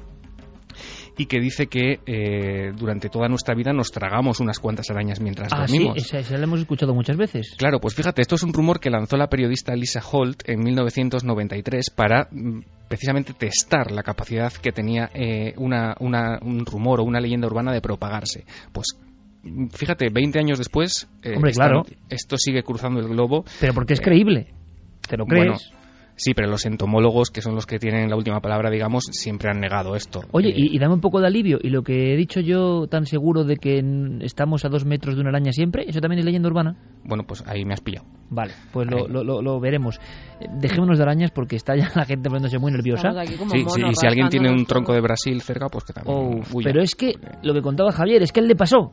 y 1.19 1.27
que 1.27 1.41
dice 1.41 1.67
que 1.67 1.99
eh, 2.07 2.73
durante 2.77 3.09
toda 3.09 3.29
nuestra 3.29 3.55
vida 3.57 3.73
nos 3.73 3.91
tragamos 3.91 4.39
unas 4.39 4.61
cuantas 4.61 4.89
arañas 4.89 5.21
mientras 5.21 5.53
Ah, 5.53 5.67
sí, 5.67 5.79
dormimos. 5.79 5.97
esa, 5.99 6.21
esa 6.21 6.37
la 6.39 6.45
hemos 6.45 6.61
escuchado 6.61 6.95
muchas 6.95 7.17
veces. 7.17 7.55
Claro, 7.59 7.81
pues 7.81 7.95
fíjate, 7.97 8.23
esto 8.23 8.37
es 8.37 8.45
un 8.45 8.53
rumor 8.55 8.79
que 8.79 8.89
lanzó 8.89 9.17
la 9.17 9.27
periodista 9.29 9.75
Lisa 9.75 10.01
Holt 10.11 10.49
en 10.49 10.61
1993 10.61 11.91
para 11.91 12.29
mm, 12.31 12.61
precisamente 12.89 13.35
testar 13.35 13.91
la 13.91 14.03
capacidad 14.05 14.53
que 14.53 14.71
tenía 14.73 15.11
eh, 15.13 15.53
una, 15.57 15.97
una- 15.99 16.39
un 16.41 16.65
rumor 16.65 17.01
o 17.01 17.05
una 17.05 17.21
leyenda 17.21 17.49
urbana 17.49 17.73
de 17.73 17.81
propagarse. 17.83 18.45
Pues 18.73 18.97
fíjate, 19.73 20.09
20 20.11 20.39
años 20.39 20.59
después, 20.59 21.09
eh, 21.23 21.35
Hombre, 21.37 21.51
esta- 21.53 21.65
claro. 21.65 21.83
esto 22.09 22.37
sigue 22.37 22.63
cruzando 22.63 23.01
el 23.01 23.09
globo. 23.09 23.45
Pero 23.61 23.75
porque 23.75 23.95
es 23.95 24.01
Eh, 24.01 24.05
creíble. 24.05 24.47
¿Te 25.09 25.17
lo 25.17 25.25
crees? 25.27 25.45
Bueno, 25.45 25.59
sí, 26.17 26.35
pero 26.35 26.49
los 26.49 26.67
entomólogos, 26.67 27.31
que 27.31 27.41
son 27.41 27.55
los 27.55 27.67
que 27.67 27.79
tienen 27.79 28.11
la 28.11 28.17
última 28.17 28.41
palabra, 28.41 28.71
digamos, 28.71 29.05
siempre 29.11 29.51
han 29.51 29.59
negado 29.61 29.97
esto. 29.97 30.21
Oye, 30.33 30.51
Eh, 30.51 30.55
y, 30.57 30.77
y 30.77 30.79
dame 30.79 30.95
un 30.95 31.01
poco 31.01 31.21
de 31.21 31.27
alivio. 31.27 31.59
¿Y 31.63 31.71
lo 31.71 31.83
que 31.83 32.13
he 32.13 32.17
dicho 32.17 32.41
yo 32.41 32.87
tan 32.87 33.07
seguro 33.07 33.45
de 33.45 33.57
que 33.57 33.83
estamos 34.21 34.65
a 34.65 34.69
dos 34.69 34.85
metros 34.85 35.15
de 35.17 35.23
una 35.23 35.31
araña 35.31 35.53
siempre? 35.53 35.85
¿Eso 35.89 36.01
también 36.01 36.19
es 36.21 36.25
leyenda 36.27 36.49
urbana? 36.49 36.77
Bueno, 37.05 37.25
pues 37.27 37.43
ahí 37.47 37.65
me 37.65 37.73
has 37.75 37.81
pillado. 37.81 38.07
Vale, 38.33 38.53
pues 38.73 38.89
lo, 38.89 39.09
lo- 39.09 39.25
lo- 39.25 39.43
lo 39.43 39.59
veremos. 39.59 39.99
Dejémonos 40.61 40.99
de 40.99 41.03
arañas 41.03 41.33
porque 41.33 41.57
está 41.57 41.75
ya 41.75 41.91
la 41.97 42.05
gente 42.05 42.29
poniéndose 42.29 42.59
muy 42.59 42.71
nerviosa. 42.71 43.11
Sí, 43.25 43.65
y 43.91 43.95
si 43.97 44.07
alguien 44.07 44.29
tiene 44.29 44.51
un 44.53 44.65
tronco 44.67 44.93
de 44.93 45.01
Brasil 45.01 45.41
cerca, 45.41 45.67
pues 45.69 45.83
que 45.85 45.93
también. 45.93 46.17
Oh, 46.17 46.61
pero 46.63 46.81
es 46.83 46.95
que 46.95 47.15
lo 47.43 47.53
que 47.55 47.63
contaba 47.63 47.91
Javier 47.91 48.23
es 48.23 48.31
que 48.31 48.39
él 48.41 48.47
le 48.47 48.55
pasó. 48.55 48.93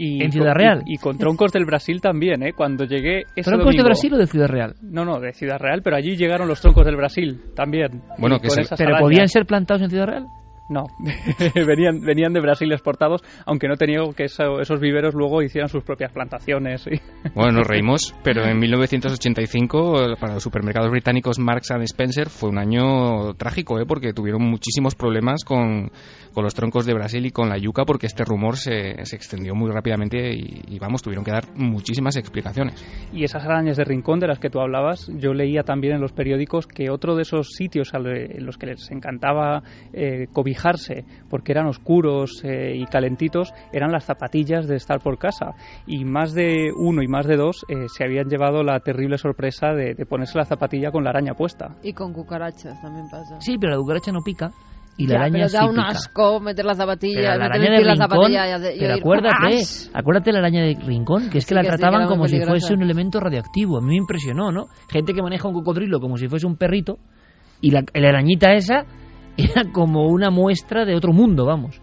Y 0.00 0.22
En 0.22 0.30
Ciudad 0.30 0.52
con- 0.52 0.56
Real. 0.58 0.82
Y, 0.86 0.94
y 0.94 0.96
con 0.98 1.18
troncos 1.18 1.52
del 1.52 1.64
Brasil 1.64 2.00
también, 2.00 2.42
¿eh? 2.44 2.52
Cuando 2.52 2.84
llegué 2.84 3.24
ese 3.34 3.50
¿Troncos 3.50 3.74
de 3.74 3.82
Brasil 3.82 4.14
o 4.14 4.16
de 4.16 4.26
Ciudad 4.26 4.46
Real? 4.48 4.74
No, 4.80 5.04
no, 5.04 5.18
de 5.18 5.32
Ciudad 5.32 5.58
Real, 5.58 5.82
pero 5.82 5.96
allí 5.96 6.16
llegaron 6.16 6.46
los 6.46 6.60
troncos 6.60 6.86
del 6.86 6.94
Brasil 6.96 7.40
también. 7.56 8.00
Bueno, 8.18 8.38
que 8.38 8.48
se- 8.48 8.62
¿Pero 8.76 8.90
arañas. 8.90 9.00
podían 9.02 9.28
ser 9.28 9.44
plantados 9.44 9.82
en 9.82 9.90
Ciudad 9.90 10.06
Real? 10.06 10.26
No, 10.68 10.84
venían, 11.66 12.00
venían 12.00 12.32
de 12.32 12.40
Brasil 12.40 12.70
exportados, 12.72 13.22
aunque 13.46 13.68
no 13.68 13.76
tenía 13.76 14.00
que 14.14 14.24
eso- 14.24 14.60
esos 14.60 14.80
viveros 14.80 15.14
luego 15.14 15.42
hicieran 15.42 15.68
sus 15.68 15.82
propias 15.82 16.12
plantaciones. 16.12 16.86
y- 16.86 17.00
Bueno, 17.34 17.58
nos 17.58 17.66
reímos, 17.68 18.14
pero 18.22 18.44
en 18.44 18.58
1985 18.58 20.02
eh, 20.12 20.16
para 20.20 20.34
los 20.34 20.42
supermercados 20.42 20.90
británicos 20.90 21.38
Marks 21.38 21.70
and 21.70 21.82
Spencer 21.84 22.28
fue 22.28 22.50
un 22.50 22.58
año 22.58 23.34
trágico, 23.34 23.80
¿eh? 23.80 23.84
porque 23.86 24.12
tuvieron 24.12 24.42
muchísimos 24.42 24.94
problemas 24.94 25.44
con, 25.44 25.90
con 26.34 26.44
los 26.44 26.54
troncos 26.54 26.86
de 26.86 26.94
Brasil 26.94 27.24
y 27.26 27.30
con 27.30 27.48
la 27.48 27.58
yuca, 27.58 27.84
porque 27.84 28.06
este 28.06 28.24
rumor 28.24 28.56
se, 28.56 29.04
se 29.04 29.16
extendió 29.16 29.54
muy 29.54 29.70
rápidamente 29.70 30.32
y, 30.34 30.62
y, 30.68 30.78
vamos, 30.78 31.02
tuvieron 31.02 31.24
que 31.24 31.30
dar 31.32 31.44
muchísimas 31.56 32.16
explicaciones. 32.16 32.84
Y 33.12 33.24
esas 33.24 33.44
arañas 33.44 33.76
de 33.76 33.84
rincón 33.84 34.20
de 34.20 34.26
las 34.28 34.38
que 34.38 34.50
tú 34.50 34.60
hablabas, 34.60 35.08
yo 35.18 35.32
leía 35.34 35.62
también 35.62 35.94
en 35.94 36.00
los 36.00 36.12
periódicos 36.12 36.66
que 36.66 36.90
otro 36.90 37.16
de 37.16 37.22
esos 37.22 37.52
sitios 37.52 37.90
en 37.94 38.44
los 38.44 38.58
que 38.58 38.66
les 38.66 38.90
encantaba 38.90 39.62
eh, 39.92 40.26
porque 41.30 41.52
eran 41.52 41.66
oscuros 41.66 42.42
eh, 42.44 42.74
y 42.76 42.84
calentitos 42.86 43.52
eran 43.72 43.92
las 43.92 44.04
zapatillas 44.04 44.66
de 44.66 44.76
estar 44.76 45.00
por 45.00 45.18
casa. 45.18 45.54
Y 45.86 46.04
más 46.04 46.32
de 46.34 46.70
uno 46.76 47.02
y 47.02 47.06
más 47.08 47.26
de 47.26 47.36
dos 47.36 47.64
eh, 47.68 47.86
se 47.88 48.04
habían 48.04 48.28
llevado 48.28 48.62
la 48.62 48.80
terrible 48.80 49.18
sorpresa 49.18 49.72
de, 49.72 49.94
de 49.94 50.06
ponerse 50.06 50.38
la 50.38 50.44
zapatilla 50.44 50.90
con 50.90 51.04
la 51.04 51.10
araña 51.10 51.34
puesta. 51.34 51.76
Y 51.82 51.92
con 51.92 52.12
cucarachas 52.12 52.80
también 52.82 53.06
pasa. 53.10 53.40
Sí, 53.40 53.56
pero 53.58 53.72
la 53.72 53.78
cucaracha 53.78 54.12
no 54.12 54.20
pica. 54.22 54.50
Y 55.00 55.06
la 55.06 55.12
Ya, 55.12 55.18
araña 55.20 55.32
pero 55.34 55.48
sí 55.48 55.56
da 55.56 55.64
un 55.66 55.76
pica. 55.76 55.86
asco 55.86 56.40
meter 56.40 56.64
la 56.64 56.74
zapatilla, 56.74 57.20
Pero 57.20 57.38
la 57.38 57.44
araña 57.44 57.62
de 57.62 57.70
la 57.70 57.92
rincón, 57.92 57.96
zapatilla 57.96 58.58
pero 58.58 58.92
oír 58.94 59.00
acuérdate, 59.00 59.56
¡As! 59.58 59.90
acuérdate 59.94 60.32
la 60.32 60.38
araña 60.40 60.62
de 60.64 60.74
rincón, 60.74 61.30
que 61.30 61.38
es 61.38 61.44
Sí 61.44 61.48
que 61.50 61.54
la 61.54 61.60
que 61.62 61.66
sí, 61.68 61.72
que 61.72 61.78
trataban 61.78 62.08
como 62.08 62.26
si 62.26 62.40
fuese 62.40 62.74
un 62.74 62.82
elemento 62.82 63.20
radioactivo. 63.20 63.78
A 63.78 63.80
mí 63.80 63.86
me 63.90 63.96
impresionó, 63.96 64.50
¿no? 64.50 64.64
Gente 64.90 65.14
que 65.14 65.22
maneja 65.22 65.46
un 65.46 65.54
cocodrilo 65.54 66.00
como 66.00 66.16
si 66.16 66.26
fuese 66.26 66.48
un 66.48 66.56
perrito 66.56 66.98
y 67.60 67.70
la, 67.70 67.84
la 67.94 68.08
arañita 68.08 68.52
esa 68.54 68.84
era 69.38 69.70
como 69.72 70.08
una 70.08 70.30
muestra 70.30 70.84
de 70.84 70.94
otro 70.94 71.12
mundo, 71.12 71.46
vamos. 71.46 71.80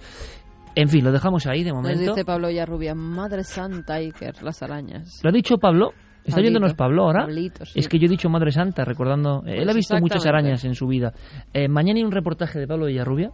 En 0.75 0.89
fin, 0.89 1.05
lo 1.05 1.11
dejamos 1.11 1.47
ahí 1.47 1.63
de 1.63 1.71
Nos 1.71 1.81
momento. 1.81 2.11
dice 2.11 2.25
Pablo 2.25 2.49
Villarrubia, 2.49 2.93
madre 2.93 3.43
santa 3.43 3.95
Iker, 3.95 4.43
las 4.43 4.61
arañas. 4.61 5.21
¿Lo 5.23 5.29
ha 5.29 5.33
dicho 5.33 5.57
Pablo? 5.57 5.91
¿Está 6.25 6.37
Pablito. 6.37 6.39
oyéndonos 6.39 6.73
Pablo 6.73 7.03
ahora? 7.03 7.21
Pablito, 7.21 7.65
sí. 7.65 7.79
Es 7.79 7.87
que 7.87 7.99
yo 7.99 8.07
he 8.07 8.09
dicho 8.09 8.29
Madre 8.29 8.51
Santa, 8.51 8.83
recordando. 8.83 9.43
Él 9.45 9.69
ha 9.69 9.73
visto 9.73 9.95
muchas 9.99 10.25
arañas 10.25 10.65
en 10.65 10.73
su 10.73 10.87
vida. 10.87 11.13
Eh, 11.53 11.67
mañana 11.67 11.99
hay 11.99 12.03
un 12.03 12.11
reportaje 12.11 12.59
de 12.59 12.67
Pablo 12.67 12.87
Villarrubia. 12.87 13.29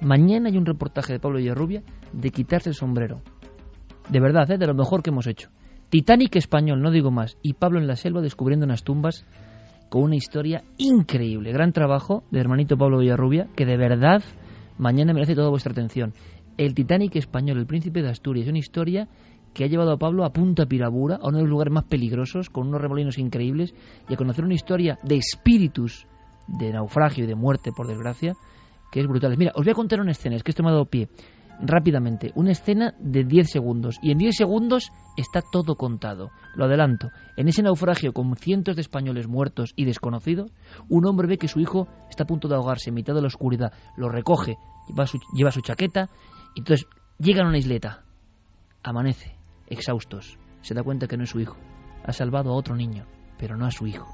Mañana 0.00 0.48
hay 0.48 0.56
un 0.56 0.64
reportaje 0.64 1.12
de 1.12 1.20
Pablo 1.20 1.38
Villarrubia 1.38 1.82
de 2.12 2.30
quitarse 2.30 2.70
el 2.70 2.74
sombrero. 2.74 3.20
De 4.08 4.18
verdad, 4.18 4.50
¿eh? 4.50 4.56
de 4.58 4.66
lo 4.66 4.74
mejor 4.74 5.02
que 5.02 5.10
hemos 5.10 5.26
hecho. 5.26 5.50
Titanic 5.90 6.34
español, 6.36 6.80
no 6.80 6.90
digo 6.90 7.10
más. 7.10 7.36
Y 7.42 7.52
Pablo 7.52 7.78
en 7.78 7.86
la 7.86 7.96
selva 7.96 8.22
descubriendo 8.22 8.64
unas 8.64 8.82
tumbas 8.82 9.26
con 9.92 10.04
una 10.04 10.16
historia 10.16 10.64
increíble. 10.78 11.52
Gran 11.52 11.74
trabajo 11.74 12.24
de 12.30 12.40
hermanito 12.40 12.78
Pablo 12.78 13.00
Villarrubia, 13.00 13.48
que 13.54 13.66
de 13.66 13.76
verdad 13.76 14.22
mañana 14.78 15.12
merece 15.12 15.34
toda 15.34 15.50
vuestra 15.50 15.72
atención. 15.72 16.14
El 16.56 16.72
Titanic 16.72 17.14
español, 17.16 17.58
el 17.58 17.66
príncipe 17.66 18.00
de 18.00 18.08
Asturias, 18.08 18.48
una 18.48 18.56
historia 18.56 19.06
que 19.52 19.64
ha 19.64 19.66
llevado 19.66 19.92
a 19.92 19.98
Pablo 19.98 20.24
a 20.24 20.32
Punta 20.32 20.64
Pirabura, 20.64 21.16
a 21.16 21.28
uno 21.28 21.36
de 21.36 21.42
los 21.42 21.50
lugares 21.50 21.74
más 21.74 21.84
peligrosos, 21.84 22.48
con 22.48 22.68
unos 22.68 22.80
remolinos 22.80 23.18
increíbles, 23.18 23.74
y 24.08 24.14
a 24.14 24.16
conocer 24.16 24.46
una 24.46 24.54
historia 24.54 24.98
de 25.02 25.16
espíritus, 25.16 26.06
de 26.46 26.72
naufragio 26.72 27.24
y 27.24 27.26
de 27.26 27.34
muerte, 27.34 27.70
por 27.76 27.86
desgracia, 27.86 28.32
que 28.90 29.00
es 29.00 29.06
brutal. 29.06 29.36
Mira, 29.36 29.52
os 29.54 29.62
voy 29.62 29.72
a 29.72 29.74
contar 29.74 30.00
una 30.00 30.12
escena, 30.12 30.36
es 30.36 30.42
que 30.42 30.52
esto 30.52 30.62
me 30.62 30.70
ha 30.70 30.72
dado 30.72 30.86
pie, 30.86 31.10
rápidamente, 31.62 32.32
una 32.34 32.50
escena 32.50 32.94
de 32.98 33.24
10 33.24 33.50
segundos, 33.50 33.98
y 34.02 34.10
en 34.10 34.18
10 34.18 34.36
segundos 34.36 34.92
está 35.16 35.40
todo 35.40 35.76
contado. 35.76 36.30
Lo 36.54 36.64
adelanto, 36.64 37.10
en 37.36 37.48
ese 37.48 37.62
naufragio 37.62 38.12
con 38.12 38.34
cientos 38.36 38.76
de 38.76 38.82
españoles 38.82 39.28
muertos 39.28 39.72
y 39.76 39.84
desconocidos, 39.84 40.50
un 40.88 41.06
hombre 41.06 41.28
ve 41.28 41.38
que 41.38 41.48
su 41.48 41.60
hijo 41.60 41.86
está 42.10 42.24
a 42.24 42.26
punto 42.26 42.48
de 42.48 42.56
ahogarse 42.56 42.90
en 42.90 42.96
mitad 42.96 43.14
de 43.14 43.22
la 43.22 43.28
oscuridad, 43.28 43.72
lo 43.96 44.08
recoge, 44.08 44.56
lleva 44.88 45.06
su, 45.06 45.18
lleva 45.32 45.52
su 45.52 45.60
chaqueta, 45.60 46.10
y 46.54 46.60
entonces 46.60 46.86
llegan 47.18 47.46
a 47.46 47.50
una 47.50 47.58
isleta, 47.58 48.02
amanece, 48.82 49.36
exhaustos, 49.68 50.38
se 50.60 50.74
da 50.74 50.82
cuenta 50.82 51.06
que 51.06 51.16
no 51.16 51.24
es 51.24 51.30
su 51.30 51.40
hijo, 51.40 51.56
ha 52.04 52.12
salvado 52.12 52.50
a 52.50 52.56
otro 52.56 52.74
niño, 52.74 53.06
pero 53.38 53.56
no 53.56 53.66
a 53.66 53.70
su 53.70 53.86
hijo. 53.86 54.08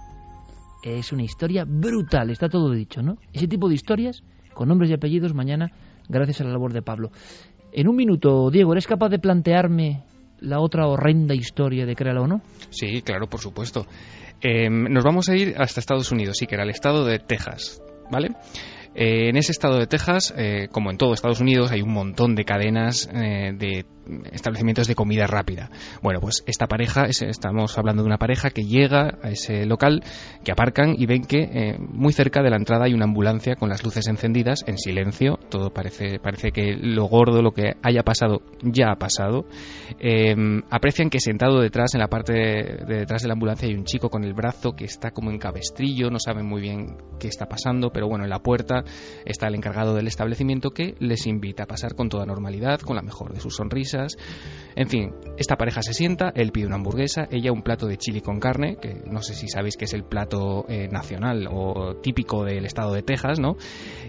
Es 0.84 1.12
una 1.12 1.24
historia 1.24 1.64
brutal, 1.66 2.30
está 2.30 2.48
todo 2.48 2.70
dicho, 2.70 3.02
¿no? 3.02 3.16
Ese 3.32 3.48
tipo 3.48 3.68
de 3.68 3.74
historias, 3.74 4.22
con 4.54 4.68
nombres 4.68 4.90
y 4.90 4.94
apellidos, 4.94 5.34
mañana, 5.34 5.72
gracias 6.08 6.40
a 6.40 6.44
la 6.44 6.52
labor 6.52 6.72
de 6.72 6.82
Pablo. 6.82 7.10
En 7.72 7.88
un 7.88 7.96
minuto, 7.96 8.50
Diego, 8.50 8.72
¿eres 8.72 8.86
capaz 8.86 9.08
de 9.10 9.18
plantearme 9.18 10.02
la 10.40 10.60
otra 10.60 10.86
horrenda 10.86 11.34
historia 11.34 11.86
de 11.86 11.94
Créalo 11.94 12.22
o 12.22 12.26
no? 12.26 12.40
Sí, 12.70 13.02
claro, 13.02 13.28
por 13.28 13.40
supuesto. 13.40 13.86
Eh, 14.40 14.70
nos 14.70 15.04
vamos 15.04 15.28
a 15.28 15.36
ir 15.36 15.54
hasta 15.58 15.80
Estados 15.80 16.12
Unidos, 16.12 16.36
sí, 16.38 16.46
que 16.46 16.54
era 16.54 16.64
el 16.64 16.70
estado 16.70 17.04
de 17.04 17.18
Texas, 17.18 17.82
¿vale? 18.10 18.30
Eh, 18.94 19.28
en 19.28 19.36
ese 19.36 19.52
estado 19.52 19.78
de 19.78 19.86
Texas, 19.86 20.34
eh, 20.36 20.68
como 20.72 20.90
en 20.90 20.96
todo 20.96 21.12
Estados 21.12 21.40
Unidos, 21.40 21.70
hay 21.70 21.82
un 21.82 21.92
montón 21.92 22.34
de 22.34 22.44
cadenas 22.44 23.08
eh, 23.12 23.52
de 23.54 23.84
establecimientos 24.32 24.86
de 24.86 24.94
comida 24.94 25.26
rápida. 25.26 25.70
Bueno, 26.02 26.20
pues 26.20 26.42
esta 26.46 26.66
pareja, 26.66 27.04
es- 27.06 27.22
estamos 27.22 27.76
hablando 27.78 28.02
de 28.02 28.06
una 28.06 28.18
pareja 28.18 28.50
que 28.50 28.62
llega 28.64 29.18
a 29.22 29.30
ese 29.30 29.66
local, 29.66 30.02
que 30.44 30.52
aparcan 30.52 30.94
y 30.96 31.06
ven 31.06 31.22
que 31.24 31.38
eh, 31.42 31.78
muy 31.78 32.12
cerca 32.12 32.42
de 32.42 32.50
la 32.50 32.56
entrada 32.56 32.84
hay 32.86 32.94
una 32.94 33.04
ambulancia 33.04 33.56
con 33.56 33.68
las 33.68 33.84
luces 33.84 34.06
encendidas, 34.08 34.64
en 34.66 34.78
silencio. 34.78 35.38
Todo 35.50 35.70
parece, 35.70 36.18
parece 36.18 36.50
que 36.52 36.76
lo 36.80 37.04
gordo, 37.04 37.42
lo 37.42 37.52
que 37.52 37.74
haya 37.82 38.02
pasado, 38.02 38.42
ya 38.62 38.90
ha 38.92 38.96
pasado. 38.96 39.44
Eh, 40.00 40.34
aprecian 40.70 41.10
que 41.10 41.20
sentado 41.20 41.60
detrás, 41.60 41.94
en 41.94 42.00
la 42.00 42.08
parte 42.08 42.32
de 42.32 42.98
detrás 42.98 43.22
de 43.22 43.28
la 43.28 43.34
ambulancia, 43.34 43.68
hay 43.68 43.74
un 43.74 43.84
chico 43.84 44.08
con 44.10 44.24
el 44.24 44.34
brazo 44.34 44.72
que 44.72 44.84
está 44.84 45.10
como 45.10 45.30
en 45.30 45.38
cabestrillo, 45.38 46.10
no 46.10 46.18
saben 46.18 46.46
muy 46.46 46.60
bien 46.60 46.96
qué 47.18 47.28
está 47.28 47.46
pasando, 47.46 47.90
pero 47.90 48.08
bueno, 48.08 48.24
en 48.24 48.30
la 48.30 48.40
puerta 48.40 48.84
está 49.24 49.48
el 49.48 49.54
encargado 49.54 49.94
del 49.94 50.06
establecimiento 50.06 50.70
que 50.70 50.94
les 50.98 51.26
invita 51.26 51.64
a 51.64 51.66
pasar 51.66 51.94
con 51.94 52.08
toda 52.08 52.26
normalidad, 52.26 52.80
con 52.80 52.96
la 52.96 53.02
mejor 53.02 53.32
de 53.32 53.40
sus 53.40 53.56
sonrisas. 53.56 53.97
En 54.76 54.88
fin, 54.88 55.14
esta 55.36 55.56
pareja 55.56 55.82
se 55.82 55.92
sienta, 55.92 56.30
él 56.34 56.52
pide 56.52 56.66
una 56.66 56.76
hamburguesa, 56.76 57.26
ella 57.30 57.52
un 57.52 57.62
plato 57.62 57.86
de 57.86 57.96
chili 57.96 58.20
con 58.20 58.38
carne, 58.38 58.76
que 58.80 58.94
no 59.06 59.22
sé 59.22 59.34
si 59.34 59.48
sabéis 59.48 59.76
que 59.76 59.86
es 59.86 59.92
el 59.92 60.04
plato 60.04 60.64
eh, 60.68 60.88
nacional 60.88 61.48
o 61.50 61.96
típico 61.96 62.44
del 62.44 62.64
estado 62.64 62.92
de 62.92 63.02
Texas, 63.02 63.40
¿no? 63.40 63.56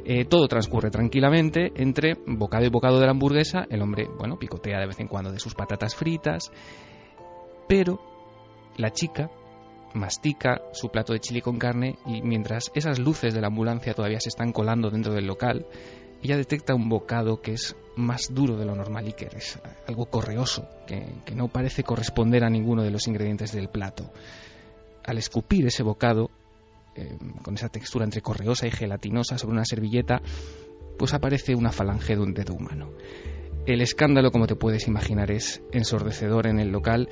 Eh, 0.06 0.26
todo 0.26 0.48
transcurre 0.48 0.92
tranquilamente 0.92 1.72
entre 1.76 2.18
bocado 2.28 2.66
y 2.66 2.70
bocado 2.70 3.00
de 3.00 3.06
la 3.06 3.12
hamburguesa, 3.12 3.66
el 3.70 3.82
hombre, 3.82 4.08
bueno, 4.18 4.38
picotea 4.38 4.80
de 4.80 4.88
vez 4.88 5.00
en 5.00 5.08
cuando 5.08 5.32
de 5.32 5.40
sus 5.40 5.56
patatas 5.56 5.96
fritas, 5.96 6.52
pero 7.68 8.00
la 8.78 8.92
chica 8.92 9.30
mastica 9.94 10.62
su 10.72 10.90
plato 10.90 11.14
de 11.14 11.20
chili 11.20 11.42
con 11.42 11.58
carne 11.58 11.98
y 12.06 12.22
mientras 12.22 12.72
esas 12.76 13.00
luces 13.00 13.34
de 13.34 13.42
la 13.42 13.48
ambulancia 13.48 13.94
todavía 13.94 14.20
se 14.20 14.30
están 14.30 14.52
colando 14.52 14.90
dentro 14.90 15.14
del 15.14 15.26
local, 15.26 15.66
ella 16.22 16.38
detecta 16.38 16.76
un 16.76 16.90
bocado 16.90 17.42
que 17.42 17.54
es 17.54 17.76
más 17.96 18.34
duro 18.34 18.58
de 18.58 18.66
lo 18.66 18.76
normal 18.76 19.08
y 19.08 19.14
que 19.14 19.30
es 19.36 19.60
algo 19.88 20.06
correoso, 20.06 20.68
que, 20.88 21.06
no 21.36 21.48
parece 21.48 21.84
corresponder 21.84 22.44
a 22.44 22.50
ninguno 22.50 22.84
de 22.84 22.92
los 22.92 23.08
ingredientes 23.08 23.52
del 23.52 23.70
plato. 23.70 24.12
Al 25.06 25.18
escupir 25.18 25.66
ese 25.68 25.84
bocado, 25.84 26.30
eh, 26.96 27.18
con 27.44 27.56
esa 27.56 27.70
textura 27.70 28.06
entre 28.06 28.22
correosa 28.22 28.68
y 28.68 28.72
gelatinosa 28.72 29.38
sobre 29.38 29.54
una 29.54 29.66
servilleta, 29.66 30.22
pues 30.98 31.14
aparece 31.14 31.56
una 31.56 31.72
falange 31.72 32.16
de 32.16 32.22
un 32.22 32.34
dedo 32.34 32.54
humano. 32.54 32.92
El 33.66 33.82
escándalo, 33.82 34.32
como 34.32 34.48
te 34.48 34.56
puedes 34.56 34.88
imaginar, 34.88 35.32
es 35.32 35.62
ensordecedor 35.72 36.48
en 36.48 36.60
el 36.60 36.70
local 36.70 37.10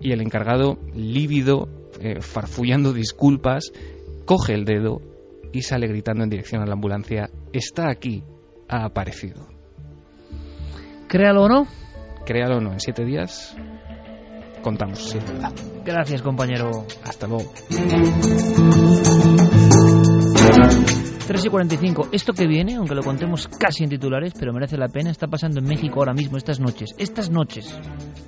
y 0.00 0.12
el 0.12 0.20
encargado, 0.20 0.78
lívido, 0.94 1.68
eh, 2.00 2.20
farfullando 2.20 2.92
disculpas, 2.92 3.72
coge 4.24 4.54
el 4.54 4.64
dedo 4.64 5.00
y 5.52 5.62
sale 5.62 5.86
gritando 5.86 6.24
en 6.24 6.30
dirección 6.30 6.62
a 6.62 6.66
la 6.66 6.72
ambulancia, 6.72 7.30
está 7.52 7.90
aquí, 7.90 8.24
ha 8.70 8.84
aparecido. 8.84 9.48
Créalo 11.08 11.44
o 11.44 11.48
no. 11.48 11.66
Créalo 12.24 12.58
o 12.58 12.60
no, 12.60 12.72
en 12.72 12.80
siete 12.80 13.04
días 13.04 13.56
contamos 14.60 14.98
si 14.98 15.18
es 15.18 15.26
verdad. 15.26 15.52
Gracias, 15.84 16.22
compañero. 16.22 16.86
Hasta 17.04 17.26
luego. 17.26 17.50
3 21.26 21.44
y 21.44 21.48
45. 21.48 22.08
Esto 22.12 22.32
que 22.32 22.46
viene, 22.46 22.76
aunque 22.76 22.94
lo 22.94 23.02
contemos 23.02 23.48
casi 23.48 23.84
en 23.84 23.90
titulares, 23.90 24.32
pero 24.38 24.52
merece 24.52 24.76
la 24.76 24.88
pena, 24.88 25.10
está 25.10 25.26
pasando 25.28 25.60
en 25.60 25.66
México 25.66 26.00
ahora 26.00 26.12
mismo, 26.12 26.36
estas 26.36 26.60
noches. 26.60 26.90
Estas 26.98 27.30
noches. 27.30 27.78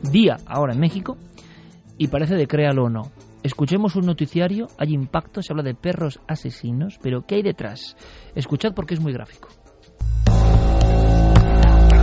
Día 0.02 0.36
ahora 0.46 0.74
en 0.74 0.80
México. 0.80 1.16
Y 1.98 2.08
parece 2.08 2.34
de 2.34 2.46
créalo 2.46 2.84
o 2.84 2.88
no. 2.90 3.12
Escuchemos 3.42 3.96
un 3.96 4.06
noticiario, 4.06 4.68
hay 4.78 4.94
impacto, 4.94 5.42
se 5.42 5.52
habla 5.52 5.64
de 5.64 5.74
perros 5.74 6.20
asesinos, 6.28 6.98
pero 7.02 7.22
¿qué 7.26 7.36
hay 7.36 7.42
detrás? 7.42 7.96
Escuchad 8.36 8.72
porque 8.74 8.94
es 8.94 9.00
muy 9.00 9.12
gráfico. 9.12 9.48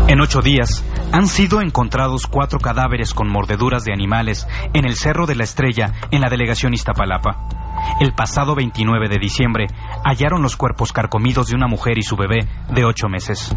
En 0.10 0.22
ocho 0.22 0.42
días 0.42 0.84
han 1.12 1.28
sido 1.28 1.62
encontrados 1.62 2.26
cuatro 2.26 2.60
cadáveres 2.60 3.14
con 3.14 3.30
mordeduras 3.30 3.84
de 3.84 3.94
animales 3.94 4.48
en 4.74 4.86
el 4.86 4.96
Cerro 4.96 5.28
de 5.28 5.36
la 5.36 5.44
Estrella, 5.44 5.94
en 6.10 6.22
la 6.22 6.30
delegación 6.30 6.74
Iztapalapa. 6.74 7.48
El 8.00 8.14
pasado 8.14 8.56
29 8.56 9.08
de 9.08 9.20
diciembre 9.20 9.68
hallaron 10.04 10.42
los 10.42 10.56
cuerpos 10.56 10.92
carcomidos 10.92 11.48
de 11.48 11.56
una 11.56 11.68
mujer 11.68 11.98
y 11.98 12.04
su 12.04 12.16
bebé 12.16 12.48
de 12.74 12.86
ocho 12.86 13.08
meses. 13.08 13.56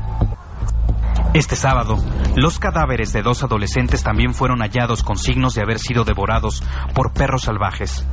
Este 1.34 1.56
sábado, 1.56 1.96
los 2.36 2.58
cadáveres 2.58 3.14
de 3.14 3.22
dos 3.22 3.42
adolescentes 3.42 4.02
también 4.02 4.34
fueron 4.34 4.58
hallados 4.58 5.02
con 5.02 5.16
signos 5.16 5.54
de 5.54 5.62
haber 5.62 5.78
sido 5.78 6.04
devorados 6.04 6.62
por 6.94 7.14
perros 7.14 7.44
salvajes. 7.44 8.06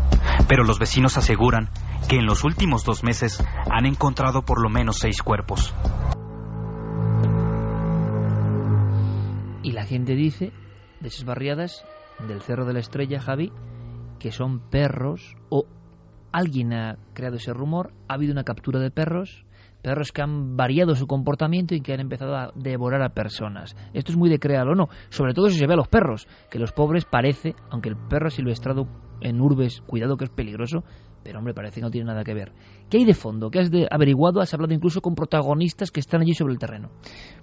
Pero 0.47 0.63
los 0.63 0.79
vecinos 0.79 1.17
aseguran 1.17 1.69
que 2.07 2.15
en 2.15 2.25
los 2.25 2.45
últimos 2.45 2.85
dos 2.85 3.03
meses 3.03 3.43
han 3.69 3.85
encontrado 3.85 4.43
por 4.43 4.63
lo 4.63 4.69
menos 4.69 4.99
seis 4.99 5.21
cuerpos. 5.21 5.75
Y 9.63 9.73
la 9.73 9.83
gente 9.83 10.15
dice, 10.15 10.53
de 11.01 11.09
esas 11.09 11.25
barriadas, 11.25 11.83
del 12.25 12.41
Cerro 12.41 12.63
de 12.63 12.71
la 12.71 12.79
Estrella, 12.79 13.19
Javi, 13.19 13.51
que 14.17 14.31
son 14.31 14.61
perros 14.69 15.35
o 15.49 15.65
alguien 16.31 16.71
ha 16.71 16.97
creado 17.13 17.35
ese 17.35 17.51
rumor, 17.51 17.91
ha 18.07 18.13
habido 18.13 18.31
una 18.31 18.45
captura 18.45 18.79
de 18.79 18.91
perros 18.91 19.45
perros 19.81 20.11
que 20.11 20.21
han 20.21 20.55
variado 20.55 20.95
su 20.95 21.07
comportamiento 21.07 21.75
y 21.75 21.81
que 21.81 21.93
han 21.93 21.99
empezado 21.99 22.35
a 22.35 22.51
devorar 22.55 23.01
a 23.01 23.09
personas. 23.09 23.75
Esto 23.93 24.11
es 24.11 24.17
muy 24.17 24.29
de 24.29 24.39
crear 24.39 24.67
o 24.67 24.75
no, 24.75 24.87
sobre 25.09 25.33
todo 25.33 25.49
si 25.49 25.57
se 25.57 25.67
ve 25.67 25.73
a 25.73 25.77
los 25.77 25.87
perros, 25.87 26.27
que 26.49 26.59
los 26.59 26.71
pobres 26.71 27.05
parece, 27.05 27.55
aunque 27.69 27.89
el 27.89 27.97
perro 27.97 28.29
silvestrado 28.29 28.87
en 29.21 29.41
urbes, 29.41 29.81
cuidado 29.81 30.17
que 30.17 30.25
es 30.25 30.29
peligroso, 30.29 30.83
pero 31.23 31.39
hombre, 31.39 31.53
parece 31.53 31.75
que 31.75 31.81
no 31.81 31.91
tiene 31.91 32.07
nada 32.07 32.23
que 32.23 32.33
ver. 32.33 32.51
¿Qué 32.89 32.97
hay 32.97 33.05
de 33.05 33.13
fondo? 33.13 33.51
¿Qué 33.51 33.59
has 33.59 33.69
de 33.69 33.87
averiguado? 33.91 34.41
¿Has 34.41 34.53
hablado 34.53 34.73
incluso 34.73 35.01
con 35.01 35.15
protagonistas 35.15 35.91
que 35.91 35.99
están 35.99 36.21
allí 36.21 36.33
sobre 36.33 36.53
el 36.53 36.59
terreno? 36.59 36.89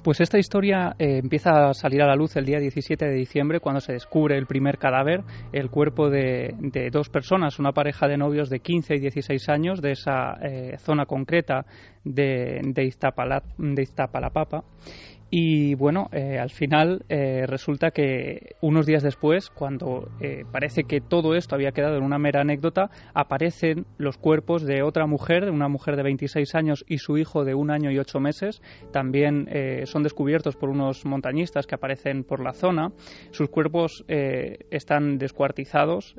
Pues 0.03 0.21
esta 0.21 0.39
historia 0.39 0.97
eh, 0.99 1.19
empieza 1.19 1.69
a 1.69 1.75
salir 1.75 2.03
a 2.03 2.07
la 2.07 2.17
luz 2.17 2.37
el 2.37 2.47
día 2.47 2.59
17 2.59 3.05
de 3.05 3.15
diciembre 3.15 3.61
cuando 3.61 3.81
se 3.81 3.93
descubre 3.93 4.39
el 4.39 4.47
primer 4.47 4.79
cadáver, 4.79 5.23
el 5.53 5.71
cuerpo 5.71 6.09
de, 6.11 6.55
dos 6.91 7.11
personas, 7.11 7.59
una 7.59 7.73
pareja 7.73 8.09
de 8.09 8.17
novios 8.17 8.49
de 8.49 8.61
15 8.61 8.97
y 8.97 9.01
16 9.01 9.49
años 9.51 9.83
de 9.83 9.93
esa 9.93 10.35
eh, 10.43 10.79
zona 10.79 11.07
concreta 11.07 11.67
de, 12.07 12.61
de, 12.65 12.93
de 13.57 13.83
Iztapalapapa 13.83 14.65
y 15.29 15.75
bueno, 15.75 16.09
eh, 16.13 16.39
al 16.39 16.51
final 16.51 17.05
eh, 17.09 17.47
resulta 17.47 17.91
que 17.91 18.55
unos 18.61 18.87
días 18.87 19.03
después, 19.03 19.51
cuando 19.51 20.09
eh, 20.21 20.45
parece 20.53 20.85
que 20.85 21.01
todo 21.01 21.35
esto 21.35 21.57
había 21.57 21.73
quedado 21.73 21.97
en 21.97 22.05
una 22.05 22.19
mera 22.19 22.43
anécdota, 22.43 22.91
aparecen 23.13 23.87
los 23.99 24.19
cuerpos 24.19 24.63
de 24.65 24.83
otra 24.83 25.07
mujer, 25.07 25.45
de 25.45 25.51
una 25.51 25.69
mujer 25.69 25.97
de 25.97 26.05
26 26.05 26.55
años 26.55 26.85
y 26.87 26.99
su 26.99 27.19
hijo 27.19 27.45
de 27.45 27.55
un 27.55 27.73
año 27.73 27.91
y 27.91 27.99
ocho 27.99 28.21
meses. 28.21 28.63
También 28.93 29.49
son 29.85 30.03
descubiertos 30.03 30.57
por 30.57 30.69
unos 30.69 31.05
montañistas 31.05 31.67
que 31.67 31.75
aparecen 31.75 32.23
por 32.25 32.43
la 32.43 32.53
zona. 32.53 32.93
Sus 33.31 33.49
cuerpos 33.49 34.05
están 34.09 35.19
descuartizados. 35.19 36.15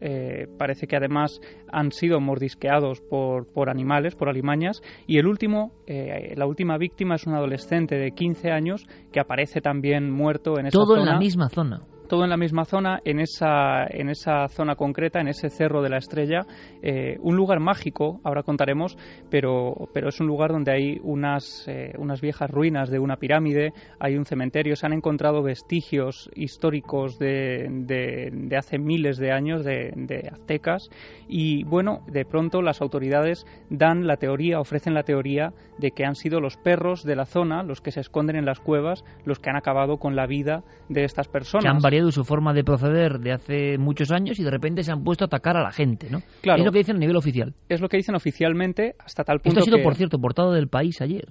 parece 0.58 0.88
que 0.88 0.96
además 0.96 1.40
han 1.72 1.92
sido 1.92 2.20
mordisqueados 2.20 3.02
por, 3.02 3.48
por 3.52 3.70
animales, 3.70 4.16
por 4.16 4.30
alimañas. 4.30 4.82
Y 5.06 5.18
el 5.18 5.28
último, 5.28 5.72
la 5.88 6.46
última 6.46 6.78
víctima 6.78 7.16
es 7.16 7.26
un 7.26 7.34
adolescente 7.34 7.96
de 7.96 8.12
15 8.12 8.52
años 8.52 8.88
que 9.12 9.20
aparece 9.20 9.62
también 9.62 10.12
muerto 10.12 10.60
en 10.60 10.68
esa 10.68 10.78
Todo 10.78 10.96
zona. 10.96 11.02
en 11.02 11.06
la 11.08 11.18
misma 11.18 11.50
zona 11.50 11.82
todo 12.08 12.24
en 12.24 12.30
la 12.30 12.38
misma 12.38 12.66
zona, 12.66 13.00
en 13.06 13.20
esa, 13.20 13.86
en 13.90 14.10
esa 14.10 14.48
zona 14.50 14.76
concreta, 14.76 15.20
en 15.20 15.28
ese 15.28 15.50
cerro 15.50 15.82
de 15.82 15.90
la 15.90 15.98
estrella, 15.98 16.46
eh, 16.82 17.18
un 17.22 17.36
lugar 17.36 17.60
mágico, 17.60 18.20
ahora 18.24 18.44
contaremos, 18.44 18.98
pero, 19.30 19.90
pero 19.94 20.10
es 20.10 20.20
un 20.20 20.28
lugar 20.28 20.52
donde 20.52 20.72
hay 20.72 21.00
unas, 21.04 21.68
eh, 21.68 21.94
unas 21.98 22.22
viejas 22.22 22.50
ruinas 22.50 22.90
de 22.90 23.00
una 23.00 23.18
pirámide, 23.18 23.74
hay 24.00 24.16
un 24.16 24.26
cementerio, 24.26 24.76
se 24.76 24.86
han 24.86 24.94
encontrado 24.94 25.44
vestigios 25.44 26.30
históricos 26.36 27.20
de, 27.20 27.68
de, 27.70 28.58
hace 28.58 28.80
miles 28.80 29.18
de 29.18 29.32
años 29.32 29.64
de, 29.64 29.92
de, 29.96 30.30
aztecas 30.32 30.90
y 31.28 31.64
bueno, 31.64 32.02
de 32.08 32.26
pronto 32.26 32.62
las 32.62 32.82
autoridades 32.82 33.46
dan 33.70 34.08
la 34.08 34.18
teoría, 34.18 34.60
ofrecen 34.60 34.94
la 34.94 35.04
teoría 35.04 35.54
de 35.78 35.92
que 35.92 36.06
han 36.06 36.16
sido 36.16 36.40
los 36.40 36.58
perros 36.58 37.04
de 37.04 37.16
la 37.16 37.26
zona 37.26 37.64
los 37.64 37.82
que 37.82 37.92
se 37.92 38.00
esconden 38.00 38.36
en 38.36 38.46
las 38.46 38.60
cuevas, 38.60 39.04
los 39.26 39.40
que 39.40 39.50
han 39.50 39.58
acabado 39.58 39.98
con 39.98 40.16
la 40.16 40.26
vida 40.26 40.64
de 40.90 41.04
estas 41.04 41.28
personas 41.28 41.88
su 42.12 42.24
forma 42.24 42.54
de 42.54 42.64
proceder 42.64 43.20
de 43.20 43.32
hace 43.32 43.78
muchos 43.78 44.12
años 44.12 44.40
y 44.40 44.44
de 44.44 44.52
repente 44.52 44.84
se 44.84 44.92
han 44.92 45.04
puesto 45.04 45.26
a 45.26 45.28
atacar 45.28 45.58
a 45.58 45.64
la 45.64 45.72
gente, 45.72 46.10
¿no? 46.10 46.22
Claro. 46.42 46.60
Es 46.60 46.66
lo 46.66 46.72
que 46.72 46.80
dicen 46.80 46.96
a 46.98 47.00
nivel 47.00 47.16
oficial. 47.16 47.54
Es 47.70 47.82
lo 47.82 47.90
que 47.90 47.98
dicen 47.98 48.16
oficialmente 48.16 48.96
hasta 49.00 49.24
tal 49.24 49.40
punto 49.40 49.60
Esto 49.60 49.62
ha 49.62 49.66
sido, 49.66 49.78
que... 49.78 49.84
por 49.84 49.96
cierto, 49.96 50.20
portado 50.20 50.52
del 50.52 50.68
país 50.68 51.02
ayer. 51.02 51.26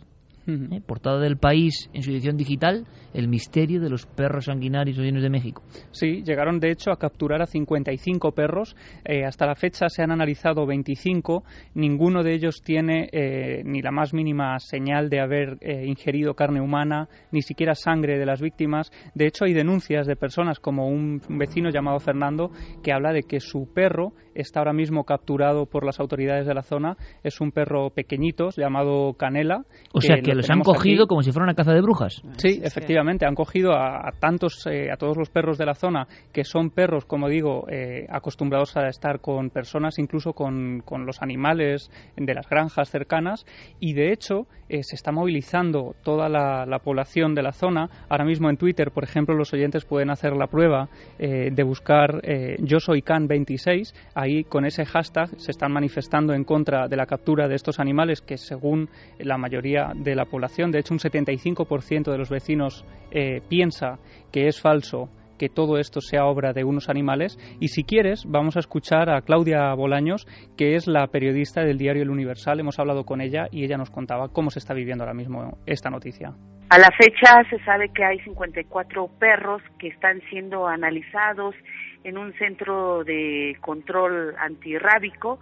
¿Eh? 0.47 0.80
portada 0.86 1.20
del 1.20 1.36
país 1.36 1.90
en 1.92 2.03
su 2.03 2.11
edición 2.11 2.36
digital, 2.36 2.86
El 3.12 3.28
misterio 3.28 3.80
de 3.80 3.88
los 3.88 4.07
perros 4.07 4.47
sanguinarios 4.47 4.99
llenos 4.99 5.22
de 5.22 5.30
México. 5.30 5.62
Sí, 5.90 6.22
llegaron 6.22 6.61
de 6.61 6.70
hecho 6.70 6.90
a 6.90 6.99
capturar 6.99 7.40
a 7.42 7.47
55 7.47 8.32
perros. 8.32 8.76
Eh, 9.05 9.24
hasta 9.24 9.47
la 9.47 9.55
fecha 9.55 9.88
se 9.88 10.03
han 10.03 10.11
analizado 10.11 10.66
25. 10.66 11.44
Ninguno 11.74 12.22
de 12.22 12.34
ellos 12.34 12.61
tiene 12.62 13.09
eh, 13.12 13.62
ni 13.64 13.80
la 13.80 13.90
más 13.90 14.12
mínima 14.12 14.59
señal 14.59 15.09
de 15.09 15.20
haber 15.20 15.59
ingerido 15.86 16.34
carne 16.34 16.61
humana, 16.61 17.09
ni 17.32 17.42
siquiera 17.42 17.74
sangre 17.74 18.18
de 18.18 18.26
las 18.26 18.40
víctimas. 18.40 18.90
De 19.14 19.26
hecho, 19.26 19.44
hay 19.44 19.55
denuncias 19.55 20.07
de 20.07 20.16
personas 20.16 20.61
como 20.61 20.88
un 20.88 21.20
vecino 21.28 21.70
llamado 21.70 21.99
Fernando 22.01 22.51
que 22.82 22.92
habla 22.92 23.12
de 23.12 23.22
que 23.22 23.40
su 23.40 23.72
perro 23.72 24.12
está 24.37 24.61
ahora 24.61 24.72
mismo 24.72 25.05
capturado 25.05 25.66
por 25.66 25.84
las 25.84 26.01
autoridades 26.01 26.47
de 26.47 26.55
la 26.55 26.62
zona. 26.62 26.97
Es 27.22 27.41
un 27.41 27.53
perro 27.53 27.91
pequeñito 27.91 28.51
llamado 28.57 29.14
Canela. 29.14 29.64
O 29.93 30.01
sea 30.01 30.16
que 30.22 30.34
los 30.34 30.49
han 30.51 30.61
cogido 30.61 31.07
como 31.07 31.22
si 31.22 31.32
fuera 31.32 31.45
una 31.45 31.55
caza 31.55 31.72
de 31.72 31.80
brujas. 31.80 32.22
Sí, 32.37 32.61
efectivamente, 32.62 33.26
han 33.26 33.34
cogido 33.34 33.72
a, 33.72 34.11
tantos, 34.20 34.66
eh, 34.66 34.91
a 34.93 34.97
todos 34.97 35.16
los 35.16 35.30
perros 35.30 35.59
de 35.59 35.66
la 35.66 35.74
zona 35.74 36.07
que 36.32 36.45
son 36.45 36.70
perros, 36.70 37.05
como 37.05 37.28
digo, 37.28 37.66
eh, 37.70 38.07
acostumbrados 38.09 38.76
a 38.76 38.89
estar 38.89 39.20
con 39.20 39.51
personas, 39.51 39.99
incluso 39.99 40.32
con, 40.32 40.82
con, 40.84 41.07
los 41.07 41.22
animales 41.22 41.91
de 42.16 42.34
las 42.34 42.49
granjas 42.49 42.91
cercanas. 42.91 43.45
Y 43.80 43.95
de 43.95 44.12
hecho, 44.12 44.47
eh, 44.68 44.82
se 44.82 44.97
está 44.97 45.12
movilizando 45.12 45.95
toda 46.03 46.28
la, 46.28 46.66
la, 46.66 46.78
población 46.80 47.34
de 47.34 47.43
la 47.43 47.53
zona. 47.53 47.89
Ahora 48.09 48.24
mismo 48.24 48.51
en 48.51 48.57
Twitter, 48.57 48.91
por 48.91 49.05
ejemplo, 49.05 49.34
los 49.34 49.53
oyentes 49.53 49.84
pueden 49.84 50.11
hacer 50.11 50.32
la 50.32 50.47
prueba 50.47 50.89
de 51.18 51.62
buscar 51.62 52.20
Yo 52.61 52.78
soy 52.80 53.03
Can 53.03 53.26
26 53.26 53.95
ahí 54.14 54.26
con 54.49 54.64
ese 54.64 54.85
hashtag 54.85 55.31
se 55.39 55.51
están 55.51 55.72
manifestando 55.72 56.33
en 56.35 56.45
contra 56.45 56.89
de 56.89 56.97
la 56.97 57.07
captura 57.07 57.49
de 57.49 57.55
estos 57.55 57.79
animales 57.81 58.20
que 58.20 58.37
según 58.37 58.89
la 59.18 59.39
mayoría 59.39 59.93
de 59.95 60.14
la 60.14 60.24
población, 60.24 60.70
de 60.70 60.81
hecho 60.81 60.95
un 60.95 61.01
75% 61.01 62.11
de 62.11 62.18
los 62.18 62.31
vecinos 62.31 62.85
eh, 63.11 63.41
piensa 63.49 63.99
que 64.33 64.49
es 64.49 64.61
falso 64.61 65.09
que 65.39 65.49
todo 65.49 65.78
esto 65.78 66.01
sea 66.01 66.26
obra 66.26 66.53
de 66.53 66.64
unos 66.64 66.89
animales. 66.89 67.39
Y 67.61 67.68
si 67.68 67.84
quieres, 67.84 68.24
vamos 68.26 68.57
a 68.57 68.61
escuchar 68.61 69.11
a 69.11 69.22
Claudia 69.22 69.72
Bolaños, 69.74 70.26
que 70.57 70.74
es 70.74 70.87
la 70.87 71.07
periodista 71.09 71.62
del 71.62 71.78
diario 71.78 72.03
El 72.03 72.11
Universal. 72.11 72.61
Hemos 72.61 72.78
hablado 72.78 73.05
con 73.05 73.20
ella 73.20 73.49
y 73.51 73.64
ella 73.64 73.76
nos 73.76 73.91
contaba 73.91 74.28
cómo 74.28 74.51
se 74.51 74.59
está 74.59 74.74
viviendo 74.74 75.05
ahora 75.05 75.14
mismo 75.14 75.59
esta 75.66 75.91
noticia. 75.91 76.34
A 76.68 76.78
la 76.78 76.91
fecha 76.99 77.49
se 77.49 77.62
sabe 77.64 77.91
que 77.95 78.05
hay 78.05 78.18
54 78.20 79.09
perros 79.20 79.62
que 79.78 79.89
están 79.89 80.20
siendo 80.30 80.66
analizados 80.66 81.55
en 82.03 82.18
un 82.18 82.32
centro 82.34 83.05
de 83.05 83.57
control 83.61 84.34
antirrábico 84.39 85.39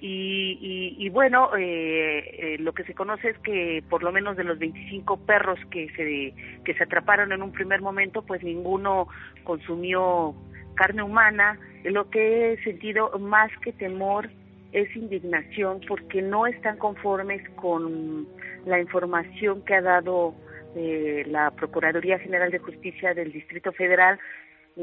y, 0.00 0.94
y, 0.96 1.08
bueno, 1.08 1.50
eh, 1.56 2.54
eh, 2.54 2.56
lo 2.60 2.72
que 2.72 2.84
se 2.84 2.94
conoce 2.94 3.30
es 3.30 3.38
que 3.38 3.82
por 3.90 4.04
lo 4.04 4.12
menos 4.12 4.36
de 4.36 4.44
los 4.44 4.58
25 4.58 5.16
perros 5.26 5.58
que 5.70 5.88
se, 5.90 6.34
que 6.64 6.74
se 6.74 6.84
atraparon 6.84 7.32
en 7.32 7.42
un 7.42 7.50
primer 7.50 7.80
momento, 7.80 8.22
pues 8.22 8.44
ninguno 8.44 9.08
consumió 9.42 10.36
carne 10.74 11.02
humana. 11.02 11.58
Lo 11.82 12.10
que 12.10 12.52
he 12.52 12.62
sentido 12.62 13.10
más 13.18 13.50
que 13.62 13.72
temor 13.72 14.30
es 14.72 14.94
indignación 14.94 15.80
porque 15.88 16.22
no 16.22 16.46
están 16.46 16.76
conformes 16.76 17.42
con 17.56 18.28
la 18.66 18.78
información 18.78 19.64
que 19.64 19.74
ha 19.74 19.82
dado 19.82 20.34
eh, 20.76 21.24
la 21.26 21.50
Procuraduría 21.50 22.20
General 22.20 22.52
de 22.52 22.58
Justicia 22.58 23.14
del 23.14 23.32
Distrito 23.32 23.72
Federal 23.72 24.20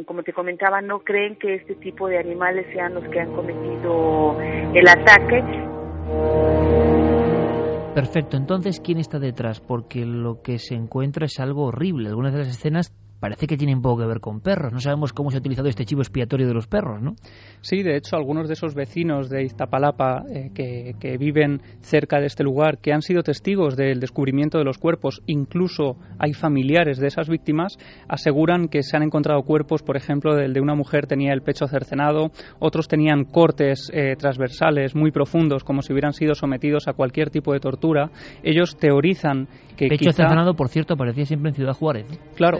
como 0.03 0.23
te 0.23 0.33
comentaba, 0.33 0.81
no 0.81 0.99
creen 0.99 1.37
que 1.37 1.55
este 1.55 1.75
tipo 1.75 2.07
de 2.07 2.17
animales 2.17 2.65
sean 2.73 2.93
los 2.93 3.03
que 3.05 3.19
han 3.19 3.33
cometido 3.33 4.37
el 4.39 4.87
ataque. 4.87 5.43
Perfecto, 7.93 8.35
entonces, 8.35 8.81
¿quién 8.81 8.97
está 8.97 9.19
detrás? 9.19 9.61
Porque 9.61 10.05
lo 10.05 10.41
que 10.41 10.59
se 10.59 10.75
encuentra 10.75 11.25
es 11.25 11.39
algo 11.39 11.67
horrible. 11.67 12.09
Algunas 12.09 12.33
de 12.33 12.39
las 12.39 12.49
escenas 12.49 12.93
parece 13.25 13.47
que 13.47 13.57
tienen 13.57 13.81
poco 13.81 14.01
que 14.01 14.05
ver 14.05 14.19
con 14.19 14.39
perros. 14.39 14.71
No 14.71 14.79
sabemos 14.79 15.11
cómo 15.11 15.31
se 15.31 15.37
ha 15.37 15.39
utilizado 15.39 15.67
este 15.67 15.83
chivo 15.83 16.01
expiatorio 16.01 16.45
de 16.45 16.53
los 16.53 16.67
perros, 16.67 17.01
¿no? 17.01 17.15
Sí, 17.61 17.81
de 17.81 17.97
hecho, 17.97 18.17
algunos 18.17 18.47
de 18.47 18.53
esos 18.53 18.75
vecinos 18.75 19.29
de 19.29 19.43
Iztapalapa 19.43 20.25
eh, 20.29 20.51
que, 20.53 21.17
viven 21.17 21.59
cerca 21.81 22.19
de 22.19 22.27
este 22.27 22.43
lugar, 22.43 22.77
que 22.77 22.93
han 22.93 23.01
sido 23.01 23.23
testigos 23.23 23.75
del 23.75 23.99
descubrimiento 23.99 24.59
de 24.59 24.63
los 24.63 24.77
cuerpos, 24.77 25.23
incluso 25.25 25.97
hay 26.19 26.33
familiares 26.33 26.99
de 26.99 27.07
esas 27.07 27.27
víctimas, 27.27 27.77
aseguran 28.07 28.67
que 28.67 28.83
se 28.83 28.95
han 28.95 29.01
encontrado 29.01 29.41
cuerpos, 29.41 29.81
por 29.81 29.97
ejemplo, 29.97 30.37
el 30.37 30.53
de 30.53 30.61
una 30.61 30.75
mujer 30.75 31.07
tenía 31.07 31.33
el 31.33 31.41
pecho 31.41 31.65
cercenado, 31.65 32.29
otros 32.59 32.87
tenían 32.87 33.23
cortes 33.23 33.89
eh, 33.91 34.15
transversales 34.19 34.93
muy 34.93 35.09
profundos, 35.09 35.63
como 35.63 35.81
si 35.81 35.93
hubieran 35.93 36.13
sido 36.13 36.35
sometidos 36.35 36.87
a 36.87 36.93
cualquier 36.93 37.31
tipo 37.31 37.53
de 37.53 37.59
tortura. 37.59 38.11
Ellos 38.43 38.77
teorizan 38.77 39.47
que 39.75 39.87
pecho 39.87 40.11
cercenado, 40.11 40.53
por 40.53 40.69
cierto, 40.69 40.93
aparecía 40.93 41.25
siempre 41.25 41.49
en 41.49 41.55
Ciudad 41.55 41.73
Juárez. 41.73 42.05
Claro. 42.35 42.59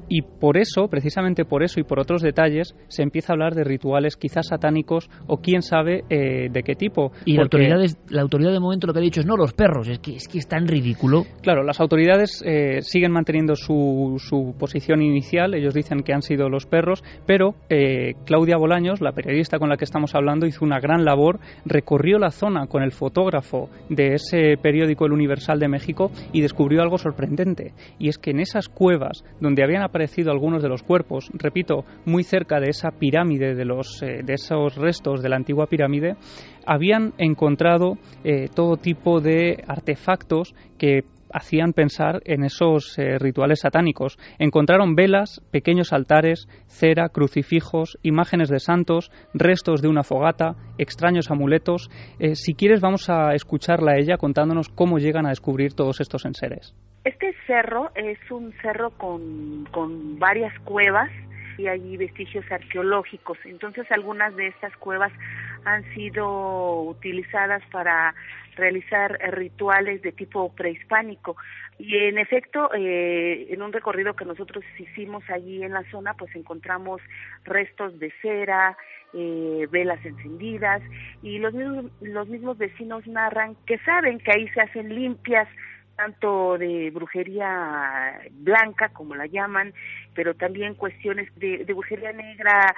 Y 0.13 0.23
por 0.23 0.57
eso, 0.57 0.89
precisamente 0.89 1.45
por 1.45 1.63
eso 1.63 1.79
y 1.79 1.83
por 1.83 1.97
otros 1.97 2.21
detalles, 2.21 2.75
se 2.89 3.01
empieza 3.01 3.31
a 3.31 3.35
hablar 3.35 3.55
de 3.55 3.63
rituales 3.63 4.17
quizás 4.17 4.47
satánicos 4.47 5.09
o 5.25 5.37
quién 5.37 5.61
sabe 5.61 6.03
eh, 6.09 6.49
de 6.51 6.63
qué 6.63 6.75
tipo. 6.75 7.13
Y 7.23 7.37
la, 7.37 7.43
autoridad, 7.43 7.77
la 8.09 8.21
autoridad 8.21 8.51
de 8.51 8.59
momento 8.59 8.87
lo 8.87 8.93
que 8.93 8.99
ha 8.99 9.03
dicho 9.03 9.21
es 9.21 9.25
no 9.25 9.37
los 9.37 9.53
perros, 9.53 9.87
es 9.87 9.99
que 9.99 10.15
es, 10.15 10.27
que 10.27 10.39
es 10.39 10.49
tan 10.49 10.67
ridículo. 10.67 11.23
Claro, 11.41 11.63
las 11.63 11.79
autoridades 11.79 12.43
eh, 12.45 12.81
siguen 12.81 13.13
manteniendo 13.13 13.55
su, 13.55 14.17
su, 14.17 14.53
posición 14.59 15.01
inicial, 15.01 15.53
ellos 15.53 15.73
dicen 15.73 16.03
que 16.03 16.11
han 16.11 16.23
sido 16.23 16.49
los 16.49 16.65
perros, 16.65 17.05
pero 17.25 17.55
eh, 17.69 18.15
Claudia 18.25 18.57
Bolaños, 18.57 18.99
la 18.99 19.13
periodista 19.13 19.59
con 19.59 19.69
la 19.69 19.77
que 19.77 19.85
estamos 19.85 20.13
hablando, 20.13 20.45
hizo 20.45 20.65
una 20.65 20.81
gran 20.81 21.05
labor, 21.05 21.39
recorrió 21.63 22.19
la 22.19 22.31
zona 22.31 22.67
con 22.67 22.83
el 22.83 22.91
fotógrafo 22.91 23.69
de 23.87 24.15
ese 24.15 24.57
periódico 24.61 25.05
El 25.05 25.13
Universal 25.13 25.57
de 25.57 25.69
México 25.69 26.11
y 26.33 26.41
descubrió 26.41 26.81
algo 26.81 26.97
sorprendente, 26.97 27.71
y 27.97 28.09
es 28.09 28.17
que 28.17 28.31
en 28.31 28.41
esas 28.41 28.67
cuevas 28.67 29.23
donde 29.39 29.63
habían 29.63 29.83
aparecido 29.83 30.00
aparecido 30.01 30.31
algunos 30.31 30.63
de 30.63 30.69
los 30.69 30.81
cuerpos, 30.81 31.29
repito, 31.31 31.85
muy 32.05 32.23
cerca 32.23 32.59
de 32.59 32.69
esa 32.69 32.89
pirámide, 32.89 33.53
de, 33.53 33.65
los, 33.65 34.01
eh, 34.01 34.21
de 34.23 34.33
esos 34.33 34.75
restos 34.75 35.21
de 35.21 35.29
la 35.29 35.35
antigua 35.35 35.67
pirámide, 35.67 36.15
habían 36.65 37.13
encontrado 37.19 37.99
eh, 38.23 38.47
todo 38.51 38.77
tipo 38.77 39.21
de 39.21 39.63
artefactos 39.67 40.55
que 40.79 41.01
hacían 41.31 41.73
pensar 41.73 42.19
en 42.25 42.43
esos 42.43 42.97
eh, 42.97 43.19
rituales 43.19 43.59
satánicos. 43.59 44.17
Encontraron 44.39 44.95
velas, 44.95 45.39
pequeños 45.51 45.93
altares, 45.93 46.47
cera, 46.65 47.09
crucifijos, 47.09 47.99
imágenes 48.01 48.49
de 48.49 48.59
santos, 48.59 49.11
restos 49.35 49.83
de 49.83 49.87
una 49.87 50.01
fogata, 50.01 50.55
extraños 50.79 51.29
amuletos. 51.29 51.91
Si 52.33 52.55
quieres 52.55 52.81
vamos 52.81 53.07
a 53.07 53.35
escucharla 53.35 53.91
a 53.91 53.99
ella 53.99 54.17
contándonos 54.17 54.69
cómo 54.69 54.97
llegan 54.97 55.27
a 55.27 55.29
descubrir 55.29 55.73
todos 55.73 56.01
estos 56.01 56.25
enseres. 56.25 56.73
Este 57.03 57.35
cerro 57.47 57.91
es 57.95 58.19
un 58.29 58.53
cerro 58.61 58.91
con, 58.91 59.65
con 59.71 60.19
varias 60.19 60.57
cuevas 60.59 61.09
y 61.57 61.67
hay 61.67 61.97
vestigios 61.97 62.45
arqueológicos. 62.51 63.37
Entonces 63.43 63.91
algunas 63.91 64.35
de 64.35 64.47
estas 64.47 64.75
cuevas 64.77 65.11
han 65.65 65.83
sido 65.93 66.83
utilizadas 66.83 67.63
para 67.71 68.13
realizar 68.55 69.17
rituales 69.31 70.01
de 70.01 70.11
tipo 70.11 70.53
prehispánico. 70.53 71.37
Y 71.79 71.97
en 71.97 72.19
efecto, 72.19 72.69
eh, 72.75 73.47
en 73.49 73.61
un 73.61 73.73
recorrido 73.73 74.15
que 74.15 74.25
nosotros 74.25 74.63
hicimos 74.77 75.23
allí 75.29 75.63
en 75.63 75.73
la 75.73 75.83
zona, 75.89 76.13
pues 76.13 76.35
encontramos 76.35 77.01
restos 77.43 77.97
de 77.97 78.13
cera, 78.21 78.77
eh, 79.13 79.67
velas 79.71 80.03
encendidas 80.05 80.81
y 81.23 81.39
los 81.39 81.53
mismos, 81.53 81.85
los 82.01 82.27
mismos 82.27 82.57
vecinos 82.57 83.05
narran 83.07 83.55
que 83.65 83.77
saben 83.79 84.19
que 84.19 84.31
ahí 84.31 84.47
se 84.49 84.61
hacen 84.61 84.93
limpias 84.93 85.47
tanto 86.01 86.57
de 86.57 86.89
brujería 86.91 88.19
blanca, 88.31 88.89
como 88.89 89.15
la 89.15 89.27
llaman, 89.27 89.73
pero 90.15 90.33
también 90.33 90.73
cuestiones 90.73 91.29
de, 91.35 91.63
brujería 91.65 92.11
negra, 92.11 92.73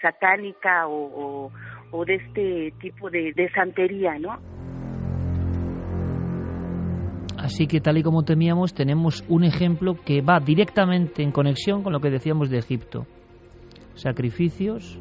satánica 0.00 0.86
o, 0.86 1.50
o, 1.90 2.04
de 2.04 2.14
este 2.14 2.72
tipo 2.80 3.10
de, 3.10 3.32
de 3.32 3.50
santería, 3.50 4.18
¿no? 4.18 4.38
Así 7.36 7.66
que 7.66 7.80
tal 7.80 7.98
y 7.98 8.02
como 8.02 8.22
temíamos, 8.22 8.72
tenemos 8.74 9.24
un 9.28 9.44
ejemplo 9.44 9.94
que 10.04 10.20
va 10.20 10.38
directamente 10.38 11.22
en 11.22 11.32
conexión 11.32 11.82
con 11.82 11.92
lo 11.92 12.00
que 12.00 12.10
decíamos 12.10 12.50
de 12.50 12.58
Egipto. 12.58 13.06
Sacrificios, 13.94 15.00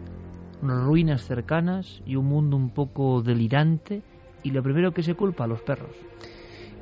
ruinas 0.62 1.22
cercanas 1.22 2.02
y 2.06 2.16
un 2.16 2.26
mundo 2.26 2.58
un 2.58 2.72
poco 2.72 3.22
delirante 3.22 4.02
y 4.44 4.52
lo 4.52 4.64
primero 4.64 4.92
que 4.92 5.04
se 5.04 5.14
culpa 5.14 5.44
a 5.44 5.48
los 5.48 5.62
perros. 5.62 5.96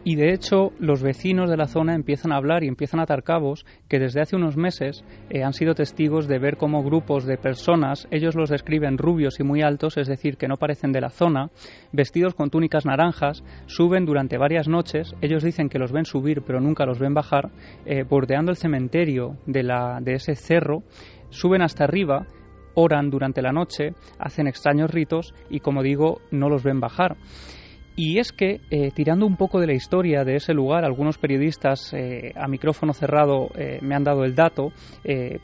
Y 0.04 0.16
de 0.16 0.34
hecho, 0.34 0.72
los 0.80 1.04
vecinos 1.04 1.50
de 1.50 1.58
la 1.58 1.68
zona 1.68 1.94
empiezan 1.94 2.32
a 2.32 2.38
hablar 2.38 2.64
y 2.64 2.68
empiezan 2.68 3.00
a 3.00 3.04
atar 3.04 3.24
cabos 3.24 3.66
que 3.90 4.00
desde 4.00 4.22
hace 4.22 4.36
unos 4.36 4.56
meses 4.56 5.04
eh, 5.30 5.44
han 5.44 5.54
sido 5.54 5.76
testigos 5.76 6.28
de 6.28 6.40
ver 6.40 6.58
cómo 6.58 6.84
grupos 6.84 7.26
de 7.26 7.38
personas, 7.38 8.08
ellos 8.12 8.36
los 8.36 8.50
describen 8.50 8.98
rubios 8.98 9.40
y 9.40 9.44
muy 9.44 9.62
altos, 9.62 9.98
es 9.98 10.08
decir, 10.08 10.38
que 10.38 10.48
no 10.48 10.58
parecen 10.58 10.92
de 10.92 11.02
la 11.02 11.10
zona, 11.10 11.50
vestidos 11.92 12.36
con 12.36 12.50
túnicas 12.50 12.86
naranjas, 12.86 13.44
suben 13.66 14.06
durante 14.06 14.38
varias 14.38 14.68
noches. 14.68 15.14
Ellos 15.22 15.44
dicen 15.44 15.70
que 15.70 15.80
los 15.80 15.92
ven 15.92 16.06
subir, 16.06 16.42
pero 16.42 16.62
nunca 16.62 16.86
los 16.86 17.00
ven 17.00 17.14
bajar, 17.14 17.50
eh, 17.86 18.04
bordeando 18.04 18.52
el 18.52 18.58
cementerio 18.58 19.38
de, 19.46 19.64
la, 19.64 20.00
de 20.02 20.14
ese 20.14 20.36
cerro, 20.36 20.84
suben 21.30 21.62
hasta 21.62 21.84
arriba 21.84 22.26
oran 22.80 23.10
durante 23.10 23.42
la 23.42 23.52
noche, 23.52 23.96
hacen 24.20 24.48
extraños 24.48 24.92
ritos 24.92 25.34
y, 25.50 25.62
como 25.62 25.82
digo, 25.82 26.22
no 26.30 26.48
los 26.48 26.62
ven 26.62 26.80
bajar. 26.80 27.18
Y 28.00 28.20
es 28.20 28.32
que, 28.32 28.62
eh, 28.70 28.92
tirando 28.94 29.26
un 29.26 29.38
poco 29.38 29.60
de 29.60 29.66
la 29.66 29.74
historia 29.74 30.24
de 30.24 30.36
ese 30.36 30.54
lugar, 30.54 30.86
algunos 30.86 31.18
periodistas 31.18 31.92
eh, 31.94 32.32
a 32.36 32.48
micrófono 32.48 32.94
cerrado 32.94 33.50
eh, 33.56 33.80
me 33.82 33.96
han 33.96 34.04
dado 34.04 34.24
el 34.24 34.36
dato, 34.36 34.72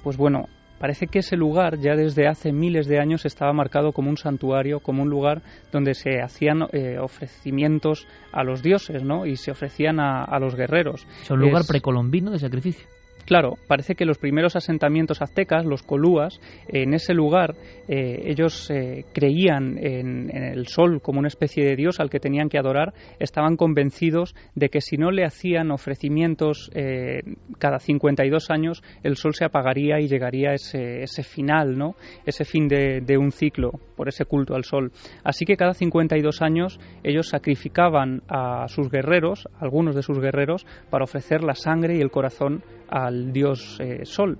pues 0.03 0.17
bueno, 0.17 0.45
parece 0.77 1.07
que 1.07 1.19
ese 1.19 1.35
lugar 1.35 1.79
ya 1.79 1.95
desde 1.95 2.27
hace 2.27 2.51
miles 2.51 2.85
de 2.85 2.99
años 2.99 3.25
estaba 3.25 3.53
marcado 3.53 3.91
como 3.91 4.11
un 4.11 4.17
santuario, 4.17 4.81
como 4.81 5.01
un 5.01 5.09
lugar 5.09 5.41
donde 5.71 5.95
se 5.95 6.21
hacían 6.21 6.61
ofrecimientos 7.01 8.07
a 8.31 8.43
los 8.43 8.61
dioses, 8.61 9.03
¿no? 9.03 9.25
Y 9.25 9.35
se 9.37 9.49
ofrecían 9.49 9.99
a, 9.99 10.37
los 10.39 10.55
guerreros. 10.55 11.07
Es 11.23 11.31
un 11.31 11.39
lugar 11.39 11.63
precolombino 11.67 12.29
de 12.29 12.37
sacrificio. 12.37 12.87
Claro, 13.25 13.57
parece 13.67 13.95
que 13.95 14.05
los 14.05 14.17
primeros 14.17 14.55
asentamientos 14.55 15.21
aztecas, 15.21 15.65
los 15.65 15.83
colúas, 15.83 16.39
en 16.67 16.93
ese 16.93 17.13
lugar 17.13 17.55
eh, 17.87 18.23
ellos 18.25 18.69
eh, 18.69 19.05
creían 19.13 19.77
en, 19.77 20.29
el 20.29 20.67
sol 20.67 21.01
como 21.01 21.19
una 21.19 21.27
especie 21.27 21.65
de 21.65 21.75
dios 21.75 21.99
al 21.99 22.09
que 22.09 22.19
tenían 22.19 22.49
que 22.49 22.57
adorar, 22.57 22.93
estaban 23.19 23.55
convencidos 23.55 24.35
de 24.55 24.69
que 24.69 24.81
si 24.81 24.97
no 24.97 25.11
le 25.11 25.25
hacían 25.25 25.71
ofrecimientos 25.71 26.69
eh, 26.73 27.21
cada 27.59 27.79
52 27.79 28.49
años, 28.49 28.83
el 29.03 29.15
sol 29.15 29.33
se 29.33 29.45
apagaría 29.45 29.99
y 29.99 30.07
llegaría 30.07 30.53
ese, 30.53 31.03
ese 31.03 31.23
final, 31.23 31.77
¿no? 31.77 31.95
ese 32.25 32.43
fin 32.43 32.67
de, 32.67 33.01
de 33.01 33.17
un 33.17 33.31
ciclo 33.31 33.71
por 33.95 34.09
ese 34.09 34.25
culto 34.25 34.55
al 34.55 34.63
sol. 34.65 34.91
Así 35.23 35.45
que 35.45 35.55
cada 35.55 35.73
52 35.73 36.41
años 36.41 36.79
ellos 37.03 37.29
sacrificaban 37.29 38.21
a 38.27 38.67
sus 38.67 38.89
guerreros, 38.89 39.47
algunos 39.59 39.95
de 39.95 40.03
sus 40.03 40.19
guerreros, 40.19 40.65
para 40.89 41.05
ofrecer 41.05 41.43
la 41.43 41.55
sangre 41.55 41.95
y 41.95 42.01
el 42.01 42.11
corazón 42.11 42.63
al 42.93 43.33
dios 43.33 43.77
eh, 43.79 44.05
Sol. 44.05 44.37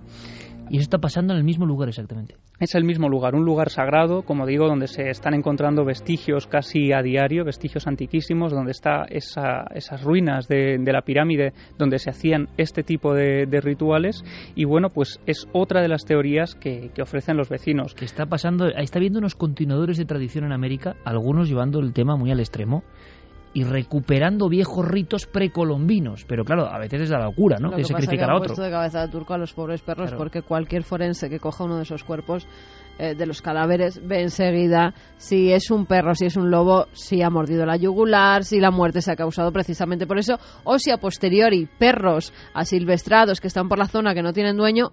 Y 0.70 0.78
eso 0.78 0.84
está 0.84 0.99
pasando 0.99 1.34
en 1.34 1.39
el 1.39 1.43
mismo 1.43 1.66
lugar 1.66 1.89
exactamente. 1.89 2.36
Es 2.60 2.76
el 2.76 2.86
mismo 2.86 3.10
lugar, 3.10 3.36
un 3.36 3.43
lugar 3.43 3.70
sagrado, 3.70 4.22
como 4.22 4.45
digo, 4.45 4.68
donde 4.68 4.88
se 4.88 5.10
están 5.10 5.34
encontrando 5.34 5.84
vestigios 5.84 6.47
casi 6.47 6.93
a 6.93 7.01
diario, 7.01 7.43
vestigios 7.43 7.88
antiquísimos, 7.88 8.54
donde 8.54 8.72
está 8.72 9.04
esa, 9.10 9.66
esas 9.74 10.01
ruinas 10.04 10.47
de, 10.47 10.80
la 10.86 11.01
pirámide 11.01 11.51
donde 11.78 11.99
se 11.99 12.12
hacían 12.12 12.47
este 12.58 12.84
tipo 12.84 13.14
de, 13.14 13.45
rituales. 13.62 14.24
Y 14.56 14.64
bueno, 14.64 14.89
pues 14.89 15.20
es 15.26 15.47
otra 15.51 15.82
de 15.82 15.89
las 15.89 16.06
teorías 16.06 16.56
que, 16.56 16.91
que 16.95 17.01
ofrecen 17.01 17.36
los 17.36 17.49
vecinos. 17.49 17.93
Que 17.95 18.06
está 18.06 18.28
pasando, 18.28 18.68
está 18.70 18.99
habiendo 18.99 19.20
unos 19.20 19.36
continuadores 19.36 19.97
de 19.97 20.06
tradición 20.06 20.45
en 20.45 20.54
América, 20.54 20.95
algunos 21.04 21.49
llevando 21.49 21.80
el 21.80 21.91
tema 21.91 22.16
muy 22.16 22.32
al 22.32 22.39
extremo 22.39 22.84
y 23.54 23.64
recuperando 23.64 24.49
viejos 24.49 24.86
ritos 24.88 25.28
precolombinos. 25.28 26.26
Pero 26.26 26.43
claro, 26.43 26.68
a 26.68 26.80
veces 26.80 27.01
es 27.01 27.10
la 27.10 27.24
locura, 27.24 27.58
¿no? 27.60 27.72
de 27.72 27.84
sacrificar 27.84 28.30
a 28.32 28.36
otro. 28.36 28.47
Puesto 28.47 28.64
de 28.64 28.72
cabeza 28.72 29.01
de 29.01 29.08
turco 29.10 29.34
a 29.34 29.38
los 29.38 29.54
pobres 29.54 29.82
perros 29.82 30.14
porque 30.14 30.41
cualquier 30.41 30.84
forense 30.84 31.30
que 31.30 31.39
coja 31.39 31.64
uno 31.64 31.78
de 31.78 31.84
esos 31.84 32.04
cuerpos 32.04 32.47
eh, 32.97 33.16
de 33.16 33.26
los 33.26 33.41
cadáveres 33.41 34.06
ve 34.06 34.22
enseguida 34.22 34.93
si 35.18 35.51
es 35.51 35.72
un 35.72 35.86
perro, 35.86 36.16
si 36.16 36.26
es 36.26 36.36
un 36.36 36.49
lobo, 36.49 36.88
si 36.93 37.22
ha 37.22 37.30
mordido 37.30 37.66
la 37.66 37.78
yugular, 37.78 38.43
si 38.43 38.60
la 38.60 38.72
muerte 38.72 39.01
se 39.01 39.12
ha 39.12 39.16
causado 39.16 39.51
precisamente 39.51 40.08
por 40.08 40.18
eso, 40.18 40.38
o 40.64 40.80
si 40.80 40.91
a 40.91 40.97
posteriori 40.97 41.68
perros 41.78 42.34
asilvestrados 42.54 43.39
que 43.39 43.47
están 43.47 43.70
por 43.70 43.80
la 43.80 43.86
zona 43.86 44.14
que 44.14 44.24
no 44.24 44.34
tienen 44.34 44.58
dueño 44.58 44.91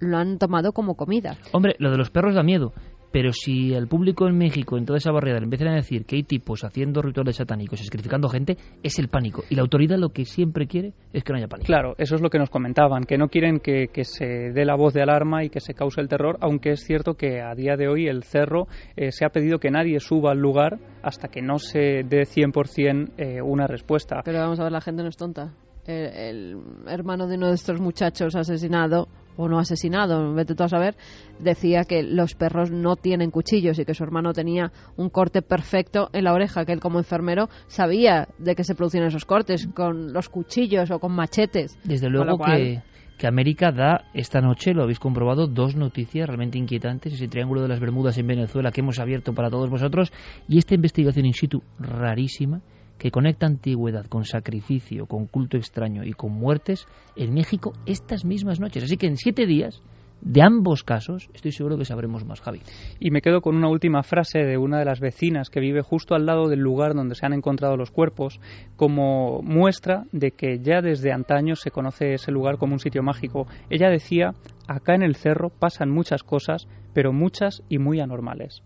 lo 0.00 0.16
han 0.16 0.38
tomado 0.38 0.72
como 0.72 0.94
comida. 0.94 1.36
Hombre, 1.52 1.76
lo 1.78 1.90
de 1.90 1.98
los 1.98 2.10
perros 2.10 2.34
da 2.34 2.42
miedo, 2.42 2.72
pero 3.12 3.32
si 3.32 3.74
el 3.74 3.88
público 3.88 4.28
en 4.28 4.38
México, 4.38 4.78
en 4.78 4.84
toda 4.84 4.98
esa 4.98 5.12
barriada, 5.12 5.38
empiezan 5.38 5.68
a 5.68 5.74
decir 5.74 6.04
que 6.04 6.16
hay 6.16 6.22
tipos 6.22 6.64
haciendo 6.64 7.02
rituales 7.02 7.36
satánicos, 7.36 7.80
sacrificando 7.80 8.28
gente, 8.28 8.56
es 8.82 8.98
el 8.98 9.08
pánico. 9.08 9.42
Y 9.50 9.56
la 9.56 9.62
autoridad 9.62 9.98
lo 9.98 10.10
que 10.10 10.24
siempre 10.24 10.66
quiere 10.66 10.92
es 11.12 11.24
que 11.24 11.32
no 11.32 11.38
haya 11.38 11.48
pánico. 11.48 11.66
Claro, 11.66 11.94
eso 11.98 12.14
es 12.14 12.20
lo 12.20 12.30
que 12.30 12.38
nos 12.38 12.50
comentaban, 12.50 13.04
que 13.04 13.18
no 13.18 13.28
quieren 13.28 13.60
que, 13.60 13.88
se 14.02 14.52
dé 14.52 14.64
la 14.64 14.76
voz 14.76 14.94
de 14.94 15.02
alarma 15.02 15.44
y 15.44 15.50
que 15.50 15.60
se 15.60 15.74
cause 15.74 16.00
el 16.00 16.08
terror, 16.08 16.38
aunque 16.40 16.70
es 16.70 16.80
cierto 16.80 17.14
que 17.14 17.40
a 17.40 17.54
día 17.54 17.76
de 17.76 17.88
hoy 17.88 18.06
el 18.06 18.24
cerro 18.24 18.66
eh, 18.96 19.12
se 19.12 19.24
ha 19.24 19.28
pedido 19.28 19.58
que 19.58 19.70
nadie 19.70 20.00
suba 20.00 20.32
al 20.32 20.38
lugar 20.38 20.78
hasta 21.02 21.28
que 21.28 21.42
no 21.42 21.58
se 21.58 22.02
dé 22.04 22.22
100% 22.22 23.12
eh, 23.16 23.42
una 23.42 23.66
respuesta. 23.66 24.22
Pero 24.24 24.38
vamos 24.38 24.58
a 24.60 24.64
ver, 24.64 24.72
la 24.72 24.80
gente 24.80 25.02
no 25.02 25.08
es 25.08 25.16
tonta. 25.16 25.52
el 25.86 26.56
hermano 26.86 27.26
de 27.26 27.36
uno 27.36 27.48
de 27.48 27.54
estos 27.54 27.80
muchachos 27.80 28.34
asesinado 28.36 29.08
o 29.40 29.48
no 29.48 29.58
asesinado, 29.58 30.34
vete 30.34 30.54
tú 30.54 30.62
a 30.62 30.68
saber, 30.68 30.94
decía 31.38 31.84
que 31.84 32.02
los 32.02 32.34
perros 32.34 32.70
no 32.70 32.96
tienen 32.96 33.30
cuchillos 33.30 33.78
y 33.78 33.84
que 33.84 33.94
su 33.94 34.04
hermano 34.04 34.32
tenía 34.32 34.70
un 34.96 35.08
corte 35.08 35.42
perfecto 35.42 36.10
en 36.12 36.24
la 36.24 36.34
oreja, 36.34 36.64
que 36.64 36.72
él 36.72 36.80
como 36.80 36.98
enfermero 36.98 37.48
sabía 37.66 38.28
de 38.38 38.54
qué 38.54 38.64
se 38.64 38.74
producían 38.74 39.04
esos 39.04 39.24
cortes, 39.24 39.68
con 39.74 40.12
los 40.12 40.28
cuchillos 40.28 40.90
o 40.90 40.98
con 40.98 41.12
machetes. 41.12 41.78
Desde 41.84 42.08
luego 42.08 42.38
que, 42.38 42.82
que 43.18 43.26
América 43.26 43.72
da 43.72 44.04
esta 44.14 44.40
noche, 44.40 44.74
lo 44.74 44.82
habéis 44.82 44.98
comprobado, 44.98 45.46
dos 45.46 45.74
noticias 45.74 46.26
realmente 46.26 46.58
inquietantes, 46.58 47.14
ese 47.14 47.28
triángulo 47.28 47.62
de 47.62 47.68
las 47.68 47.80
Bermudas 47.80 48.18
en 48.18 48.26
Venezuela 48.26 48.72
que 48.72 48.80
hemos 48.80 48.98
abierto 48.98 49.32
para 49.32 49.50
todos 49.50 49.70
vosotros 49.70 50.12
y 50.48 50.58
esta 50.58 50.74
investigación 50.74 51.26
in 51.26 51.34
situ 51.34 51.62
rarísima 51.78 52.60
que 53.00 53.10
conecta 53.10 53.46
antigüedad 53.46 54.04
con 54.06 54.26
sacrificio, 54.26 55.06
con 55.06 55.26
culto 55.26 55.56
extraño 55.56 56.04
y 56.04 56.12
con 56.12 56.32
muertes 56.32 56.86
en 57.16 57.32
México 57.32 57.72
estas 57.86 58.26
mismas 58.26 58.60
noches. 58.60 58.84
Así 58.84 58.98
que 58.98 59.06
en 59.06 59.16
siete 59.16 59.46
días 59.46 59.80
de 60.20 60.42
ambos 60.42 60.84
casos, 60.84 61.30
estoy 61.32 61.52
seguro 61.52 61.78
que 61.78 61.86
sabremos 61.86 62.26
más, 62.26 62.42
Javi. 62.42 62.60
Y 62.98 63.10
me 63.10 63.22
quedo 63.22 63.40
con 63.40 63.56
una 63.56 63.70
última 63.70 64.02
frase 64.02 64.40
de 64.40 64.58
una 64.58 64.78
de 64.78 64.84
las 64.84 65.00
vecinas 65.00 65.48
que 65.48 65.60
vive 65.60 65.80
justo 65.80 66.14
al 66.14 66.26
lado 66.26 66.48
del 66.48 66.60
lugar 66.60 66.92
donde 66.92 67.14
se 67.14 67.24
han 67.24 67.32
encontrado 67.32 67.78
los 67.78 67.90
cuerpos, 67.90 68.38
como 68.76 69.40
muestra 69.40 70.04
de 70.12 70.32
que 70.32 70.58
ya 70.58 70.82
desde 70.82 71.10
antaño 71.10 71.56
se 71.56 71.70
conoce 71.70 72.12
ese 72.12 72.32
lugar 72.32 72.58
como 72.58 72.74
un 72.74 72.80
sitio 72.80 73.02
mágico. 73.02 73.46
Ella 73.70 73.88
decía, 73.88 74.34
acá 74.68 74.94
en 74.94 75.02
el 75.02 75.16
cerro 75.16 75.48
pasan 75.48 75.88
muchas 75.88 76.22
cosas, 76.22 76.68
pero 76.92 77.14
muchas 77.14 77.62
y 77.70 77.78
muy 77.78 77.98
anormales. 77.98 78.62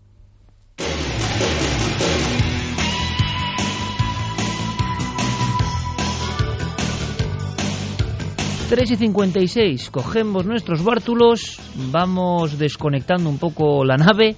3 8.69 8.91
y 8.91 8.95
56, 8.95 9.91
cogemos 9.91 10.47
nuestros 10.47 10.83
bártulos, 10.83 11.59
vamos 11.91 12.57
desconectando 12.57 13.29
un 13.29 13.37
poco 13.37 13.85
la 13.85 13.95
nave 13.95 14.35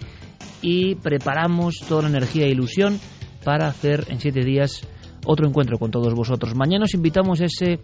y 0.61 0.95
preparamos 0.95 1.79
toda 1.87 2.03
la 2.03 2.09
energía 2.09 2.45
e 2.45 2.51
ilusión 2.51 2.99
para 3.45 3.67
hacer 3.67 4.03
en 4.09 4.19
siete 4.19 4.43
días 4.43 4.81
otro 5.25 5.47
encuentro 5.47 5.77
con 5.79 5.91
todos 5.91 6.13
vosotros. 6.13 6.55
Mañana 6.55 6.83
os 6.83 6.93
invitamos 6.93 7.39
a 7.39 7.45
ese 7.45 7.79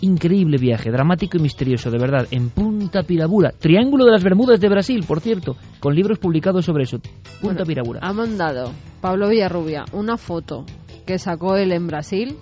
increíble 0.00 0.56
viaje, 0.58 0.92
dramático 0.92 1.36
y 1.36 1.40
misterioso, 1.40 1.90
de 1.90 1.98
verdad, 1.98 2.28
en 2.30 2.50
Punta 2.50 3.02
Pirabura, 3.02 3.50
Triángulo 3.50 4.04
de 4.04 4.12
las 4.12 4.22
Bermudas 4.22 4.60
de 4.60 4.68
Brasil, 4.68 5.04
por 5.06 5.18
cierto, 5.18 5.56
con 5.80 5.96
libros 5.96 6.20
publicados 6.20 6.64
sobre 6.64 6.84
eso. 6.84 7.00
Punta 7.40 7.64
Pirabura. 7.64 8.00
Ha 8.04 8.12
mandado 8.12 8.70
Pablo 9.00 9.28
Villarrubia 9.28 9.84
una 9.92 10.16
foto 10.16 10.64
que 11.04 11.18
sacó 11.18 11.56
él 11.56 11.72
en 11.72 11.88
Brasil 11.88 12.36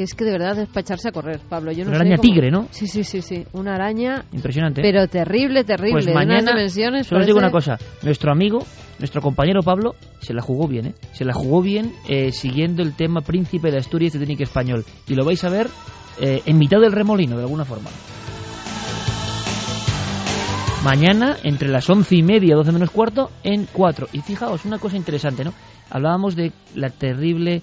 que 0.00 0.04
es 0.04 0.14
que 0.14 0.24
de 0.24 0.30
verdad 0.32 0.58
es 0.58 0.66
para 0.68 0.80
echarse 0.80 1.08
a 1.10 1.12
correr, 1.12 1.40
Pablo. 1.46 1.72
Yo 1.72 1.84
no 1.84 1.90
Una 1.90 1.98
sé 1.98 2.02
araña 2.04 2.16
cómo- 2.16 2.26
tigre, 2.26 2.50
¿no? 2.50 2.68
Sí, 2.70 2.86
sí, 2.86 3.04
sí, 3.04 3.20
sí. 3.20 3.44
Una 3.52 3.74
araña, 3.74 4.24
Impresionante. 4.32 4.80
pero 4.80 5.06
terrible, 5.08 5.62
terrible. 5.62 5.92
Pues 5.92 6.06
de 6.06 6.14
mañana, 6.14 6.52
dimensiones. 6.52 7.06
solo 7.06 7.20
os 7.20 7.26
digo 7.26 7.38
una 7.38 7.50
cosa, 7.50 7.76
nuestro 8.02 8.32
amigo, 8.32 8.60
nuestro 8.98 9.20
compañero 9.20 9.60
Pablo, 9.62 9.94
se 10.20 10.32
la 10.32 10.40
jugó 10.40 10.66
bien, 10.68 10.86
¿eh? 10.86 10.94
Se 11.12 11.26
la 11.26 11.34
jugó 11.34 11.60
bien 11.60 11.92
eh, 12.08 12.32
siguiendo 12.32 12.82
el 12.82 12.96
tema 12.96 13.20
Príncipe 13.20 13.70
de 13.70 13.76
Asturias 13.76 14.14
de 14.14 14.20
técnica 14.20 14.44
español. 14.44 14.86
Y 15.06 15.14
lo 15.16 15.26
vais 15.26 15.44
a 15.44 15.50
ver 15.50 15.66
eh, 16.18 16.40
en 16.46 16.56
mitad 16.58 16.80
del 16.80 16.92
remolino, 16.92 17.36
de 17.36 17.42
alguna 17.42 17.66
forma. 17.66 17.90
Mañana, 20.82 21.36
entre 21.42 21.68
las 21.68 21.90
once 21.90 22.16
y 22.16 22.22
media, 22.22 22.54
doce 22.56 22.72
menos 22.72 22.88
cuarto, 22.90 23.30
en 23.44 23.66
cuatro. 23.70 24.06
Y 24.14 24.20
fijaos, 24.22 24.64
una 24.64 24.78
cosa 24.78 24.96
interesante, 24.96 25.44
¿no? 25.44 25.52
Hablábamos 25.90 26.36
de 26.36 26.52
la 26.74 26.88
terrible 26.88 27.60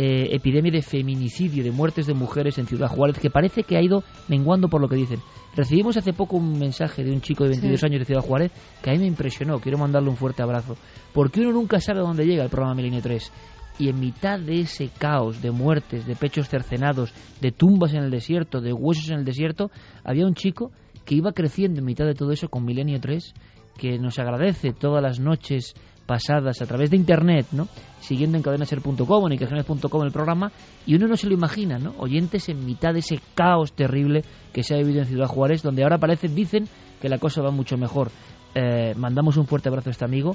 eh, 0.00 0.28
epidemia 0.36 0.70
de 0.70 0.80
feminicidio, 0.80 1.64
de 1.64 1.72
muertes 1.72 2.06
de 2.06 2.14
mujeres 2.14 2.56
en 2.58 2.68
Ciudad 2.68 2.86
Juárez, 2.86 3.18
que 3.18 3.30
parece 3.30 3.64
que 3.64 3.76
ha 3.76 3.82
ido 3.82 4.04
menguando 4.28 4.68
por 4.68 4.80
lo 4.80 4.88
que 4.88 4.94
dicen. 4.94 5.18
Recibimos 5.56 5.96
hace 5.96 6.12
poco 6.12 6.36
un 6.36 6.56
mensaje 6.56 7.02
de 7.02 7.10
un 7.10 7.20
chico 7.20 7.42
de 7.42 7.50
22 7.50 7.80
Sí. 7.80 7.86
años 7.86 7.98
de 7.98 8.04
Ciudad 8.04 8.20
Juárez 8.22 8.52
que 8.80 8.90
a 8.90 8.92
mí 8.92 9.00
me 9.00 9.06
impresionó. 9.06 9.58
Quiero 9.58 9.76
mandarle 9.76 10.08
un 10.08 10.16
fuerte 10.16 10.40
abrazo. 10.40 10.76
Porque 11.12 11.40
uno 11.40 11.50
nunca 11.50 11.80
sabe 11.80 11.98
a 11.98 12.02
dónde 12.02 12.24
llega 12.26 12.44
el 12.44 12.48
programa 12.48 12.76
Milenio 12.76 13.02
3. 13.02 13.32
Y 13.80 13.88
en 13.88 13.98
mitad 13.98 14.38
de 14.38 14.60
ese 14.60 14.88
caos 14.98 15.42
de 15.42 15.50
muertes, 15.50 16.06
de 16.06 16.14
pechos 16.14 16.48
cercenados, 16.48 17.12
de 17.40 17.50
tumbas 17.50 17.92
en 17.92 18.04
el 18.04 18.10
desierto, 18.12 18.60
de 18.60 18.72
huesos 18.72 19.10
en 19.10 19.18
el 19.18 19.24
desierto, 19.24 19.72
había 20.04 20.26
un 20.26 20.34
chico 20.34 20.70
que 21.04 21.16
iba 21.16 21.32
creciendo 21.32 21.80
en 21.80 21.86
mitad 21.86 22.04
de 22.04 22.14
todo 22.14 22.30
eso 22.30 22.48
con 22.48 22.64
Milenio 22.64 23.00
3, 23.00 23.34
que 23.76 23.98
nos 23.98 24.18
agradece 24.20 24.72
todas 24.72 25.02
las 25.02 25.18
noches 25.18 25.74
pasadas 26.08 26.60
a 26.62 26.66
través 26.66 26.90
de 26.90 26.96
internet, 26.96 27.46
¿no? 27.52 27.68
Siguiendo 28.00 28.38
en 28.38 28.42
cadenaser.com, 28.42 29.26
en 29.26 29.32
icagenes.com 29.34 30.02
el 30.04 30.10
programa, 30.10 30.50
y 30.86 30.94
uno 30.96 31.06
no 31.06 31.16
se 31.16 31.26
lo 31.28 31.34
imagina, 31.34 31.78
¿no? 31.78 31.94
Oyentes 31.98 32.48
en 32.48 32.64
mitad 32.64 32.94
de 32.94 33.00
ese 33.00 33.20
caos 33.34 33.72
terrible 33.74 34.24
que 34.52 34.62
se 34.62 34.74
ha 34.74 34.78
vivido 34.78 35.00
en 35.00 35.06
Ciudad 35.06 35.26
Juárez, 35.26 35.62
donde 35.62 35.82
ahora 35.82 35.98
parece, 35.98 36.26
dicen, 36.28 36.64
que 37.00 37.10
la 37.10 37.18
cosa 37.18 37.42
va 37.42 37.50
mucho 37.50 37.76
mejor. 37.76 38.10
Eh, 38.54 38.94
mandamos 38.96 39.36
un 39.36 39.46
fuerte 39.46 39.68
abrazo 39.68 39.90
a 39.90 39.92
este 39.92 40.06
amigo 40.06 40.34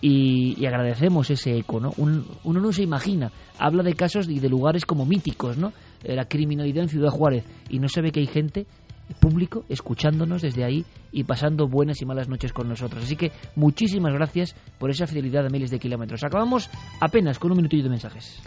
y, 0.00 0.66
agradecemos 0.66 1.30
ese 1.30 1.56
eco, 1.56 1.78
¿no? 1.78 1.92
Un- 1.96 2.26
uno 2.42 2.60
no 2.60 2.72
se 2.72 2.82
imagina, 2.82 3.30
habla 3.58 3.84
de 3.84 3.94
casos 3.94 4.28
y 4.28 4.40
de 4.40 4.48
lugares 4.48 4.84
como 4.84 5.06
míticos, 5.06 5.56
¿no? 5.56 5.72
Eh, 6.02 6.16
la 6.16 6.24
criminalidad 6.24 6.82
en 6.82 6.88
Ciudad 6.88 7.10
Juárez 7.10 7.44
y 7.70 7.78
no 7.78 7.86
se 7.88 8.02
ve 8.02 8.10
que 8.10 8.18
hay 8.20 8.26
gente 8.26 8.66
público 9.12 9.64
escuchándonos 9.68 10.42
desde 10.42 10.64
ahí 10.64 10.84
y 11.10 11.24
pasando 11.24 11.68
buenas 11.68 12.00
y 12.02 12.06
malas 12.06 12.28
noches 12.28 12.52
con 12.52 12.68
nosotros. 12.68 13.04
Así 13.04 13.16
que 13.16 13.32
muchísimas 13.56 14.12
gracias 14.12 14.54
por 14.78 14.90
esa 14.90 15.06
fidelidad 15.06 15.42
de 15.42 15.50
miles 15.50 15.70
de 15.70 15.78
kilómetros. 15.78 16.24
Acabamos 16.24 16.70
apenas 17.00 17.38
con 17.38 17.50
un 17.50 17.58
minutillo 17.58 17.84
de 17.84 17.90
mensajes. 17.90 18.40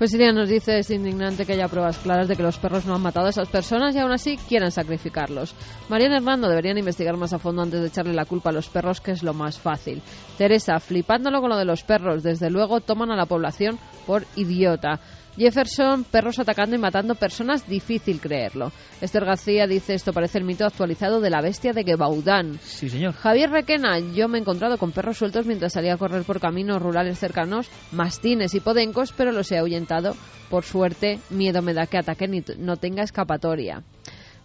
Pues 0.00 0.14
Iria 0.14 0.32
nos 0.32 0.48
dice, 0.48 0.78
es 0.78 0.90
indignante 0.90 1.44
que 1.44 1.52
haya 1.52 1.68
pruebas 1.68 1.98
claras 1.98 2.26
de 2.26 2.34
que 2.34 2.42
los 2.42 2.56
perros 2.56 2.86
no 2.86 2.94
han 2.94 3.02
matado 3.02 3.26
a 3.26 3.28
esas 3.28 3.50
personas 3.50 3.94
y 3.94 3.98
aún 3.98 4.12
así 4.12 4.38
quieran 4.48 4.70
sacrificarlos. 4.70 5.54
Mariana 5.90 6.16
Hernando 6.16 6.48
deberían 6.48 6.78
investigar 6.78 7.18
más 7.18 7.34
a 7.34 7.38
fondo 7.38 7.60
antes 7.60 7.82
de 7.82 7.88
echarle 7.88 8.14
la 8.14 8.24
culpa 8.24 8.48
a 8.48 8.54
los 8.54 8.70
perros, 8.70 9.02
que 9.02 9.10
es 9.10 9.22
lo 9.22 9.34
más 9.34 9.58
fácil. 9.58 10.00
Teresa, 10.38 10.80
flipándolo 10.80 11.42
con 11.42 11.50
lo 11.50 11.58
de 11.58 11.66
los 11.66 11.82
perros, 11.82 12.22
desde 12.22 12.48
luego 12.48 12.80
toman 12.80 13.10
a 13.10 13.16
la 13.16 13.26
población 13.26 13.78
por 14.06 14.24
idiota. 14.36 15.00
Jefferson, 15.40 16.04
perros 16.04 16.38
atacando 16.38 16.76
y 16.76 16.78
matando 16.78 17.14
personas, 17.14 17.66
difícil 17.66 18.20
creerlo. 18.20 18.72
Esther 19.00 19.24
García 19.24 19.66
dice, 19.66 19.94
esto 19.94 20.12
parece 20.12 20.36
el 20.36 20.44
mito 20.44 20.66
actualizado 20.66 21.22
de 21.22 21.30
la 21.30 21.40
bestia 21.40 21.72
de 21.72 21.82
Gebaudán. 21.82 22.58
Sí, 22.60 22.90
señor. 22.90 23.14
Javier 23.14 23.48
Requena, 23.48 23.98
yo 23.98 24.28
me 24.28 24.36
he 24.36 24.42
encontrado 24.42 24.76
con 24.76 24.92
perros 24.92 25.16
sueltos 25.16 25.46
mientras 25.46 25.72
salía 25.72 25.94
a 25.94 25.96
correr 25.96 26.24
por 26.24 26.40
caminos 26.40 26.82
rurales 26.82 27.18
cercanos, 27.18 27.70
mastines 27.90 28.54
y 28.54 28.60
podencos, 28.60 29.14
pero 29.16 29.32
los 29.32 29.50
he 29.50 29.56
ahuyentado. 29.56 30.14
Por 30.50 30.64
suerte, 30.64 31.20
miedo 31.30 31.62
me 31.62 31.72
da 31.72 31.86
que 31.86 31.96
ataquen 31.96 32.34
y 32.34 32.44
no 32.58 32.76
tenga 32.76 33.02
escapatoria. 33.02 33.82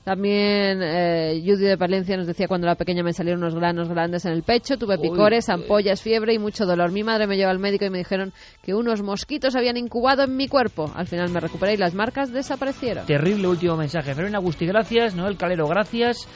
También 0.06 0.84
eh, 0.84 1.42
Judy 1.44 1.66
de 1.66 1.78
Palencia 1.80 2.16
nos 2.16 2.28
decía 2.28 2.48
cuando 2.48 2.68
era 2.68 2.76
pequeña 2.76 3.02
me 3.02 3.12
salieron 3.12 3.42
unos 3.42 3.56
granos 3.56 3.90
grandes 3.90 4.24
en 4.26 4.34
el 4.34 4.44
pecho, 4.44 4.78
tuve 4.78 5.00
picores, 5.00 5.50
ampollas, 5.50 6.00
fiebre 6.00 6.32
y 6.36 6.38
mucho 6.38 6.68
dolor. 6.68 6.92
Mi 6.92 7.04
madre 7.04 7.26
me 7.26 7.38
llevó 7.38 7.50
al 7.50 7.58
médico 7.58 7.86
y 7.86 7.90
me 7.90 7.98
dijeron 7.98 8.32
que 8.62 8.76
unos 8.76 9.02
mosquitos 9.02 9.56
habían 9.56 9.78
incubado 9.78 10.24
en 10.24 10.38
mi 10.38 10.48
cuerpo. 10.48 10.92
Al 10.94 11.08
final 11.08 11.32
me 11.32 11.40
recuperé 11.40 11.74
y 11.74 11.78
las 11.78 11.96
marcas 11.96 12.32
desaparecieron. 12.32 13.08
Terrible 13.08 13.48
último 13.48 13.76
mensaje. 13.76 14.14
Fermín 14.14 14.36
Agustí, 14.36 14.68
gracias. 14.68 15.16
Noel 15.16 15.38
Calero, 15.38 15.68
gracias. 15.68 16.28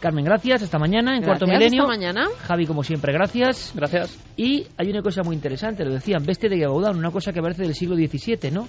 Carmen, 0.00 0.26
gracias. 0.26 0.62
Hasta 0.62 0.78
mañana 0.78 1.16
en 1.16 1.22
Cuarto 1.22 1.46
Milenio. 1.46 1.84
hasta 1.84 1.96
mañana. 1.96 2.26
Javi, 2.42 2.66
como 2.66 2.82
siempre, 2.82 3.10
gracias. 3.14 3.72
Gracias. 3.74 4.18
Y 4.36 4.66
hay 4.76 4.90
una 4.90 5.00
cosa 5.00 5.22
muy 5.22 5.34
interesante, 5.34 5.82
lo 5.82 5.94
decían, 5.94 6.26
bestia 6.26 6.50
de 6.50 6.58
Gaudán, 6.58 6.98
una 6.98 7.10
cosa 7.10 7.32
que 7.32 7.40
parece 7.40 7.62
del 7.62 7.74
siglo 7.74 7.96
XVII, 7.96 8.50
¿no? 8.50 8.68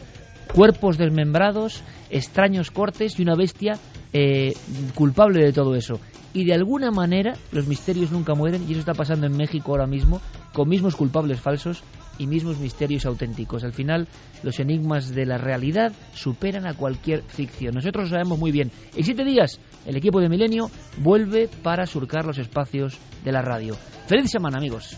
Cuerpos 0.54 0.98
desmembrados, 0.98 1.84
extraños 2.10 2.72
cortes 2.72 3.20
y 3.20 3.24
una 3.24 3.36
bestia 3.36 3.78
eh, 4.14 4.54
culpable 4.93 5.43
de 5.43 5.52
todo 5.52 5.76
eso. 5.76 6.00
Y 6.34 6.46
de 6.46 6.54
alguna 6.54 6.91
manera 6.91 7.34
los 7.52 7.68
misterios 7.68 8.12
nunca 8.12 8.34
mueren 8.34 8.66
y 8.68 8.72
eso 8.72 8.80
está 8.80 8.93
pasando 8.93 9.26
en 9.26 9.38
México 9.38 9.72
ahora 9.72 9.88
mismo 9.88 10.22
con 10.54 10.70
mismos 10.70 10.96
culpables 10.96 11.39
falsos 11.39 11.84
y 12.18 12.28
mismos 12.28 12.60
misterios 12.60 13.06
auténticos. 13.06 13.64
Al 13.64 13.74
final 13.74 14.08
los 14.43 14.60
enigmas 14.60 15.14
de 15.14 15.26
la 15.26 15.38
realidad 15.38 15.93
superan 16.14 16.66
a 16.68 16.74
cualquier 16.74 17.24
ficción. 17.24 17.76
Nosotros 17.76 18.06
lo 18.06 18.10
sabemos 18.12 18.39
muy 18.39 18.52
bien. 18.52 18.72
En 18.96 19.04
siete 19.04 19.24
días 19.24 19.60
el 19.86 19.98
equipo 19.98 20.20
de 20.20 20.30
Milenio 20.30 20.70
vuelve 20.98 21.50
para 21.64 21.86
surcar 21.86 22.26
los 22.26 22.38
espacios 22.38 22.98
de 23.24 23.32
la 23.32 23.41
radio. 23.41 23.76
Feliz 24.08 24.30
semana 24.30 24.58
amigos. 24.58 24.98